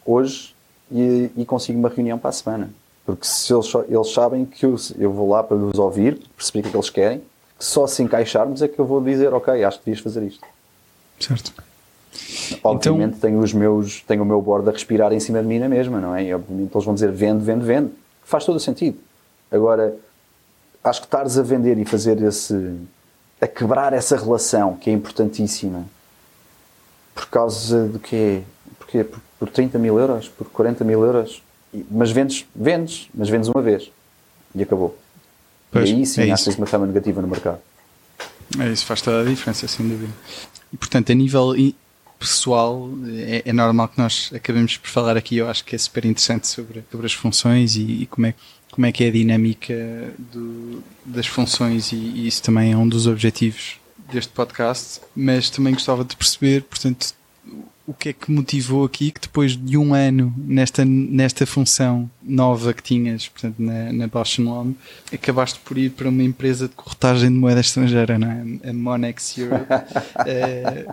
hoje 0.04 0.54
e, 0.90 1.30
e 1.36 1.44
consigo 1.44 1.78
uma 1.78 1.88
reunião 1.88 2.18
para 2.18 2.30
a 2.30 2.32
semana. 2.32 2.70
Porque 3.04 3.26
se 3.26 3.52
eles, 3.52 3.72
eles 3.88 4.12
sabem 4.12 4.44
que 4.44 4.66
eu, 4.66 4.76
eu 4.98 5.12
vou 5.12 5.30
lá 5.30 5.42
para 5.42 5.56
os 5.56 5.78
ouvir, 5.78 6.20
perceber 6.36 6.60
o 6.60 6.62
que 6.62 6.68
é 6.68 6.70
que 6.70 6.76
eles 6.76 6.90
querem, 6.90 7.18
que 7.58 7.64
só 7.64 7.86
se 7.86 8.02
encaixarmos 8.02 8.62
é 8.62 8.68
que 8.68 8.78
eu 8.78 8.84
vou 8.84 9.00
dizer, 9.02 9.32
ok, 9.32 9.62
acho 9.64 9.78
que 9.78 9.86
devias 9.86 10.02
fazer 10.02 10.22
isto. 10.24 10.46
Certo. 11.18 11.52
Obviamente 12.62 13.18
tenho, 13.18 13.38
os 13.38 13.52
meus, 13.52 14.02
tenho 14.02 14.22
o 14.22 14.26
meu 14.26 14.40
board 14.40 14.68
a 14.68 14.72
respirar 14.72 15.12
em 15.12 15.20
cima 15.20 15.40
de 15.40 15.46
mim 15.46 15.58
na 15.58 15.68
mesma, 15.68 16.00
não 16.00 16.14
é? 16.14 16.24
E 16.24 16.34
obviamente 16.34 16.72
eles 16.74 16.84
vão 16.84 16.94
dizer 16.94 17.12
vende, 17.12 17.44
vende, 17.44 17.64
vende. 17.64 17.90
Faz 18.24 18.44
todo 18.44 18.56
o 18.56 18.60
sentido. 18.60 18.98
Agora, 19.50 19.94
acho 20.82 21.00
que 21.00 21.06
estares 21.06 21.38
a 21.38 21.42
vender 21.42 21.78
e 21.78 21.84
fazer 21.84 22.20
esse. 22.22 22.76
a 23.40 23.46
quebrar 23.46 23.92
essa 23.92 24.16
relação 24.16 24.76
que 24.76 24.90
é 24.90 24.92
importantíssima 24.92 25.84
por 27.14 27.26
causa 27.26 27.86
do 27.86 27.98
quê? 27.98 28.42
Porquê? 28.86 29.04
Por, 29.04 29.20
por 29.38 29.48
30 29.50 29.78
mil 29.78 29.98
euros? 29.98 30.28
Por 30.28 30.48
40 30.48 30.84
mil 30.84 31.02
euros? 31.04 31.42
Mas 31.90 32.10
vendes, 32.10 32.46
vendes, 32.54 33.08
mas 33.14 33.28
vendes 33.28 33.48
uma 33.48 33.60
vez 33.60 33.90
e 34.54 34.62
acabou. 34.62 34.96
Pois, 35.70 35.90
e 35.90 35.94
aí 35.94 36.06
sim 36.06 36.22
é 36.22 36.26
tens 36.26 36.56
uma 36.56 36.66
fama 36.66 36.86
negativa 36.86 37.20
no 37.20 37.28
mercado. 37.28 37.58
É 38.58 38.72
isso, 38.72 38.86
faz 38.86 39.02
toda 39.02 39.20
a 39.20 39.24
diferença, 39.24 39.66
sem 39.68 39.86
dúvida. 39.86 40.12
E, 40.72 40.76
portanto, 40.76 41.10
a 41.10 41.14
nível 41.14 41.52
pessoal, 42.18 42.88
é, 43.08 43.42
é 43.44 43.52
normal 43.52 43.88
que 43.88 43.98
nós 43.98 44.30
acabemos 44.34 44.76
por 44.78 44.88
falar 44.88 45.16
aqui, 45.16 45.36
eu 45.36 45.48
acho 45.50 45.64
que 45.64 45.74
é 45.74 45.78
super 45.78 46.04
interessante 46.06 46.46
sobre, 46.46 46.82
sobre 46.90 47.06
as 47.06 47.12
funções 47.12 47.76
e, 47.76 47.82
e 48.02 48.06
como, 48.06 48.26
é, 48.26 48.34
como 48.70 48.86
é 48.86 48.92
que 48.92 49.04
é 49.04 49.08
a 49.08 49.10
dinâmica 49.10 49.74
do- 50.18 50.82
das 51.04 51.26
funções 51.26 51.92
e, 51.92 51.96
e 51.96 52.26
isso 52.26 52.42
também 52.42 52.72
é 52.72 52.76
um 52.76 52.88
dos 52.88 53.06
objetivos 53.06 53.78
deste 54.10 54.32
podcast, 54.32 55.00
mas 55.14 55.50
também 55.50 55.74
gostava 55.74 56.04
de 56.04 56.16
perceber, 56.16 56.62
portanto, 56.62 57.12
o 57.86 57.94
que 57.94 58.08
é 58.08 58.12
que 58.12 58.30
motivou 58.30 58.84
aqui 58.84 59.10
que 59.10 59.20
depois 59.20 59.56
de 59.56 59.76
um 59.78 59.94
ano 59.94 60.34
nesta, 60.36 60.84
nesta 60.84 61.46
função 61.46 62.10
nova 62.22 62.72
que 62.74 62.82
tinhas, 62.82 63.28
portanto, 63.28 63.56
na, 63.58 63.92
na 63.92 64.06
Bausch 64.06 64.38
Lomb, 64.40 64.74
acabaste 65.12 65.60
por 65.60 65.78
ir 65.78 65.90
para 65.90 66.08
uma 66.08 66.22
empresa 66.22 66.68
de 66.68 66.74
corretagem 66.74 67.30
de 67.30 67.36
moeda 67.36 67.60
estrangeira, 67.60 68.18
não 68.18 68.28
é? 68.28 68.70
A 68.70 68.72
Monex 68.72 69.38
Europe. 69.38 69.66
Eh, 70.26 70.86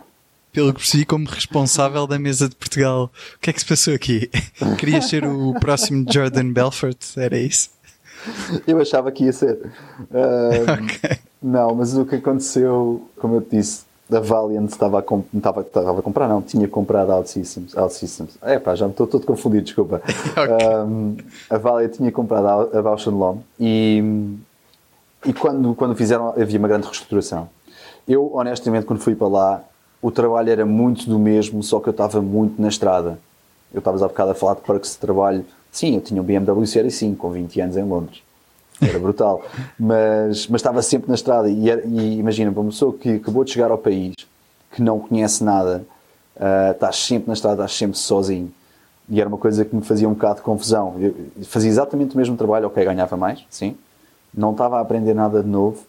pelo 0.52 0.72
que 0.72 0.80
percebi, 0.80 1.04
como 1.06 1.28
responsável 1.28 2.06
da 2.06 2.20
mesa 2.20 2.48
de 2.48 2.56
Portugal. 2.56 3.12
O 3.36 3.40
que 3.40 3.50
é 3.50 3.54
que 3.54 3.60
se 3.60 3.66
passou 3.66 3.96
aqui? 3.96 4.30
Querias 4.78 5.06
ser 5.10 5.26
o 5.26 5.54
próximo 5.60 6.06
Jordan 6.08 6.54
Belfort? 6.54 7.00
Era 7.18 7.40
isso? 7.40 7.72
Eu 8.68 8.80
achava 8.80 9.12
que 9.12 9.24
ia 9.24 9.34
ser. 9.34 9.60
Ah, 10.14 10.74
Ok. 10.74 11.18
Não, 11.42 11.76
mas 11.76 11.98
o 11.98 12.06
que 12.06 12.16
aconteceu, 12.16 13.10
como 13.18 13.36
eu 13.36 13.42
te 13.42 13.58
disse, 13.58 13.82
a 14.12 14.20
Valiant 14.20 14.70
estava 14.70 15.00
a, 15.00 15.02
comp- 15.02 15.34
estava, 15.34 15.62
estava 15.62 16.00
a 16.00 16.02
comprar, 16.02 16.28
não, 16.28 16.42
tinha 16.42 16.68
comprado 16.68 17.12
a 17.12 17.18
OutSystems. 17.18 17.76
OutSystems. 17.76 18.38
É 18.42 18.60
pá, 18.60 18.76
já 18.76 18.86
me 18.86 18.92
estou 18.92 19.08
todo 19.08 19.26
confundido, 19.26 19.64
desculpa. 19.66 20.02
Um, 20.86 21.18
a 21.50 21.58
Valiant 21.58 21.94
tinha 21.94 22.12
comprado 22.12 22.76
a, 22.78 22.82
Bausch 22.82 23.08
Lomb 23.08 23.42
e, 23.60 24.04
e 25.26 25.34
quando, 25.34 25.74
quando 25.76 25.96
fizeram 25.96 26.30
havia 26.30 26.60
uma 26.60 26.68
grande 26.68 26.86
reestruturação. 26.86 27.50
Eu, 28.08 28.32
honestamente, 28.34 28.86
quando 28.86 29.00
fui 29.00 29.16
para 29.16 29.28
lá, 29.28 29.64
o 30.02 30.12
trabalho 30.12 30.50
era 30.50 30.66
muito 30.66 31.10
do 31.10 31.18
mesmo, 31.18 31.64
só 31.64 31.80
que 31.80 31.88
eu 31.88 31.92
estava 31.92 32.22
muito 32.22 32.62
na 32.62 32.68
estrada. 32.68 33.18
Eu 33.74 33.80
estava 33.80 34.04
há 34.04 34.08
bocado 34.08 34.32
a 34.32 34.36
falar 34.36 34.56
de 34.56 34.62
perks 34.62 34.92
de 34.92 34.98
trabalho. 34.98 35.46
Sim, 35.72 35.96
eu 35.96 36.02
tinha 36.02 36.22
um 36.22 36.26
BMW 36.26 36.66
Série 36.68 36.92
5 36.92 37.16
com 37.18 37.32
20 37.32 37.62
anos 37.62 37.78
em 37.78 37.84
Londres. 37.84 38.22
Era 38.82 39.00
brutal. 39.00 39.44
mas, 39.80 40.48
mas 40.48 40.60
estava 40.60 40.82
sempre 40.82 41.08
na 41.10 41.16
estrada. 41.16 41.50
E, 41.50 41.70
era- 41.70 41.84
e 41.86 42.18
imagina, 42.20 42.52
para 42.52 42.62
uma 42.62 42.70
pessoa 42.72 42.94
que 42.94 43.16
acabou 43.16 43.44
de 43.44 43.52
chegar 43.52 43.72
ao 43.72 43.78
país, 43.78 44.14
que 44.72 44.82
não 44.82 45.00
conhece 45.00 45.44
nada, 45.44 45.86
ah, 46.40 46.72
estás 46.72 46.98
sempre 46.98 47.28
na 47.28 47.34
estrada, 47.34 47.56
estás 47.64 47.74
sempre 47.78 47.98
sozinho. 47.98 48.52
E 49.10 49.20
era 49.20 49.28
uma 49.28 49.38
coisa 49.38 49.64
que 49.66 49.76
me 49.76 49.82
fazia 49.82 50.08
um 50.08 50.14
bocado 50.14 50.36
de 50.38 50.42
confusão. 50.42 50.96
Eu 51.00 51.14
fazia 51.44 51.70
exatamente 51.70 52.16
o 52.16 52.18
mesmo 52.18 52.36
trabalho, 52.38 52.68
ok, 52.68 52.84
ganhava 52.84 53.16
mais, 53.18 53.44
sim. 53.50 53.76
Não 54.34 54.52
estava 54.52 54.78
a 54.78 54.82
aprender 54.82 55.14
nada 55.14 55.44
de 55.44 55.48
novo. 55.50 55.86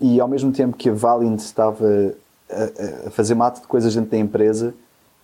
E 0.00 0.18
ao 0.18 0.26
mesmo 0.26 0.50
tempo 0.50 0.76
que 0.76 0.88
a 0.88 0.92
Valiant 0.94 1.38
estava 1.38 1.86
a, 2.50 3.06
a- 3.06 3.10
fazer 3.10 3.34
mate 3.34 3.60
de 3.60 3.66
coisas 3.66 3.94
dentro 3.94 4.10
da 4.10 4.16
empresa, 4.18 4.74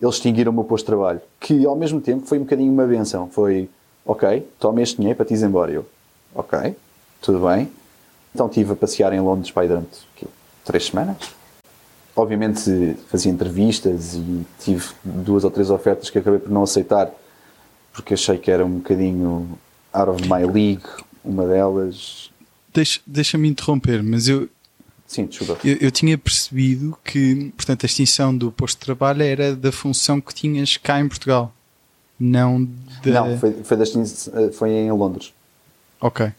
eles 0.01 0.15
extinguiram 0.15 0.51
o 0.51 0.55
meu 0.55 0.63
posto 0.63 0.85
de 0.85 0.91
trabalho. 0.91 1.19
Que 1.39 1.65
ao 1.65 1.75
mesmo 1.75 1.99
tempo 1.99 2.25
foi 2.27 2.37
um 2.37 2.43
bocadinho 2.43 2.71
uma 2.71 2.85
benção. 2.85 3.27
Foi, 3.29 3.67
ok, 4.05 4.47
toma 4.59 4.81
este 4.81 4.97
dinheiro 4.97 5.17
para 5.17 5.25
te 5.25 5.33
ir 5.33 5.43
embora. 5.43 5.71
Eu, 5.71 5.85
ok, 6.33 6.75
tudo 7.21 7.45
bem. 7.47 7.71
Então 8.33 8.47
estive 8.47 8.73
a 8.73 8.75
passear 8.75 9.13
em 9.13 9.19
Londres 9.19 9.51
aí 9.55 9.67
durante 9.67 10.07
quê, 10.15 10.27
três 10.63 10.85
semanas. 10.85 11.17
obviamente 12.15 12.95
fazia 13.09 13.31
entrevistas 13.31 14.15
e 14.15 14.45
tive 14.59 14.85
duas 15.03 15.43
ou 15.43 15.51
três 15.51 15.69
ofertas 15.69 16.09
que 16.09 16.17
acabei 16.19 16.39
por 16.39 16.51
não 16.51 16.63
aceitar 16.63 17.11
porque 17.97 18.13
achei 18.13 18.37
que 18.37 18.51
era 18.51 18.63
um 18.63 18.77
bocadinho 18.77 19.57
out 19.91 20.09
of 20.11 20.21
my 20.29 20.45
league, 20.45 20.83
uma 21.25 21.47
delas. 21.47 22.29
Deixa, 22.71 22.99
deixa-me 23.07 23.49
interromper, 23.49 24.03
mas 24.03 24.27
eu, 24.27 24.47
Sim, 25.07 25.25
desculpa. 25.25 25.57
eu, 25.67 25.77
eu 25.81 25.89
tinha 25.89 26.15
percebido 26.15 26.95
que, 27.03 27.51
portanto, 27.57 27.85
a 27.85 27.87
extinção 27.87 28.37
do 28.37 28.51
posto 28.51 28.77
de 28.77 28.85
trabalho 28.85 29.23
era 29.23 29.55
da 29.55 29.71
função 29.71 30.21
que 30.21 30.31
tinhas 30.31 30.77
cá 30.77 30.99
em 30.99 31.07
Portugal, 31.07 31.51
não 32.19 32.69
da... 33.03 33.25
Não, 33.25 33.37
foi, 33.39 33.51
foi, 33.63 33.77
das, 33.77 34.29
foi 34.53 34.69
em 34.69 34.91
Londres. 34.91 35.33
Ok. 36.01 36.31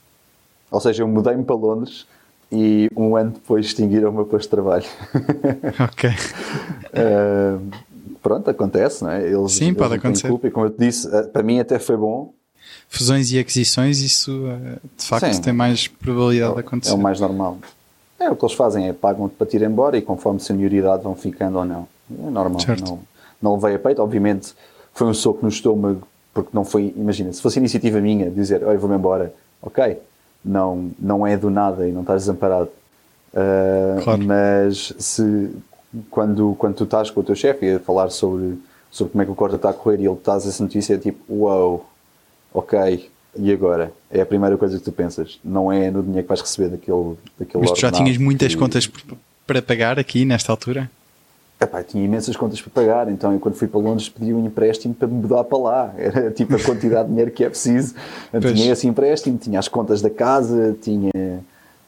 Ou 0.70 0.80
seja, 0.80 1.02
eu 1.02 1.08
mudei-me 1.08 1.44
para 1.44 1.56
Londres 1.56 2.06
e 2.52 2.90
um 2.96 3.16
ano 3.16 3.32
depois 3.32 3.66
extinguiram 3.66 4.10
o 4.10 4.12
meu 4.12 4.24
posto 4.24 4.44
de 4.44 4.50
trabalho. 4.50 4.84
Ok. 5.80 6.10
Uh, 6.10 7.70
pronto, 8.22 8.50
acontece, 8.50 9.02
não 9.02 9.10
é? 9.10 9.22
Eles, 9.26 9.52
Sim, 9.52 9.66
eles 9.66 9.78
pode 9.78 9.94
acontecer. 9.94 10.28
Culpa, 10.28 10.46
e 10.48 10.50
como 10.50 10.66
eu 10.66 10.70
te 10.70 10.78
disse, 10.78 11.06
uh, 11.08 11.28
para 11.28 11.42
mim 11.42 11.58
até 11.60 11.78
foi 11.78 11.96
bom. 11.96 12.32
Fusões 12.88 13.30
e 13.32 13.38
aquisições, 13.38 14.00
isso 14.00 14.46
eh, 14.46 14.78
de 14.96 15.04
facto 15.04 15.32
Sim. 15.34 15.42
tem 15.42 15.52
mais 15.52 15.86
probabilidade 15.88 16.52
de 16.54 16.58
É 16.58 16.60
acontecer. 16.60 16.94
o 16.94 16.98
mais 16.98 17.20
normal. 17.20 17.58
É 18.18 18.30
o 18.30 18.36
que 18.36 18.44
eles 18.44 18.54
fazem, 18.54 18.88
é 18.88 18.92
pagam-te 18.94 19.34
para 19.34 19.46
te 19.46 19.56
ir 19.56 19.62
embora 19.62 19.96
e 19.98 20.02
conforme 20.02 20.40
senioridade 20.40 21.02
vão 21.02 21.14
ficando 21.14 21.58
ou 21.58 21.64
não. 21.66 21.86
É 22.10 22.30
normal. 22.30 22.60
Certo. 22.60 22.84
Não, 22.84 23.00
não 23.42 23.54
levei 23.56 23.74
a 23.74 23.78
peito, 23.78 24.02
obviamente 24.02 24.54
foi 24.94 25.06
um 25.06 25.14
soco 25.14 25.40
no 25.42 25.48
estômago, 25.48 26.06
porque 26.34 26.50
não 26.52 26.64
foi, 26.64 26.92
imagina, 26.96 27.32
se 27.32 27.40
fosse 27.40 27.58
iniciativa 27.58 28.00
minha 28.00 28.30
dizer, 28.30 28.64
olha, 28.64 28.78
vou-me 28.78 28.96
embora, 28.96 29.32
ok, 29.62 29.98
não, 30.44 30.90
não 30.98 31.26
é 31.26 31.36
do 31.36 31.50
nada 31.50 31.86
e 31.88 31.92
não 31.92 32.02
estás 32.02 32.22
desamparado. 32.22 32.70
Uh, 33.32 34.02
Claro. 34.02 34.24
Mas 34.24 34.94
se 34.98 35.50
quando, 36.10 36.54
quando 36.58 36.74
tu 36.76 36.84
estás 36.84 37.10
com 37.10 37.20
o 37.20 37.24
teu 37.24 37.34
chefe 37.34 37.74
a 37.74 37.78
falar 37.80 38.10
sobre, 38.10 38.58
sobre 38.90 39.12
como 39.12 39.22
é 39.22 39.24
que 39.24 39.32
o 39.32 39.34
corte 39.34 39.56
está 39.56 39.70
a 39.70 39.72
correr 39.74 40.00
e 40.00 40.06
ele 40.06 40.14
estás 40.14 40.46
essa 40.46 40.62
notícia, 40.62 40.94
é 40.94 40.98
tipo, 40.98 41.18
uau, 41.28 41.88
ok, 42.52 43.08
e 43.36 43.52
agora? 43.52 43.92
É 44.10 44.20
a 44.20 44.26
primeira 44.26 44.56
coisa 44.56 44.78
que 44.78 44.84
tu 44.84 44.92
pensas, 44.92 45.38
não 45.44 45.70
é 45.70 45.90
no 45.90 46.02
dinheiro 46.02 46.22
que 46.24 46.28
vais 46.28 46.40
receber 46.40 46.68
daquele, 46.68 47.14
daquele 47.38 47.62
Mas 47.62 47.72
tu 47.72 47.80
já 47.80 47.90
tinhas 47.92 48.16
muitas 48.16 48.54
que- 48.54 48.60
contas 48.60 48.90
para 49.46 49.60
pagar 49.62 49.98
aqui 49.98 50.24
nesta 50.24 50.52
altura? 50.52 50.90
Epá, 51.60 51.82
tinha 51.82 52.04
imensas 52.04 52.36
contas 52.36 52.60
para 52.62 52.70
pagar, 52.70 53.10
então 53.10 53.32
eu 53.32 53.40
quando 53.40 53.56
fui 53.56 53.66
para 53.66 53.80
Londres 53.80 54.08
pedi 54.08 54.32
um 54.32 54.46
empréstimo 54.46 54.94
para 54.94 55.08
me 55.08 55.14
mudar 55.14 55.42
para 55.42 55.58
lá. 55.58 55.94
Era 55.98 56.30
tipo 56.30 56.54
a 56.54 56.62
quantidade 56.62 57.04
de 57.04 57.10
dinheiro 57.10 57.32
que 57.32 57.42
é 57.42 57.48
preciso. 57.48 57.96
Pois. 58.30 58.54
tinha 58.54 58.72
esse 58.72 58.86
empréstimo, 58.86 59.36
tinha 59.38 59.58
as 59.58 59.66
contas 59.66 60.00
da 60.00 60.10
casa, 60.10 60.76
tinha. 60.80 61.10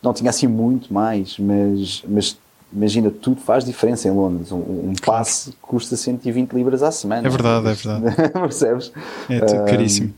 Não 0.02 0.12
tinha 0.12 0.30
assim 0.30 0.48
muito 0.48 0.92
mais, 0.92 1.38
mas, 1.38 2.02
mas 2.08 2.38
imagina, 2.72 3.10
tudo 3.10 3.40
faz 3.40 3.64
diferença 3.64 4.08
em 4.08 4.10
Londres. 4.10 4.50
Um, 4.50 4.56
um 4.56 4.94
passe 5.04 5.52
custa 5.62 5.94
120 5.94 6.52
libras 6.52 6.82
à 6.82 6.90
semana. 6.90 7.28
É 7.28 7.30
verdade, 7.30 7.68
é 7.68 7.74
verdade. 7.74 8.32
Percebes? 8.32 8.92
É 9.28 9.40
tudo 9.40 9.64
caríssimo. 9.66 10.12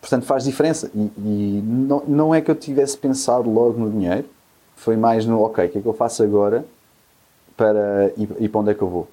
Portanto, 0.00 0.24
faz 0.24 0.44
diferença. 0.44 0.88
E, 0.94 1.10
e 1.18 1.62
não, 1.64 2.02
não 2.06 2.34
é 2.34 2.40
que 2.40 2.50
eu 2.50 2.54
tivesse 2.54 2.96
pensado 2.96 3.50
logo 3.50 3.80
no 3.80 3.90
dinheiro, 3.90 4.26
foi 4.76 4.96
mais 4.96 5.24
no, 5.24 5.40
ok, 5.40 5.64
o 5.64 5.68
que 5.68 5.78
é 5.78 5.80
que 5.80 5.88
eu 5.88 5.94
faço 5.94 6.22
agora 6.22 6.64
para 7.56 8.12
e, 8.16 8.44
e 8.44 8.48
para 8.48 8.60
onde 8.60 8.70
é 8.70 8.74
que 8.74 8.82
eu 8.82 8.88
vou? 8.88 9.08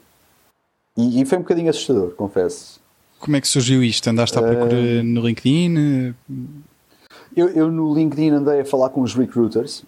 E, 0.97 1.21
e 1.21 1.25
foi 1.25 1.37
um 1.37 1.41
bocadinho 1.41 1.69
assustador, 1.69 2.11
confesso. 2.11 2.79
Como 3.19 3.35
é 3.35 3.41
que 3.41 3.47
surgiu 3.47 3.83
isto? 3.83 4.09
Andaste 4.09 4.37
à 4.37 4.41
procura 4.41 4.75
Ah. 4.75 5.03
no 5.03 5.21
LinkedIn? 5.21 6.13
Eu, 7.35 7.49
eu 7.49 7.71
no 7.71 7.93
LinkedIn 7.93 8.31
andei 8.31 8.61
a 8.61 8.65
falar 8.65 8.89
com 8.89 9.01
os 9.01 9.13
recruiters 9.15 9.83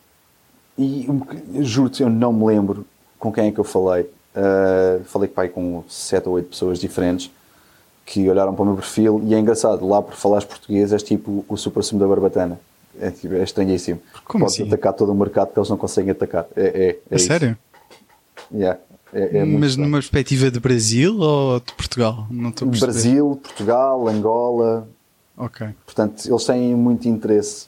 e 0.78 1.06
um 1.10 1.64
juro-te, 1.64 2.04
eu 2.04 2.10
não 2.10 2.32
me 2.32 2.46
lembro 2.46 2.86
com 3.20 3.32
quem 3.32 3.48
é 3.48 3.52
que 3.52 3.60
eu 3.60 3.64
falei. 3.64 4.10
Ah, 4.36 5.00
falei 5.06 5.28
pai, 5.28 5.50
com 5.50 5.84
sete 5.90 6.28
ou 6.30 6.36
oito 6.36 6.50
pessoas 6.50 6.80
diferentes 6.80 7.30
que 8.06 8.28
olharam 8.30 8.54
para 8.54 8.64
o 8.64 8.66
meu 8.66 8.76
perfil 8.76 9.22
e 9.26 9.34
é 9.34 9.40
engraçado, 9.40 9.88
lá 9.88 10.02
por 10.02 10.14
falares 10.16 10.46
português 10.46 10.92
és 10.92 11.02
tipo 11.04 11.46
o 11.48 11.56
super 11.58 11.84
sumo 11.84 12.00
da 12.00 12.08
barbatana. 12.08 12.60
É, 13.00 13.10
tipo, 13.10 13.34
é 13.34 13.44
estranhíssimo. 13.44 14.00
Como 14.26 14.44
Podes 14.46 14.60
assim? 14.60 14.68
atacar 14.68 14.94
todo 14.94 15.12
o 15.12 15.16
mercado 15.16 15.52
que 15.52 15.58
eles 15.58 15.70
não 15.70 15.78
conseguem 15.78 16.12
atacar. 16.12 16.46
É, 16.56 16.62
é, 16.62 17.00
é 17.12 17.16
isso. 17.16 17.26
sério? 17.26 17.58
Yeah. 18.54 18.80
É, 19.12 19.40
é 19.40 19.46
Mas 19.46 19.76
numa 19.76 19.98
perspectiva 19.98 20.50
de 20.50 20.60
Brasil 20.60 21.20
ou 21.20 21.60
de 21.60 21.74
Portugal? 21.74 22.28
Não 22.30 22.50
estou 22.50 22.68
a. 22.68 22.72
Brasil, 22.72 23.40
Portugal, 23.44 24.08
Angola, 24.08 24.88
Ok. 25.38 25.68
Portanto, 25.86 26.28
eles 26.28 26.46
têm 26.46 26.76
muito 26.76 27.08
interesse 27.08 27.68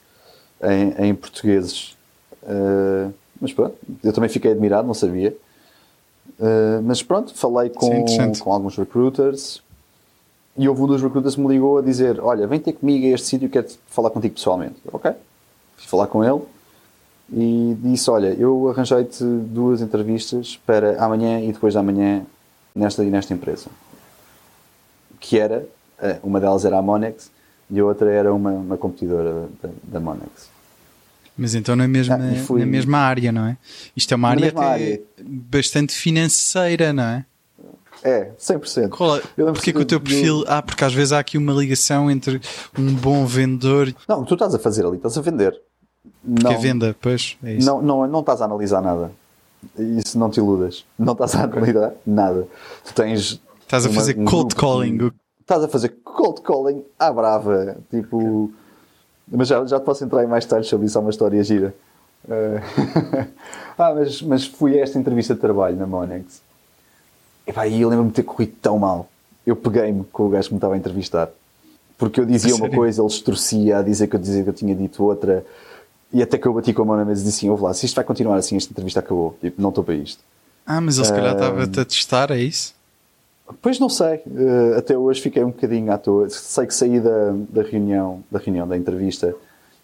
em, 0.62 1.08
em 1.08 1.16
portugueses. 1.16 1.96
Uh, 2.44 3.12
mas 3.42 3.52
pronto, 3.54 3.76
eu 4.04 4.14
também 4.14 4.30
fiquei 4.30 4.52
admirado, 4.52 4.88
não 4.88 4.94
sabia. 4.94 5.36
Uh, 6.40 6.82
mas 6.84 7.02
pronto, 7.02 7.34
falei 7.34 7.70
Sim, 7.70 7.76
com, 7.76 7.94
interessante. 7.94 8.40
com 8.40 8.52
alguns 8.52 8.78
recruiters 8.78 9.62
e 10.58 10.68
houve 10.70 10.82
um 10.82 10.88
dos 10.88 11.02
recruiters 11.02 11.36
que 11.36 11.42
me 11.42 11.48
ligou 11.48 11.78
a 11.78 11.82
dizer: 11.82 12.20
Olha, 12.20 12.46
vem 12.46 12.60
ter 12.60 12.74
comigo 12.74 13.06
a 13.06 13.10
este 13.10 13.28
sítio, 13.28 13.50
quero 13.50 13.68
falar 13.88 14.10
contigo 14.10 14.36
pessoalmente. 14.36 14.76
Ok, 14.92 15.12
fui 15.78 15.88
falar 15.88 16.08
com 16.08 16.24
ele 16.24 16.42
e 17.32 17.76
disse: 17.82 18.10
Olha, 18.10 18.34
eu 18.38 18.70
arranjei-te 18.70 19.24
duas 19.24 19.82
entrevistas 19.82 20.60
para 20.66 21.04
amanhã 21.04 21.40
e 21.42 21.52
depois 21.52 21.74
de 21.74 21.80
amanhã 21.80 22.26
nesta 22.76 23.04
e 23.04 23.10
nesta 23.10 23.34
empresa. 23.34 23.68
Que 25.20 25.40
era, 25.40 25.66
eh, 26.00 26.20
uma 26.24 26.40
delas 26.40 26.66
era 26.66 26.78
a 26.78 26.82
Monex 26.82 27.32
e 27.72 27.80
a 27.80 27.86
outra 27.86 28.12
era 28.12 28.34
uma, 28.34 28.52
uma 28.52 28.78
competidora 28.78 29.48
da, 29.62 29.70
da 29.84 30.00
Monex. 30.00 30.50
Mas 31.38 31.54
então 31.56 31.76
na 31.76 31.88
mesma, 31.88 32.16
Ah, 32.16 32.36
fui- 32.46 32.60
na 32.62 32.66
mesma 32.66 32.98
área, 33.00 33.32
não 33.32 33.46
é? 33.46 33.58
Isto 33.96 34.14
é 34.14 34.16
uma 34.16 34.30
área, 34.30 34.54
área. 34.58 35.02
bastante 35.22 35.94
financeira, 35.94 36.94
não 36.94 37.04
é? 37.04 37.26
É, 38.04 38.32
100%. 38.40 38.90
Qual 38.90 39.18
é? 39.18 39.22
Eu 39.36 39.52
Porque 39.52 39.74
que 39.74 39.80
o 39.80 39.86
teu 39.86 40.00
perfil. 40.00 40.44
Ah, 40.48 40.62
porque 40.62 40.84
às 40.84 40.94
vezes 40.94 41.12
há 41.12 41.18
aqui 41.20 41.38
uma 41.40 41.52
ligação 41.54 42.10
entre 42.12 42.40
um 42.78 42.94
bom 42.94 43.26
vendedor 43.26 43.94
Não, 44.08 44.24
tu 44.24 44.36
estás 44.36 44.54
a 44.54 44.60
fazer 44.60 44.86
ali, 44.86 44.98
estás 44.98 45.18
a 45.18 45.22
vender. 45.22 45.60
E 46.24 46.43
Não, 46.43 46.51
a 46.51 46.58
venda, 46.58 46.95
pois. 47.01 47.38
É 47.43 47.53
isso. 47.53 47.66
não, 47.68 47.82
não, 47.82 48.08
não 48.08 48.20
estás 48.22 48.41
a 48.41 48.45
analisar 48.45 48.82
nada. 48.82 49.12
Isso 49.78 50.18
não 50.18 50.30
te 50.30 50.38
iludas. 50.39 50.86
Não 50.97 51.14
estás 51.14 51.36
a 51.36 51.43
analisar 51.43 51.93
nada. 52.06 52.47
Tu 52.84 52.93
tens. 52.93 53.41
Estás 53.62 53.86
a 53.86 53.89
uma- 53.89 53.95
fazer 53.95 54.18
um 54.18 54.26
cold 54.26 54.56
grupo 54.56 54.56
calling. 54.56 55.12
Estás 55.41 55.64
a 55.64 55.68
fazer 55.68 55.89
cold 56.03 56.41
calling 56.41 56.84
à 56.99 57.12
brava. 57.12 57.78
Tipo. 57.89 58.51
Mas 59.28 59.47
já, 59.47 59.66
já 59.66 59.80
te 59.80 59.84
posso 59.84 60.03
entrar 60.03 60.24
em 60.24 60.28
mais 60.28 60.45
detalhes 60.45 60.68
sobre 60.68 60.86
isso, 60.86 60.97
há 60.97 61.01
uma 61.01 61.10
história 61.10 61.43
gira. 61.43 61.74
Eh, 62.30 62.62
ah, 63.78 63.93
mas, 63.95 64.22
mas 64.22 64.45
fui 64.45 64.80
a 64.80 64.84
esta 64.84 64.99
entrevista 64.99 65.34
de 65.34 65.39
trabalho 65.41 65.76
na 65.76 65.88
Monex. 65.88 66.41
E 67.47 67.51
pá, 67.53 67.68
eu 67.68 67.89
lembro-me 67.89 68.10
de 68.10 68.16
ter 68.16 68.24
corrido 68.24 68.53
tão 68.62 68.78
mal. 68.78 69.10
Eu 69.45 69.56
peguei-me 69.56 70.03
com 70.06 70.28
o 70.28 70.30
gajo 70.30 70.47
que 70.49 70.53
me 70.53 70.58
estava 70.58 70.74
a 70.76 70.78
entrevistar. 70.78 71.30
Porque 71.97 72.20
eu 72.20 72.26
dizia 72.26 72.56
uma 72.56 72.70
coisa, 72.70 73.01
ele 73.01 73.08
distorcia 73.08 73.78
a 73.80 73.82
dizer 73.82 74.08
que 74.08 74.16
eu 74.16 74.20
dizia 74.20 74.43
que 74.43 74.49
eu 74.49 74.53
tinha 74.53 74.76
dito 74.76 75.03
outra. 75.03 75.45
E 76.16 76.24
até 76.24 76.38
que 76.38 76.47
eu 76.47 76.53
bati 76.53 76.72
com 76.74 76.84
a 76.84 76.86
mão 76.86 76.95
na 76.95 77.03
mesa 77.03 77.22
e 77.22 77.26
disse 77.26 77.39
assim: 77.39 77.49
ouve 77.49 77.63
lá, 77.63 77.74
se 77.74 77.86
isto 77.86 77.93
vai 77.93 78.05
continuar 78.05 78.38
assim, 78.38 78.55
esta 78.55 78.72
entrevista 78.72 79.01
acabou. 79.01 79.38
Tipo, 79.41 79.61
não 79.61 79.68
estou 79.68 79.84
para 79.84 79.95
isto. 79.95 80.24
Ah, 80.66 80.80
mas 80.80 80.95
ele 80.95 81.07
se 81.07 81.11
calhar 81.11 81.34
estava-te 81.34 81.78
a 81.78 81.84
testar, 81.84 82.32
é 82.32 82.38
isso? 82.38 82.74
Pois 83.61 83.80
não 83.80 83.89
sei, 83.89 84.22
eh, 84.26 84.76
até 84.78 84.97
hoje 84.97 85.20
fiquei 85.20 85.43
um 85.43 85.51
bocadinho 85.51 85.91
à 85.91 85.97
toa. 85.97 86.30
Sei 86.30 86.66
que 86.66 86.74
saí 86.74 87.01
da, 87.01 87.36
da 87.49 87.63
reunião, 87.63 88.24
da 88.32 88.39
reunião, 88.39 88.66
da 88.66 88.78
entrevista, 88.78 89.36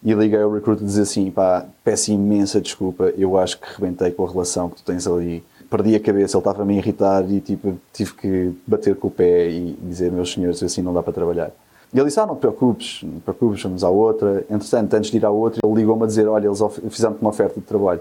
e 0.02 0.14
liguei 0.14 0.40
ao 0.40 0.50
recruiter 0.50 0.82
e 0.82 0.86
dizer 0.86 1.02
assim: 1.02 1.30
pá, 1.30 1.66
peço 1.84 2.10
imensa 2.10 2.62
desculpa, 2.62 3.12
eu 3.18 3.38
acho 3.38 3.60
que 3.60 3.66
rebentei 3.70 4.10
com 4.10 4.26
a 4.26 4.30
relação 4.30 4.70
que 4.70 4.76
tu 4.76 4.84
tens 4.84 5.06
ali. 5.06 5.44
Perdi 5.68 5.94
a 5.94 6.00
cabeça, 6.00 6.38
ele 6.38 6.40
estava-me 6.40 6.74
a 6.74 6.78
irritar 6.78 7.30
e 7.30 7.40
tipo, 7.42 7.78
tive 7.92 8.14
que 8.14 8.52
bater 8.66 8.96
com 8.96 9.08
o 9.08 9.10
pé 9.10 9.50
e 9.50 9.76
dizer: 9.82 10.10
meus 10.10 10.32
senhores, 10.32 10.62
assim 10.62 10.80
não 10.80 10.94
dá 10.94 11.02
para 11.02 11.12
trabalhar. 11.12 11.50
E 11.92 11.98
ele 11.98 12.06
disse: 12.06 12.18
ah, 12.20 12.26
não 12.26 12.34
te 12.36 12.40
preocupes, 12.40 13.00
não 13.02 13.18
te 13.18 13.22
preocupes, 13.22 13.62
vamos 13.62 13.84
à 13.84 13.88
outra. 13.90 14.44
Entretanto, 14.50 14.94
antes 14.94 15.10
de 15.10 15.16
ir 15.18 15.24
à 15.24 15.30
outra, 15.30 15.60
ele 15.64 15.74
ligou-me 15.74 16.04
a 16.04 16.06
dizer: 16.06 16.26
olha, 16.26 16.46
eles 16.46 16.58
fizeram-te 16.90 17.20
uma 17.20 17.30
oferta 17.30 17.60
de 17.60 17.66
trabalho. 17.66 18.00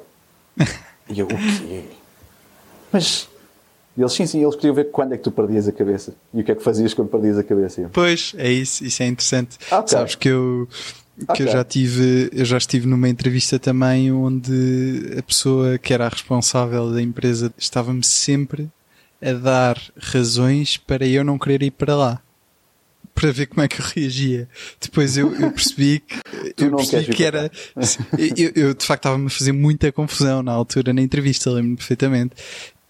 e 1.10 1.20
eu: 1.20 1.26
o 1.26 1.30
quê? 1.30 1.84
Mas. 2.92 3.30
E 3.98 4.02
eles, 4.02 4.14
sim, 4.14 4.26
sim, 4.26 4.42
eles 4.42 4.56
queriam 4.56 4.74
ver 4.74 4.86
quando 4.90 5.14
é 5.14 5.18
que 5.18 5.24
tu 5.24 5.32
perdias 5.32 5.68
a 5.68 5.72
cabeça 5.74 6.14
e 6.34 6.40
o 6.40 6.44
que 6.46 6.52
é 6.54 6.56
que 6.56 6.64
fazias 6.64 6.94
quando 6.94 7.10
perdias 7.10 7.38
a 7.38 7.44
cabeça. 7.44 7.82
Eu, 7.82 7.90
Pois, 7.90 8.34
é 8.38 8.50
isso, 8.50 8.86
isso 8.86 9.04
é 9.04 9.08
interessante. 9.08 9.58
Ok. 9.70 9.88
Sabes 9.90 10.16
que 10.16 10.30
eu 10.30 10.66
que 11.36 11.44
eu 11.44 11.46
Ok. 11.46 11.48
já 11.48 11.64
tive, 11.64 12.30
eu 12.34 12.46
já 12.46 12.58
estive 12.58 12.88
numa 12.88 13.10
entrevista 13.10 13.60
também 13.60 14.10
onde 14.12 15.14
a 15.20 15.22
pessoa 15.22 15.78
que 15.78 15.94
era 15.94 16.06
a 16.06 16.10
responsável 16.10 16.90
da 16.92 17.02
empresa 17.02 17.54
estava-me 17.58 18.04
sempre 18.04 18.70
a 19.22 19.34
dar 19.34 19.78
razões 20.00 20.78
para 20.78 21.06
eu 21.06 21.24
não 21.26 21.38
querer 21.38 21.62
ir 21.62 21.72
para 21.72 21.94
lá. 21.96 22.22
Para 23.14 23.32
ver 23.32 23.48
como 23.48 23.62
é 23.62 23.68
que 23.68 23.80
eu 23.80 23.86
reagia. 23.86 24.50
Depois 24.80 25.18
eu, 25.18 25.34
eu 25.36 25.52
percebi 25.52 26.00
que, 26.00 26.20
eu 26.64 26.76
percebi 26.76 27.14
que 27.14 27.24
era, 27.24 27.52
eu, 28.18 28.52
eu 28.56 28.74
de 28.74 28.86
facto 28.86 29.06
estava-me 29.06 29.28
a 29.28 29.30
fazer 29.30 29.52
muita 29.52 29.92
confusão 29.92 30.42
na 30.42 30.52
altura 30.52 30.94
na 30.94 31.02
entrevista, 31.02 31.50
lembro-me 31.52 31.78
perfeitamente. 31.78 32.36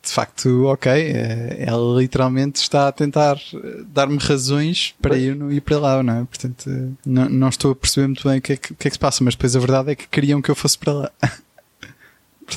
De 0.03 0.09
facto, 0.09 0.65
ok, 0.65 0.91
eh, 0.91 1.57
ela 1.59 1.99
literalmente 1.99 2.59
está 2.59 2.88
a 2.88 2.91
tentar 2.91 3.38
eh, 3.53 3.84
dar-me 3.86 4.17
razões 4.17 4.95
para 4.99 5.11
Pois. 5.11 5.24
eu 5.24 5.36
não 5.36 5.51
ir 5.51 5.61
para 5.61 5.78
lá, 5.78 6.01
não 6.01 6.22
é? 6.22 6.24
Portanto, 6.26 6.67
eh, 6.67 6.88
não, 7.05 7.30
não 7.30 7.49
estou 7.49 7.72
a 7.72 7.76
perceber 7.76 8.07
muito 8.07 8.28
bem 8.28 8.39
o 8.39 8.41
que, 8.41 8.53
é 8.53 8.57
que, 8.57 8.74
o 8.74 8.76
que 8.76 8.88
é 8.88 8.89
que 8.89 8.95
se 8.95 8.99
passa, 8.99 9.24
mas 9.24 9.36
depois 9.36 9.55
a 9.55 9.59
verdade 9.59 9.91
é 9.91 9.95
que 9.95 10.07
queriam 10.07 10.41
que 10.41 10.49
eu 10.49 10.55
fosse 10.55 10.76
para 10.76 10.93
lá. 10.93 11.11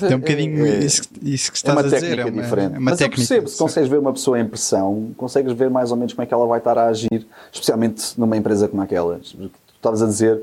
É 0.02 0.16
um 0.16 0.20
bocadinho 0.20 0.66
é, 0.66 0.78
isso, 0.78 1.02
isso 1.22 1.50
que 1.50 1.56
estás 1.56 1.76
é 1.76 1.80
uma 1.80 1.86
a 1.86 1.90
técnica 1.90 2.16
dizer. 2.16 2.18
É 2.18 2.24
uma, 2.24 2.42
diferente. 2.42 2.74
É 2.74 2.78
uma 2.78 2.90
Mas 2.90 2.98
técnica, 2.98 3.22
eu 3.22 3.26
percebo, 3.26 3.48
se 3.48 3.58
consegues 3.58 3.88
ver 3.88 3.98
uma 3.98 4.12
pessoa 4.12 4.40
em 4.40 4.46
pressão, 4.46 5.10
consegues 5.16 5.52
ver 5.52 5.70
mais 5.70 5.90
ou 5.90 5.96
menos 5.96 6.12
como 6.12 6.22
é 6.22 6.26
que 6.26 6.34
ela 6.34 6.46
vai 6.46 6.58
estar 6.58 6.78
a 6.78 6.86
agir, 6.86 7.26
especialmente 7.52 8.18
numa 8.18 8.36
empresa 8.36 8.68
como 8.68 8.82
aquela. 8.82 9.18
Tu 9.18 9.50
estavas 9.76 10.02
a 10.02 10.06
dizer 10.06 10.42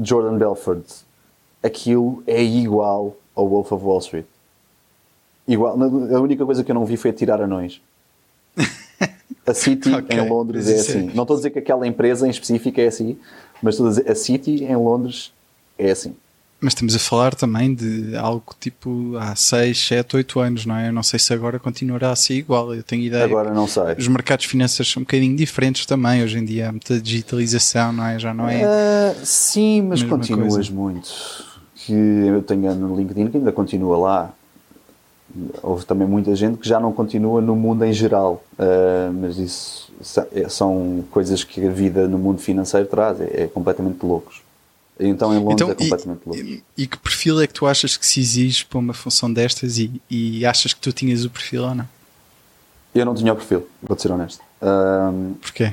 Jordan 0.00 0.36
Belford. 0.36 0.84
Aquilo 1.62 2.22
é 2.26 2.42
igual 2.42 3.16
ao 3.34 3.48
Wolf 3.48 3.72
of 3.72 3.84
Wall 3.84 3.98
Street. 3.98 4.26
Igual, 5.46 5.76
a 5.82 6.20
única 6.20 6.44
coisa 6.46 6.62
que 6.62 6.70
eu 6.70 6.74
não 6.74 6.84
vi 6.84 6.96
foi 6.96 7.12
tirar 7.12 7.40
anões. 7.40 7.80
A 9.46 9.54
City 9.54 9.92
okay, 9.92 10.18
em 10.18 10.28
Londres 10.28 10.68
é 10.68 10.74
assim. 10.76 11.08
É... 11.08 11.14
Não 11.14 11.22
estou 11.22 11.34
a 11.34 11.36
dizer 11.38 11.50
que 11.50 11.58
aquela 11.58 11.86
empresa 11.86 12.26
em 12.26 12.30
específico 12.30 12.80
é 12.80 12.86
assim, 12.86 13.18
mas 13.62 13.74
estou 13.74 13.86
a 13.86 13.90
dizer 13.90 14.10
a 14.10 14.14
City 14.14 14.64
em 14.64 14.76
Londres 14.76 15.32
é 15.78 15.90
assim. 15.90 16.14
Mas 16.60 16.74
estamos 16.74 16.94
a 16.94 16.98
falar 16.98 17.34
também 17.34 17.74
de 17.74 18.14
algo 18.16 18.54
tipo 18.60 19.16
há 19.16 19.34
6, 19.34 19.86
7, 19.88 20.16
8 20.16 20.40
anos, 20.40 20.66
não 20.66 20.76
é? 20.76 20.88
Eu 20.88 20.92
não 20.92 21.02
sei 21.02 21.18
se 21.18 21.32
agora 21.32 21.58
continuará 21.58 22.10
a 22.10 22.16
ser 22.16 22.34
igual. 22.34 22.74
Eu 22.74 22.82
tenho 22.82 23.02
ideia. 23.02 23.24
Agora 23.24 23.50
não 23.50 23.66
sei. 23.66 23.94
Os 23.98 24.06
mercados 24.06 24.44
financeiros 24.44 24.92
são 24.92 25.00
um 25.00 25.04
bocadinho 25.04 25.34
diferentes 25.34 25.86
também. 25.86 26.22
Hoje 26.22 26.38
em 26.38 26.44
dia 26.44 26.68
há 26.68 26.70
muita 26.70 27.00
digitalização, 27.00 27.94
não 27.94 28.04
é? 28.04 28.18
Já 28.18 28.34
não 28.34 28.46
é. 28.46 28.62
Uh, 28.62 29.24
sim, 29.24 29.80
mas 29.82 30.02
continuas 30.02 30.54
coisa. 30.54 30.72
muito. 30.72 31.10
Que 31.74 31.92
eu 31.92 32.42
tenho 32.42 32.74
no 32.74 32.94
LinkedIn 32.94 33.28
que 33.28 33.38
ainda 33.38 33.52
continua 33.52 33.96
lá. 33.96 34.30
Houve 35.62 35.86
também 35.86 36.06
muita 36.06 36.34
gente 36.36 36.58
que 36.58 36.68
já 36.68 36.78
não 36.78 36.92
continua 36.92 37.40
no 37.40 37.56
mundo 37.56 37.86
em 37.86 37.92
geral. 37.92 38.44
Uh, 38.58 39.10
mas 39.18 39.38
isso 39.38 39.90
são 40.50 41.04
coisas 41.10 41.42
que 41.42 41.66
a 41.66 41.70
vida 41.70 42.06
no 42.06 42.18
mundo 42.18 42.38
financeiro 42.42 42.86
traz. 42.86 43.18
É, 43.18 43.44
é 43.44 43.46
completamente 43.46 44.04
loucos. 44.04 44.42
Então 45.00 45.34
em 45.34 45.38
Londres 45.38 45.54
então, 45.54 45.70
é 45.70 45.74
completamente 45.74 46.20
louco. 46.26 46.42
E, 46.42 46.62
e, 46.76 46.86
que 46.86 46.98
perfil 46.98 47.40
é 47.40 47.46
que 47.46 47.54
tu 47.54 47.66
achas 47.66 47.96
que 47.96 48.06
se 48.06 48.20
exige 48.20 48.66
para 48.66 48.78
uma 48.78 48.92
função 48.92 49.32
destas 49.32 49.78
e, 49.78 50.00
e 50.10 50.44
achas 50.44 50.74
que 50.74 50.80
tu 50.80 50.92
tinhas 50.92 51.24
o 51.24 51.30
perfil 51.30 51.64
ou 51.64 51.74
não? 51.74 51.88
Eu 52.94 53.06
não 53.06 53.14
tinha 53.14 53.32
o 53.32 53.36
perfil, 53.36 53.66
vou-te 53.82 54.02
ser 54.02 54.12
honesto. 54.12 54.42
Um, 54.60 55.34
Porquê? 55.40 55.72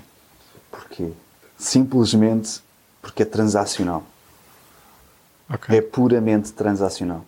Porquê? 0.72 1.10
Simplesmente 1.58 2.62
porque 3.02 3.24
é 3.24 3.26
transacional. 3.26 4.06
Okay. 5.54 5.78
É 5.78 5.82
puramente 5.82 6.52
transacional. 6.54 7.26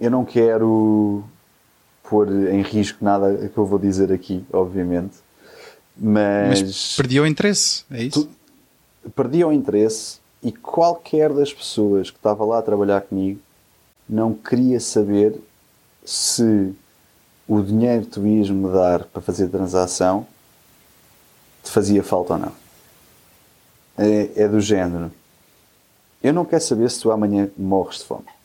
Eu 0.00 0.10
não 0.10 0.24
quero 0.24 1.24
pôr 2.02 2.28
em 2.30 2.62
risco 2.62 3.04
nada 3.04 3.48
que 3.48 3.56
eu 3.56 3.66
vou 3.66 3.78
dizer 3.78 4.12
aqui, 4.12 4.44
obviamente. 4.52 5.16
Mas, 5.96 6.62
mas 6.62 6.96
perdi 6.96 7.20
o 7.20 7.26
interesse, 7.26 7.84
é 7.90 8.04
isso? 8.04 8.28
Tu, 9.02 9.10
perdi 9.10 9.44
o 9.44 9.52
interesse 9.52 10.18
e 10.42 10.52
qualquer 10.52 11.32
das 11.32 11.52
pessoas 11.52 12.10
que 12.10 12.16
estava 12.16 12.44
lá 12.44 12.58
a 12.58 12.62
trabalhar 12.62 13.00
comigo 13.02 13.40
não 14.08 14.32
queria 14.32 14.80
saber 14.80 15.40
se 16.04 16.74
o 17.46 17.60
dinheiro 17.60 18.04
que 18.04 18.12
tu 18.12 18.26
ias 18.26 18.48
me 18.48 18.70
dar 18.72 19.04
para 19.04 19.20
fazer 19.20 19.46
a 19.46 19.48
transação 19.48 20.26
te 21.62 21.70
fazia 21.70 22.02
falta 22.02 22.34
ou 22.34 22.38
não. 22.38 22.52
É, 23.96 24.44
é 24.44 24.48
do 24.48 24.60
género. 24.60 25.10
Eu 26.22 26.32
não 26.32 26.44
quero 26.44 26.62
saber 26.62 26.90
se 26.90 27.00
tu 27.00 27.10
amanhã 27.10 27.50
morres 27.56 27.98
de 27.98 28.04
fome. 28.04 28.37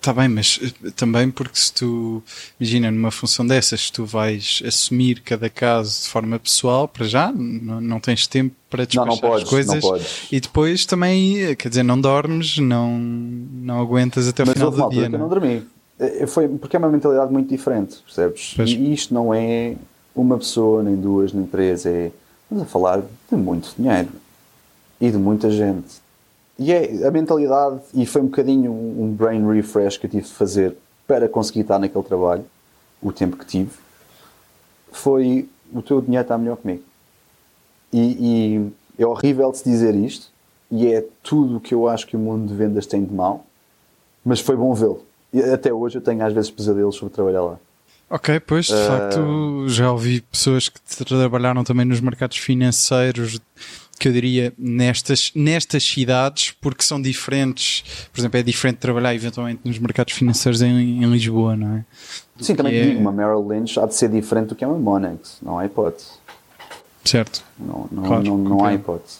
Está 0.00 0.12
bem, 0.12 0.28
mas 0.28 0.60
eh, 0.62 0.90
também 0.94 1.28
porque 1.28 1.58
se 1.58 1.72
tu, 1.72 2.22
imagina, 2.58 2.90
numa 2.90 3.10
função 3.10 3.44
dessas, 3.44 3.90
tu 3.90 4.04
vais 4.04 4.62
assumir 4.64 5.20
cada 5.22 5.50
caso 5.50 6.04
de 6.04 6.08
forma 6.08 6.38
pessoal, 6.38 6.86
para 6.86 7.04
já, 7.04 7.32
não, 7.32 7.80
não 7.80 8.00
tens 8.00 8.26
tempo 8.26 8.54
para 8.70 8.84
despachar 8.84 9.06
não, 9.06 9.14
não 9.14 9.20
podes, 9.20 9.44
as 9.44 9.50
coisas. 9.50 9.82
Não. 9.82 10.00
E 10.30 10.40
depois 10.40 10.86
também, 10.86 11.42
eh, 11.42 11.56
quer 11.56 11.68
dizer, 11.68 11.82
não 11.82 12.00
dormes, 12.00 12.58
não, 12.58 12.96
não 12.96 13.80
aguentas 13.80 14.28
até 14.28 14.44
o 14.44 14.46
mas 14.46 14.54
final 14.54 14.70
do 14.70 14.88
dia. 14.88 15.02
Mas 15.02 15.12
eu 15.12 15.18
não 15.18 15.28
dormi. 15.28 15.62
Eh, 15.98 16.26
foi, 16.28 16.46
porque 16.48 16.76
é 16.76 16.78
uma 16.78 16.88
mentalidade 16.88 17.32
muito 17.32 17.48
diferente, 17.48 17.96
percebes? 18.04 18.54
Pois. 18.54 18.70
E 18.70 18.92
isto 18.92 19.12
não 19.12 19.34
é 19.34 19.74
uma 20.14 20.38
pessoa, 20.38 20.82
nem 20.82 20.94
duas, 20.94 21.32
nem 21.32 21.44
três, 21.44 21.84
é... 21.84 22.12
Estamos 22.44 22.64
a 22.64 22.66
falar 22.66 23.02
de 23.30 23.36
muito 23.36 23.74
dinheiro. 23.76 24.08
E 25.00 25.10
de 25.10 25.18
muita 25.18 25.50
gente 25.50 26.07
e 26.58 26.72
é 26.72 27.06
a 27.06 27.10
mentalidade, 27.10 27.80
e 27.94 28.04
foi 28.04 28.22
um 28.22 28.26
bocadinho 28.26 28.72
um 28.72 29.12
brain 29.12 29.46
refresh 29.46 29.96
que 29.96 30.06
eu 30.06 30.10
tive 30.10 30.26
de 30.26 30.32
fazer 30.32 30.76
para 31.06 31.28
conseguir 31.28 31.60
estar 31.60 31.78
naquele 31.78 32.04
trabalho, 32.04 32.44
o 33.00 33.12
tempo 33.12 33.36
que 33.36 33.46
tive, 33.46 33.70
foi 34.90 35.48
o 35.72 35.80
teu 35.80 36.00
dinheiro 36.00 36.22
está 36.22 36.36
melhor 36.36 36.56
comigo. 36.56 36.82
E, 37.92 38.70
e 38.98 39.02
é 39.02 39.06
horrível 39.06 39.52
se 39.54 39.64
dizer 39.64 39.94
isto, 39.94 40.28
e 40.70 40.92
é 40.92 41.04
tudo 41.22 41.56
o 41.56 41.60
que 41.60 41.72
eu 41.72 41.88
acho 41.88 42.06
que 42.06 42.16
o 42.16 42.18
mundo 42.18 42.48
de 42.48 42.54
vendas 42.54 42.86
tem 42.86 43.04
de 43.04 43.14
mal, 43.14 43.46
mas 44.24 44.40
foi 44.40 44.56
bom 44.56 44.74
vê-lo. 44.74 45.04
E 45.32 45.40
até 45.40 45.72
hoje 45.72 45.98
eu 45.98 46.02
tenho 46.02 46.24
às 46.24 46.32
vezes 46.32 46.50
pesadelos 46.50 46.96
sobre 46.96 47.14
trabalhar 47.14 47.42
lá. 47.42 47.58
Ok, 48.10 48.40
pois 48.40 48.66
de 48.66 48.74
uh... 48.74 48.86
facto 48.86 49.68
já 49.68 49.92
ouvi 49.92 50.22
pessoas 50.22 50.68
que 50.68 50.80
trabalharam 51.04 51.62
também 51.62 51.84
nos 51.84 52.00
mercados 52.00 52.38
financeiros 52.38 53.38
que 53.98 54.08
eu 54.08 54.12
diria 54.12 54.52
nestas, 54.56 55.32
nestas 55.34 55.82
cidades, 55.82 56.52
porque 56.60 56.82
são 56.82 57.00
diferentes. 57.00 58.08
Por 58.12 58.20
exemplo, 58.20 58.38
é 58.38 58.42
diferente 58.42 58.76
trabalhar 58.76 59.14
eventualmente 59.14 59.60
nos 59.64 59.78
mercados 59.78 60.14
financeiros 60.14 60.62
em, 60.62 61.02
em 61.02 61.10
Lisboa, 61.10 61.56
não 61.56 61.76
é? 61.76 61.84
Do 62.36 62.44
Sim, 62.44 62.54
também 62.54 62.74
é... 62.74 62.82
digo, 62.86 63.00
uma 63.00 63.12
Merrill 63.12 63.46
Lynch 63.46 63.78
há 63.78 63.86
de 63.86 63.94
ser 63.94 64.08
diferente 64.08 64.48
do 64.48 64.54
que 64.54 64.64
é 64.64 64.66
uma 64.66 64.78
Monex, 64.78 65.38
não 65.42 65.58
há 65.58 65.66
hipótese. 65.66 66.10
Certo. 67.04 67.42
Não, 67.58 67.88
não, 67.90 68.02
claro, 68.04 68.22
não, 68.22 68.38
não 68.38 68.64
há 68.64 68.74
hipótese. 68.74 69.18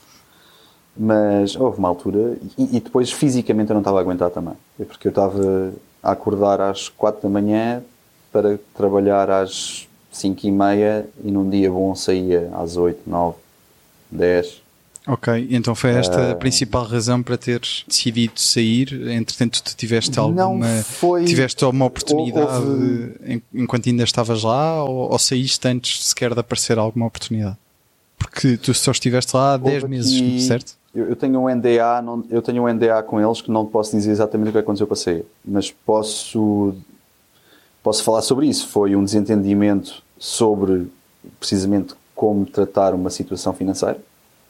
Mas 0.97 1.57
houve 1.57 1.79
uma 1.79 1.89
altura, 1.89 2.37
e, 2.57 2.77
e, 2.77 2.81
depois 2.81 3.11
fisicamente 3.11 3.71
eu 3.71 3.75
não 3.75 3.81
estava 3.81 3.99
a 3.99 4.01
aguentar 4.01 4.31
também. 4.31 4.55
É 4.81 4.85
porque 4.85 5.09
eu 5.09 5.11
estava 5.11 5.73
a 6.03 6.13
acordar 6.13 6.61
às 6.61 6.89
4 6.89 7.23
da 7.23 7.29
manhã 7.29 7.83
para 8.33 8.59
trabalhar 8.75 9.31
às 9.31 9.89
5 10.13 10.47
e 10.47 10.51
meia 10.51 11.09
e 11.25 11.31
num 11.31 11.49
dia 11.49 11.71
bom 11.71 11.95
saía 11.95 12.51
às 12.55 12.77
8, 12.77 13.03
9, 13.07 13.37
10 14.11 14.68
Ok, 15.09 15.49
então 15.51 15.75
foi 15.75 15.93
esta 15.93 16.33
a 16.33 16.35
principal 16.35 16.85
razão 16.85 17.23
para 17.23 17.39
teres 17.39 17.83
decidido 17.89 18.39
sair? 18.39 18.93
Entretanto, 19.11 19.63
tu 19.63 19.75
tiveste 19.75 20.19
alguma, 20.19 20.67
foi, 20.83 21.25
tiveste 21.25 21.65
alguma 21.65 21.87
oportunidade 21.87 22.67
houve, 22.67 23.43
enquanto 23.55 23.89
ainda 23.89 24.05
estavas 24.05 24.43
lá 24.43 24.85
ou, 24.85 25.11
ou, 25.11 25.19
saíste 25.19 25.67
antes 25.67 26.09
sequer 26.09 26.35
de 26.35 26.41
aparecer 26.41 26.79
alguma 26.79 27.07
oportunidade? 27.07 27.57
Porque 28.19 28.59
tu 28.59 28.75
só 28.75 28.91
estiveste 28.91 29.35
lá 29.35 29.55
há 29.55 29.57
10 29.57 29.85
meses, 29.85 30.15
aqui, 30.15 30.41
certo? 30.43 30.75
Eu, 30.95 31.09
eu, 31.09 31.17
tenho 31.17 31.41
um 31.41 31.49
NDA, 31.49 32.03
não, 32.03 32.23
eu 32.29 32.43
tenho 32.43 32.65
um 32.65 32.69
NDA 32.69 33.03
com 33.03 33.19
eles 33.19 33.41
que 33.41 33.51
não 33.51 33.65
posso 33.65 33.97
dizer 33.97 34.11
exatamente 34.11 34.51
o 34.51 34.53
que 34.53 34.59
aconteceu 34.59 34.87
para 34.87 34.97
sair, 34.97 35.25
mas 35.43 35.71
posso, 35.71 36.75
posso 37.83 38.05
falar 38.05 38.21
sobre 38.21 38.47
isso. 38.47 38.69
Foi 38.69 38.95
um 38.95 39.03
desentendimento 39.03 40.03
sobre 40.19 40.87
precisamente 41.41 41.95
como 42.15 42.45
tratar 42.45 42.93
uma 42.93 43.09
situação 43.09 43.55
financeira 43.55 43.99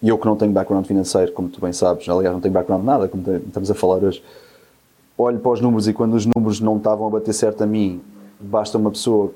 e 0.01 0.09
eu 0.09 0.19
que 0.19 0.27
não 0.27 0.37
tenho 0.37 0.53
background 0.53 0.87
financeiro, 0.87 1.33
como 1.33 1.49
tu 1.49 1.61
bem 1.61 1.73
sabes, 1.73 2.09
aliás 2.09 2.33
não 2.33 2.41
tenho 2.41 2.55
background 2.55 2.85
nada, 2.85 3.09
como 3.09 3.23
estamos 3.47 3.71
a 3.71 3.75
falar 3.75 3.97
hoje, 3.97 4.23
olho 5.17 5.39
para 5.41 5.51
os 5.51 5.61
números 5.61 5.89
e 5.89 5.93
quando 5.93 6.15
os 6.15 6.27
números 6.27 6.61
não 6.61 6.77
estavam 6.77 7.07
a 7.07 7.11
bater 7.11 7.33
certo 7.33 7.63
a 7.63 7.67
mim, 7.67 8.01
basta 8.39 8.79
uma 8.79 8.91
pessoa 8.91 9.33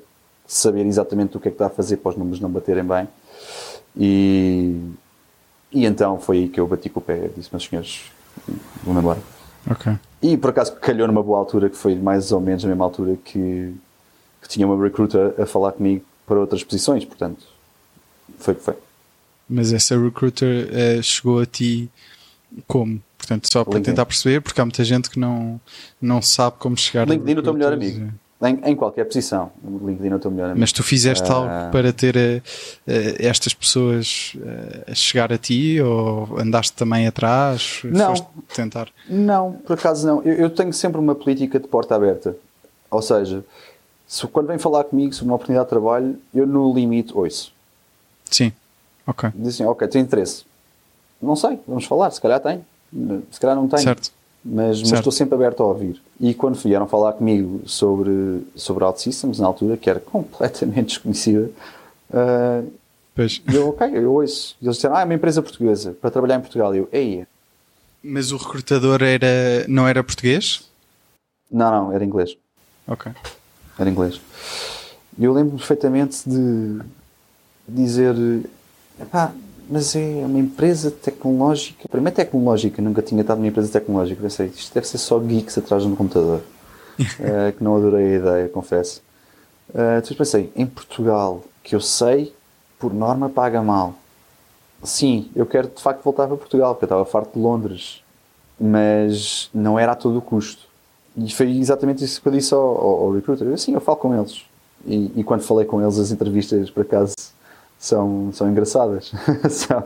saber 0.47 0.87
exatamente 0.87 1.37
o 1.37 1.41
que 1.41 1.49
é 1.49 1.51
que 1.51 1.57
está 1.57 1.67
a 1.67 1.71
fazer 1.71 1.97
para 1.97 2.11
os 2.11 2.17
números 2.17 2.41
não 2.41 2.51
baterem 2.51 2.85
bem. 2.85 3.09
E, 3.97 4.81
e 5.73 5.85
então 5.85 6.19
foi 6.19 6.39
aí 6.39 6.49
que 6.49 6.61
eu 6.61 6.67
bati 6.67 6.89
com 6.89 7.01
o 7.01 7.03
pé 7.03 7.27
e 7.27 7.29
disse, 7.29 7.51
meus 7.53 7.65
senhores, 7.65 8.11
vou-me 8.85 9.01
embora. 9.01 9.19
Okay. 9.71 9.95
E 10.21 10.37
por 10.37 10.51
acaso 10.51 10.77
calhou 10.77 11.07
numa 11.07 11.23
boa 11.23 11.39
altura, 11.39 11.69
que 11.69 11.77
foi 11.77 11.97
mais 11.97 12.31
ou 12.31 12.41
menos 12.41 12.63
na 12.63 12.69
mesma 12.69 12.85
altura 12.85 13.17
que, 13.25 13.75
que 14.41 14.49
tinha 14.49 14.67
uma 14.67 14.81
recruiter 14.83 15.35
a 15.41 15.47
falar 15.47 15.73
comigo 15.73 16.05
para 16.27 16.39
outras 16.39 16.63
posições, 16.63 17.05
portanto, 17.05 17.45
foi 18.39 18.55
o 18.55 18.57
que 18.57 18.63
foi. 18.63 18.75
Mas 19.53 19.73
essa 19.73 20.01
recruiter 20.01 20.69
uh, 20.69 21.03
chegou 21.03 21.41
a 21.41 21.47
ti 21.47 21.91
como? 22.67 23.03
Portanto, 23.19 23.49
só 23.53 23.63
para 23.63 23.75
LinkedIn. 23.75 23.93
tentar 23.93 24.07
perceber, 24.07 24.41
porque 24.41 24.61
há 24.61 24.65
muita 24.65 24.83
gente 24.83 25.11
que 25.11 25.19
não, 25.19 25.61
não 26.01 26.23
sabe 26.23 26.57
como 26.59 26.77
chegar 26.77 27.07
LinkedIn 27.07 27.37
é 27.37 27.39
o 27.39 27.43
teu 27.43 27.53
melhor 27.53 27.73
amigo. 27.73 28.13
Em, 28.43 28.61
em, 28.65 28.75
qualquer 28.75 29.05
posição. 29.05 29.53
LinkedIn 29.63 30.09
é 30.09 30.15
o 30.17 30.19
teu 30.19 30.31
melhor 30.31 30.47
amigo. 30.47 30.59
Mas 30.61 30.73
tu 30.73 30.83
fizeste 30.83 31.31
uh... 31.31 31.35
algo 31.35 31.71
para 31.71 31.93
ter 31.93 32.17
uh, 32.17 32.43
estas 33.19 33.55
pessoas 33.55 34.33
a 34.91 34.95
chegar 34.95 35.33
a 35.33 35.39
ti 35.39 35.81
ou 35.81 36.37
andaste 36.39 36.73
também 36.73 37.07
atrás? 37.07 37.83
Não. 37.85 38.15
tentar? 38.55 38.89
Não, 39.09 39.53
por 39.53 39.75
acaso 39.75 40.07
não. 40.07 40.23
Eu, 40.23 40.35
eu, 40.35 40.51
tenho 40.51 40.73
sempre 40.73 40.99
uma 40.99 41.15
política 41.15 41.61
de 41.61 41.69
porta 41.69 41.95
aberta. 41.95 42.35
Ou 42.91 43.03
seja, 43.03 43.45
se, 44.07 44.27
quando 44.27 44.49
vem 44.49 44.59
falar 44.59 44.85
comigo 44.85 45.13
sobre 45.15 45.29
uma 45.29 45.37
oportunidade 45.37 45.67
de 45.67 45.71
trabalho, 45.71 46.19
eu 46.35 46.47
no 46.47 46.75
limite 46.75 47.13
ouço. 47.15 47.53
Sim. 48.25 48.51
Ok. 49.07 49.31
Dizem, 49.35 49.67
ok, 49.67 49.87
tem 49.89 50.03
interesse. 50.03 50.45
Não 51.21 51.37
sei, 51.37 51.59
vamos 51.67 51.85
falar, 51.85 52.11
se 52.11 52.21
calhar 52.21 52.41
tem, 52.41 52.65
se 53.31 53.41
calhar 53.41 53.57
não 53.57 53.69
tem. 53.69 53.81
Certo. 53.81 54.11
Mas, 54.45 54.83
mas 54.83 54.93
estou 54.93 55.13
sempre 55.13 55.37
aberto 55.37 55.63
a 55.63 55.67
ouvir. 55.67 56.03
E 56.21 56.35
quando 56.35 56.57
vieram 56.57 56.89
falar 56.89 57.13
comigo 57.13 57.63
sobre, 57.65 58.45
sobre 58.57 58.83
OutSystems, 58.83 59.39
na 59.39 59.47
altura, 59.47 59.77
que 59.77 59.89
era 59.89 60.01
completamente 60.01 60.89
desconhecida, 60.89 61.49
uh, 62.11 62.73
pois. 63.15 63.41
eu, 63.53 63.69
ok, 63.69 63.89
eu 63.95 64.13
ouço. 64.13 64.57
Eles 64.61 64.77
disseram, 64.77 64.97
ah, 64.97 65.03
é 65.03 65.05
uma 65.05 65.15
empresa 65.15 65.41
portuguesa, 65.41 65.97
para 66.01 66.11
trabalhar 66.11 66.37
em 66.37 66.41
Portugal. 66.41 66.75
E 66.75 66.79
eu, 66.79 66.89
ei. 66.93 67.25
Mas 68.03 68.33
o 68.33 68.37
recrutador 68.37 69.01
era, 69.01 69.65
não 69.69 69.87
era 69.87 70.03
português? 70.03 70.69
Não, 71.49 71.71
não, 71.71 71.93
era 71.93 72.05
inglês. 72.05 72.37
Ok. 72.89 73.13
Era 73.79 73.89
inglês. 73.89 74.21
E 75.17 75.25
eu 75.25 75.33
lembro 75.33 75.57
perfeitamente 75.57 76.29
de 76.29 76.81
dizer: 77.69 78.15
pá, 79.07 79.33
mas 79.69 79.95
é 79.97 80.25
uma 80.25 80.39
empresa 80.39 80.91
tecnológica. 80.91 81.89
Primeiro 81.89 82.15
tecnológica, 82.15 82.83
nunca 82.83 83.03
tinha 83.03 83.21
estado 83.21 83.39
numa 83.39 83.49
empresa 83.49 83.73
tecnológica. 83.73 84.21
Pensei, 84.21 84.47
isto 84.49 84.75
deve 84.75 84.87
ser 84.87 84.99
só 84.99 85.19
geeks 85.19 85.57
atrás 85.59 85.83
de 85.83 85.89
um 85.89 85.97
computador. 85.97 86.43
uh, 86.99 87.53
que 87.57 87.65
não 87.65 87.77
adorei 87.77 88.15
a 88.15 88.19
ideia, 88.19 88.49
confesso. 88.49 89.03
Uh, 89.71 90.01
depois 90.01 90.19
pensei, 90.19 90.53
em 90.55 90.67
Portugal, 90.67 91.43
que 91.63 91.75
eu 91.75 91.81
sei, 91.81 92.35
por 92.79 92.93
norma, 92.93 93.29
paga 93.29 93.63
mal. 93.63 93.95
Sim, 94.83 95.31
eu 95.35 95.47
quero 95.47 95.69
de 95.69 95.81
facto 95.81 96.03
voltar 96.03 96.27
para 96.27 96.37
Portugal, 96.37 96.75
porque 96.75 96.85
eu 96.85 96.87
estava 96.87 97.05
farto 97.05 97.35
de 97.35 97.39
Londres. 97.39 98.03
Mas 98.61 99.49
não 99.55 99.79
era 99.79 99.93
a 99.93 99.97
todo 99.97 100.19
o 100.19 100.23
custo. 100.23 100.67
E 101.17 101.31
foi 101.33 101.51
exatamente 101.59 102.05
isso 102.05 102.21
que 102.21 102.29
eu 102.29 102.33
disse 102.33 102.55
ao, 102.55 102.61
ao, 102.61 103.05
ao 103.05 103.13
recruiter. 103.13 103.47
Eu, 103.47 103.59
sim, 103.59 103.75
eu 103.75 103.81
falo 103.81 103.99
com 103.99 104.15
eles. 104.15 104.45
E, 104.87 105.13
e, 105.17 105.25
quando 105.25 105.43
falei 105.43 105.65
com 105.65 105.81
eles, 105.81 105.99
as 105.99 106.11
entrevistas, 106.11 106.71
por 106.71 106.83
acaso, 106.83 107.15
são, 107.83 108.31
são 108.33 108.49
engraçadas. 108.49 109.11
são... 109.51 109.83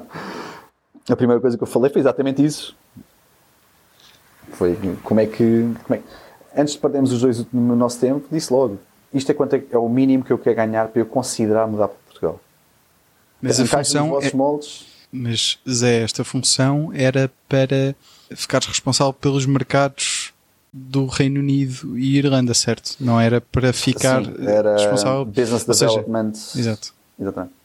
A 1.08 1.16
primeira 1.16 1.40
coisa 1.40 1.56
que 1.56 1.62
eu 1.62 1.66
falei 1.66 1.90
foi 1.90 2.00
exatamente 2.00 2.44
isso. 2.44 2.76
Foi 4.52 4.76
como 5.02 5.18
é 5.20 5.26
que. 5.26 5.74
Como 5.84 5.98
é... 5.98 6.02
Antes 6.54 6.74
de 6.74 6.80
perdermos 6.80 7.12
os 7.12 7.20
dois 7.20 7.46
no 7.52 7.74
nosso 7.74 7.98
tempo, 7.98 8.26
disse 8.30 8.52
logo: 8.52 8.78
isto 9.14 9.30
é 9.30 9.34
quanto 9.34 9.54
é, 9.54 9.62
é 9.70 9.78
o 9.78 9.88
mínimo 9.88 10.24
que 10.24 10.32
eu 10.32 10.38
quero 10.38 10.56
ganhar 10.56 10.88
para 10.88 11.00
eu 11.00 11.06
considerar 11.06 11.66
mudar 11.66 11.88
para 11.88 11.96
Portugal. 12.06 12.40
Mas 13.40 13.60
a 13.60 13.66
função. 13.66 14.20
É... 14.20 14.32
Moldes... 14.34 14.86
Mas, 15.12 15.58
Zé, 15.68 16.02
esta 16.02 16.24
função 16.24 16.90
era 16.92 17.30
para 17.48 17.94
ficares 18.34 18.66
responsável 18.66 19.12
pelos 19.12 19.46
mercados 19.46 20.34
do 20.72 21.06
Reino 21.06 21.40
Unido 21.40 21.96
e 21.96 22.18
Irlanda, 22.18 22.52
certo? 22.52 22.96
Não 23.00 23.18
era 23.18 23.40
para 23.40 23.72
ficar 23.72 24.24
Sim, 24.24 24.34
era 24.46 24.76
responsável. 24.76 25.24
Business 25.24 25.64
Development. 25.64 26.34
Seja, 26.34 26.60
exato. 26.60 26.94
Exatamente. 27.18 27.55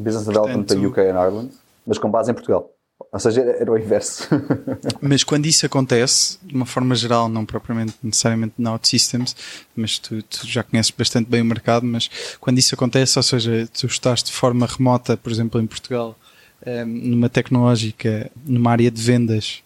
Business 0.00 0.26
Development 0.26 0.64
Portanto, 0.64 0.86
UK 0.86 1.00
and 1.00 1.22
Ireland, 1.22 1.50
mas 1.86 1.98
com 1.98 2.10
base 2.10 2.30
em 2.30 2.34
Portugal. 2.34 2.70
Ou 3.12 3.18
seja, 3.18 3.40
era 3.40 3.70
o 3.70 3.76
inverso. 3.76 4.28
mas 5.02 5.24
quando 5.24 5.46
isso 5.46 5.66
acontece, 5.66 6.38
de 6.42 6.54
uma 6.54 6.66
forma 6.66 6.94
geral, 6.94 7.28
não 7.28 7.44
propriamente 7.44 7.94
necessariamente 8.02 8.54
na 8.58 8.72
OutSystems, 8.72 9.34
mas 9.74 9.98
tu, 9.98 10.22
tu, 10.22 10.46
já 10.46 10.62
conheces 10.62 10.92
bastante 10.92 11.28
bem 11.28 11.42
o 11.42 11.44
mercado, 11.44 11.84
mas 11.84 12.08
quando 12.40 12.58
isso 12.58 12.74
acontece, 12.74 13.18
ou 13.18 13.22
seja, 13.22 13.68
tu 13.72 13.86
estás 13.86 14.22
de 14.22 14.30
forma 14.30 14.66
remota, 14.66 15.16
por 15.16 15.32
exemplo, 15.32 15.60
em 15.60 15.66
Portugal, 15.66 16.16
um, 16.64 16.86
numa 16.86 17.28
tecnológica, 17.28 18.30
numa 18.46 18.70
área 18.70 18.90
de 18.90 19.02
vendas 19.02 19.62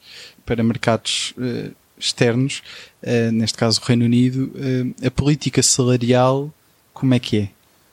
para 0.47 0.63
mercados 0.63 1.35
uh, 1.37 1.75
externos, 1.99 2.63
uh, 3.03 3.33
neste 3.33 3.59
caso 3.59 3.81
o 3.81 3.85
Reino 3.85 4.07
Unido, 4.07 4.53
a 5.05 5.11
política 5.11 5.63
salarial, 5.63 6.51
como 6.95 7.13
é 7.13 7.19
que 7.19 7.39
é? 7.41 7.49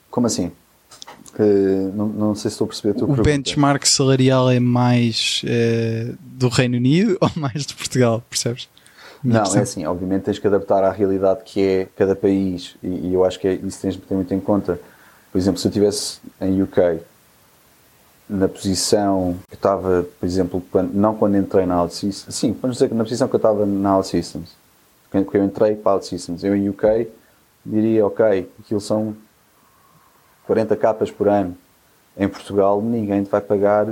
Como 0.10 0.28
assim? 0.28 0.52
Não, 1.94 2.08
não 2.08 2.36
sei 2.36 2.50
se 2.50 2.56
estou 2.56 2.66
a 2.66 2.68
perceber 2.68 2.92
a 2.92 2.94
tua 2.94 3.04
O 3.06 3.16
pergunta. 3.16 3.24
benchmark 3.24 3.86
salarial 3.86 4.50
é 4.50 4.60
mais 4.60 5.42
uh, 5.46 6.16
do 6.22 6.50
Reino 6.50 6.78
Unido 6.78 7.18
ou 7.22 7.30
mais 7.36 7.66
de 7.66 7.74
Portugal, 7.74 8.24
percebes? 8.30 8.70
Não, 9.24 9.44
é 9.56 9.60
assim, 9.60 9.86
obviamente 9.86 10.24
tens 10.24 10.40
que 10.40 10.48
adaptar 10.48 10.84
à 10.84 10.92
realidade 10.92 11.42
que 11.46 11.62
é 11.62 11.88
cada 11.96 12.16
país 12.16 12.76
e, 12.82 12.88
e 13.10 13.14
eu 13.14 13.24
acho 13.24 13.40
que 13.40 13.48
é, 13.48 13.54
isso 13.54 13.80
tens 13.80 13.94
de 13.96 14.02
ter 14.02 14.16
muito 14.16 14.34
em 14.34 14.40
conta. 14.40 14.80
Por 15.32 15.38
exemplo, 15.38 15.60
se 15.60 15.68
eu 15.68 15.70
estivesse 15.70 16.20
em 16.42 16.62
UK 16.62 17.00
na 18.28 18.48
posição 18.48 19.36
que 19.48 19.54
eu 19.54 19.58
estava, 19.58 20.06
por 20.20 20.26
exemplo, 20.26 20.64
quando, 20.72 20.94
não 20.94 21.16
quando 21.16 21.38
entrei 21.38 21.66
na 21.66 21.82
OutSystems, 21.82 22.36
sim, 22.36 22.56
vamos 22.62 22.78
dizer 22.78 22.90
que 22.90 22.96
na 22.96 23.04
posição 23.04 23.28
que 23.28 23.36
eu 23.36 23.38
estava 23.38 23.66
na 23.66 23.98
OutSystems, 23.98 24.50
quando 25.12 25.28
eu 25.36 25.44
entrei 25.44 25.76
para 25.76 25.92
a 25.92 25.96
OutSystems, 25.96 26.44
eu 26.44 26.56
em 26.56 26.70
UK 26.70 27.08
diria, 27.66 28.06
ok, 28.06 28.50
aquilo 28.60 28.82
são 28.82 29.16
40 30.52 30.76
capas 30.76 31.10
por 31.10 31.30
ano. 31.30 31.56
Em 32.18 32.28
Portugal 32.28 32.82
ninguém 32.82 33.24
te 33.24 33.30
vai 33.30 33.40
pagar 33.40 33.88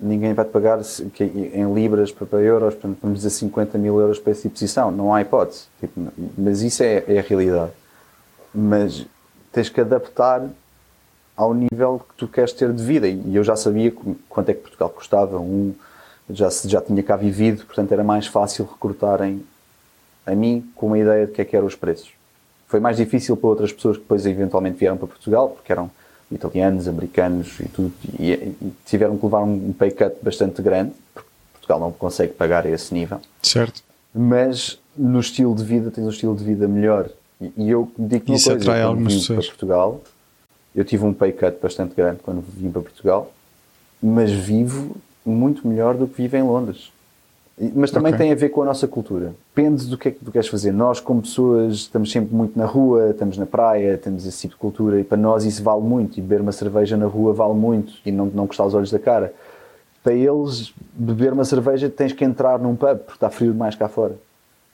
ninguém 0.00 0.34
vai 0.34 0.44
pagar 0.44 0.80
em 1.20 1.72
libras 1.72 2.10
para 2.10 2.40
euros, 2.40 2.74
portanto, 2.74 2.98
vamos 3.00 3.18
dizer 3.18 3.30
50 3.30 3.78
mil 3.78 4.00
euros 4.00 4.18
para 4.18 4.32
essa 4.32 4.48
posição. 4.48 4.90
Não 4.90 5.14
há 5.14 5.22
hipótese. 5.22 5.66
Tipo, 5.78 6.08
mas 6.36 6.62
isso 6.62 6.82
é, 6.82 7.04
é, 7.06 7.20
a 7.20 7.22
realidade. 7.22 7.70
Mas 8.52 9.06
tens 9.52 9.68
que 9.68 9.80
adaptar 9.80 10.44
ao 11.36 11.54
nível 11.54 12.04
que 12.08 12.16
tu 12.16 12.26
queres 12.26 12.52
ter 12.52 12.72
de 12.72 12.82
vida. 12.82 13.06
E 13.06 13.36
eu 13.36 13.44
já 13.44 13.54
sabia 13.54 13.92
quanto 14.28 14.48
é 14.48 14.54
que 14.54 14.62
Portugal 14.62 14.90
custava. 14.90 15.38
Um, 15.38 15.72
já, 16.28 16.48
já 16.64 16.80
tinha 16.80 17.04
cá 17.04 17.14
vivido, 17.14 17.64
portanto 17.64 17.92
era 17.92 18.02
mais 18.02 18.26
fácil 18.26 18.64
recrutarem 18.64 19.44
a 20.26 20.34
mim 20.34 20.68
com 20.74 20.88
uma 20.88 20.98
ideia 20.98 21.26
de 21.26 21.32
que 21.32 21.40
é 21.40 21.44
que 21.44 21.56
eram 21.56 21.68
os 21.68 21.76
preços. 21.76 22.10
Foi 22.72 22.80
mais 22.80 22.96
difícil 22.96 23.36
para 23.36 23.50
outras 23.50 23.70
pessoas 23.70 23.98
que 23.98 24.02
depois 24.02 24.24
eventualmente 24.24 24.78
vieram 24.78 24.96
para 24.96 25.06
Portugal, 25.06 25.50
porque 25.50 25.70
eram 25.70 25.90
italianos, 26.30 26.88
americanos 26.88 27.60
e 27.60 27.68
tudo, 27.68 27.92
e, 28.18 28.32
e 28.32 28.72
tiveram 28.86 29.18
que 29.18 29.26
levar 29.26 29.42
um 29.42 29.74
pay 29.74 29.90
cut 29.90 30.16
bastante 30.22 30.62
grande, 30.62 30.92
porque 31.12 31.28
Portugal 31.52 31.78
não 31.78 31.92
consegue 31.92 32.32
pagar 32.32 32.64
a 32.64 32.70
esse 32.70 32.94
nível. 32.94 33.20
Certo. 33.42 33.82
Mas 34.14 34.78
no 34.96 35.20
estilo 35.20 35.54
de 35.54 35.62
vida 35.62 35.90
tens 35.90 36.06
um 36.06 36.08
estilo 36.08 36.34
de 36.34 36.42
vida 36.44 36.66
melhor. 36.66 37.10
E, 37.38 37.52
e 37.58 37.70
eu 37.70 37.92
digo 37.98 38.24
uma 38.28 38.36
Isso 38.36 38.48
coisa, 38.48 38.64
atrai 38.64 38.80
algumas 38.80 39.16
pessoas. 39.16 39.44
para 39.44 39.48
Portugal, 39.48 40.00
eu 40.74 40.82
tive 40.86 41.04
um 41.04 41.12
pay 41.12 41.32
cut 41.32 41.58
bastante 41.62 41.94
grande 41.94 42.20
quando 42.22 42.42
vim 42.56 42.70
para 42.70 42.80
Portugal, 42.80 43.30
mas 44.02 44.30
vivo 44.30 44.96
muito 45.26 45.68
melhor 45.68 45.94
do 45.94 46.06
que 46.06 46.22
vivo 46.22 46.38
em 46.38 46.42
Londres. 46.42 46.90
Mas 47.74 47.90
também 47.90 48.12
Ok. 48.12 48.24
tem 48.24 48.32
a 48.32 48.34
ver 48.34 48.48
com 48.48 48.62
a 48.62 48.64
nossa 48.64 48.88
cultura. 48.88 49.34
Depende 49.54 49.86
do 49.86 49.98
que 49.98 50.08
é 50.08 50.10
que 50.10 50.24
tu 50.24 50.32
queres 50.32 50.48
fazer. 50.48 50.72
Nós, 50.72 51.00
como 51.00 51.20
pessoas, 51.22 51.74
estamos 51.74 52.10
sempre 52.10 52.34
muito 52.34 52.58
na 52.58 52.64
rua, 52.64 53.10
estamos 53.10 53.36
na 53.36 53.46
praia, 53.46 53.98
temos 53.98 54.26
esse 54.26 54.40
tipo 54.40 54.54
de 54.54 54.60
cultura 54.60 54.98
e 54.98 55.04
para 55.04 55.18
nós 55.18 55.44
isso 55.44 55.62
vale 55.62 55.82
muito. 55.82 56.18
E 56.18 56.20
beber 56.22 56.40
uma 56.40 56.52
cerveja 56.52 56.96
na 56.96 57.06
rua 57.06 57.32
vale 57.32 57.54
muito 57.54 57.92
e 58.04 58.10
não, 58.10 58.26
não 58.26 58.46
custar 58.46 58.66
os 58.66 58.74
olhos 58.74 58.90
da 58.90 58.98
cara. 58.98 59.32
Para 60.02 60.14
eles, 60.14 60.72
beber 60.94 61.32
uma 61.32 61.44
cerveja 61.44 61.88
tens 61.88 62.12
que 62.12 62.24
entrar 62.24 62.58
num 62.58 62.74
pub 62.74 62.98
porque 62.98 63.12
está 63.12 63.30
frio 63.30 63.52
demais 63.52 63.74
cá 63.76 63.88
fora. 63.88 64.16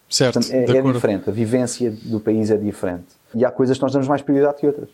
Certo, 0.09 0.35
Portanto, 0.35 0.53
é, 0.55 0.79
é 0.79 0.83
diferente. 0.93 1.29
A 1.29 1.33
vivência 1.33 1.91
do 2.05 2.18
país 2.18 2.51
é 2.51 2.57
diferente. 2.57 3.07
E 3.35 3.45
há 3.45 3.51
coisas 3.51 3.76
que 3.76 3.83
nós 3.83 3.93
damos 3.93 4.09
mais 4.09 4.22
prioridade 4.22 4.57
que 4.59 4.66
outras. 4.66 4.89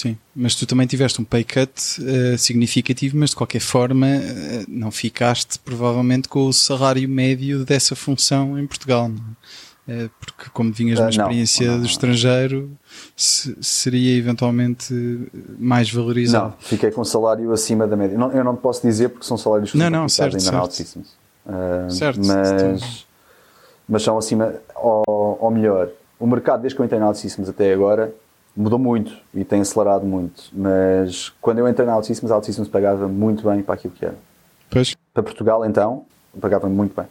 Sim, 0.00 0.16
mas 0.36 0.54
tu 0.54 0.64
também 0.66 0.86
tiveste 0.86 1.20
um 1.20 1.24
pay 1.24 1.42
cut 1.42 1.72
eh, 2.06 2.36
significativo, 2.36 3.16
mas 3.16 3.30
de 3.30 3.36
qualquer 3.36 3.60
forma 3.60 4.06
eh, 4.06 4.64
não 4.68 4.90
ficaste 4.90 5.58
provavelmente 5.58 6.28
com 6.28 6.46
o 6.46 6.52
salário 6.52 7.08
médio 7.08 7.64
dessa 7.64 7.96
função 7.96 8.58
em 8.58 8.66
Portugal, 8.66 9.08
não? 9.08 9.24
Eh, 9.88 10.08
porque 10.20 10.50
como 10.52 10.70
vinhas 10.72 10.98
de 10.98 11.02
uma 11.02 11.08
Ah, 11.08 11.10
não, 11.10 11.24
experiência 11.24 11.66
não, 11.66 11.74
do 11.76 11.80
não. 11.80 11.86
estrangeiro, 11.86 12.70
se- 13.16 13.56
seria 13.60 14.16
eventualmente 14.16 14.94
mais 15.58 15.90
valorizado. 15.90 16.50
Não, 16.50 16.54
fiquei 16.60 16.90
com 16.90 17.00
um 17.00 17.04
salário 17.04 17.50
acima 17.52 17.86
da 17.86 17.96
média. 17.96 18.16
Não, 18.18 18.30
eu 18.30 18.44
não 18.44 18.54
te 18.54 18.60
posso 18.60 18.82
dizer 18.86 19.08
porque 19.08 19.26
são 19.26 19.36
salários 19.38 19.72
que 19.72 19.78
Não, 19.78 19.88
não, 19.90 20.08
certo, 20.08 20.36
ainda 20.36 20.52
na 20.52 20.68
certo. 20.70 21.00
Ah, 21.46 21.86
Certo, 21.90 22.20
mas, 22.24 23.06
mas 23.88 24.02
são 24.02 24.16
acima, 24.18 24.54
ou, 24.76 25.38
ou 25.40 25.50
melhor, 25.50 25.88
o 26.20 26.26
mercado 26.26 26.60
desde 26.60 26.76
que 26.76 26.82
eu 26.82 26.84
entrei 26.84 27.00
na 27.00 27.06
OutSystems 27.08 27.48
até 27.48 27.72
agora 27.72 28.12
mudou 28.58 28.78
muito 28.78 29.12
e 29.34 29.44
tem 29.44 29.60
acelerado 29.60 30.04
muito. 30.04 30.44
Mas 30.52 31.32
quando 31.40 31.58
eu 31.58 31.68
entrei 31.68 31.86
na 31.86 31.94
OutSystems, 31.96 32.30
a 32.32 32.36
OutSystems 32.36 32.68
pagava 32.68 33.06
muito 33.08 33.48
bem 33.48 33.62
para 33.62 33.74
aquilo 33.74 33.94
que 33.94 34.04
era. 34.04 34.16
Pois, 34.70 34.94
Para 35.14 35.22
Portugal, 35.22 35.64
então, 35.64 36.04
pagava 36.40 36.68
muito 36.68 36.94
bem. 36.94 37.06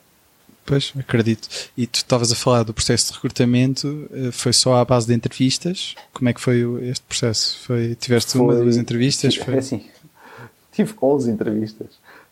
pois, 0.65 0.93
acredito. 0.99 1.47
E 1.77 1.87
tu 1.87 1.95
estavas 1.95 2.31
a 2.31 2.35
falar 2.35 2.63
do 2.63 2.73
processo 2.73 3.07
de 3.07 3.13
recrutamento, 3.15 4.07
eh, 4.13 4.31
foi 4.31 4.51
só 4.53 4.75
à 4.75 4.85
base 4.85 5.07
de 5.07 5.13
entrevistas? 5.13 5.95
Como 6.13 6.27
é 6.29 6.33
que 6.33 6.41
foi 6.41 6.59
este 6.89 7.03
processo? 7.05 7.57
Foi, 7.65 7.95
tiveste 7.95 8.37
uma, 8.37 8.53
Foi- 8.53 8.63
duas 8.63 8.77
entrevistas? 8.77 9.33
tive- 9.33 9.45
Foi 9.45 9.55
É 9.55 9.57
assim, 9.59 9.85
tive 10.71 10.93
11 11.01 11.31
entrevistas. 11.31 11.87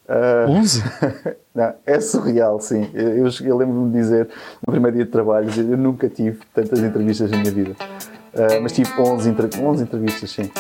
Ah, 0.07 0.45
11? 0.47 0.84
Não, 1.55 1.74
é 1.86 1.99
surreal, 1.99 2.59
sim. 2.61 2.88
Eu, 2.93 3.28
eu, 3.43 3.57
lembro-me 3.57 3.91
de 3.91 3.97
dizer 3.97 4.30
no 4.68 4.72
primeiro 4.72 4.97
dia 4.97 5.05
de 5.05 5.11
trabalho, 5.11 5.49
eu 5.57 5.78
nunca 5.78 6.07
tive 6.09 6.38
tantas 6.53 6.80
entrevistas 6.82 7.32
na 7.32 7.38
minha 7.38 7.51
vida. 7.51 7.76
Ah, 8.38 8.60
mas 8.62 8.72
tive 8.74 8.90
11, 9.00 9.30
entre- 9.30 9.50
11 9.62 9.84
entrevistas, 9.84 10.30
sim. 10.30 10.52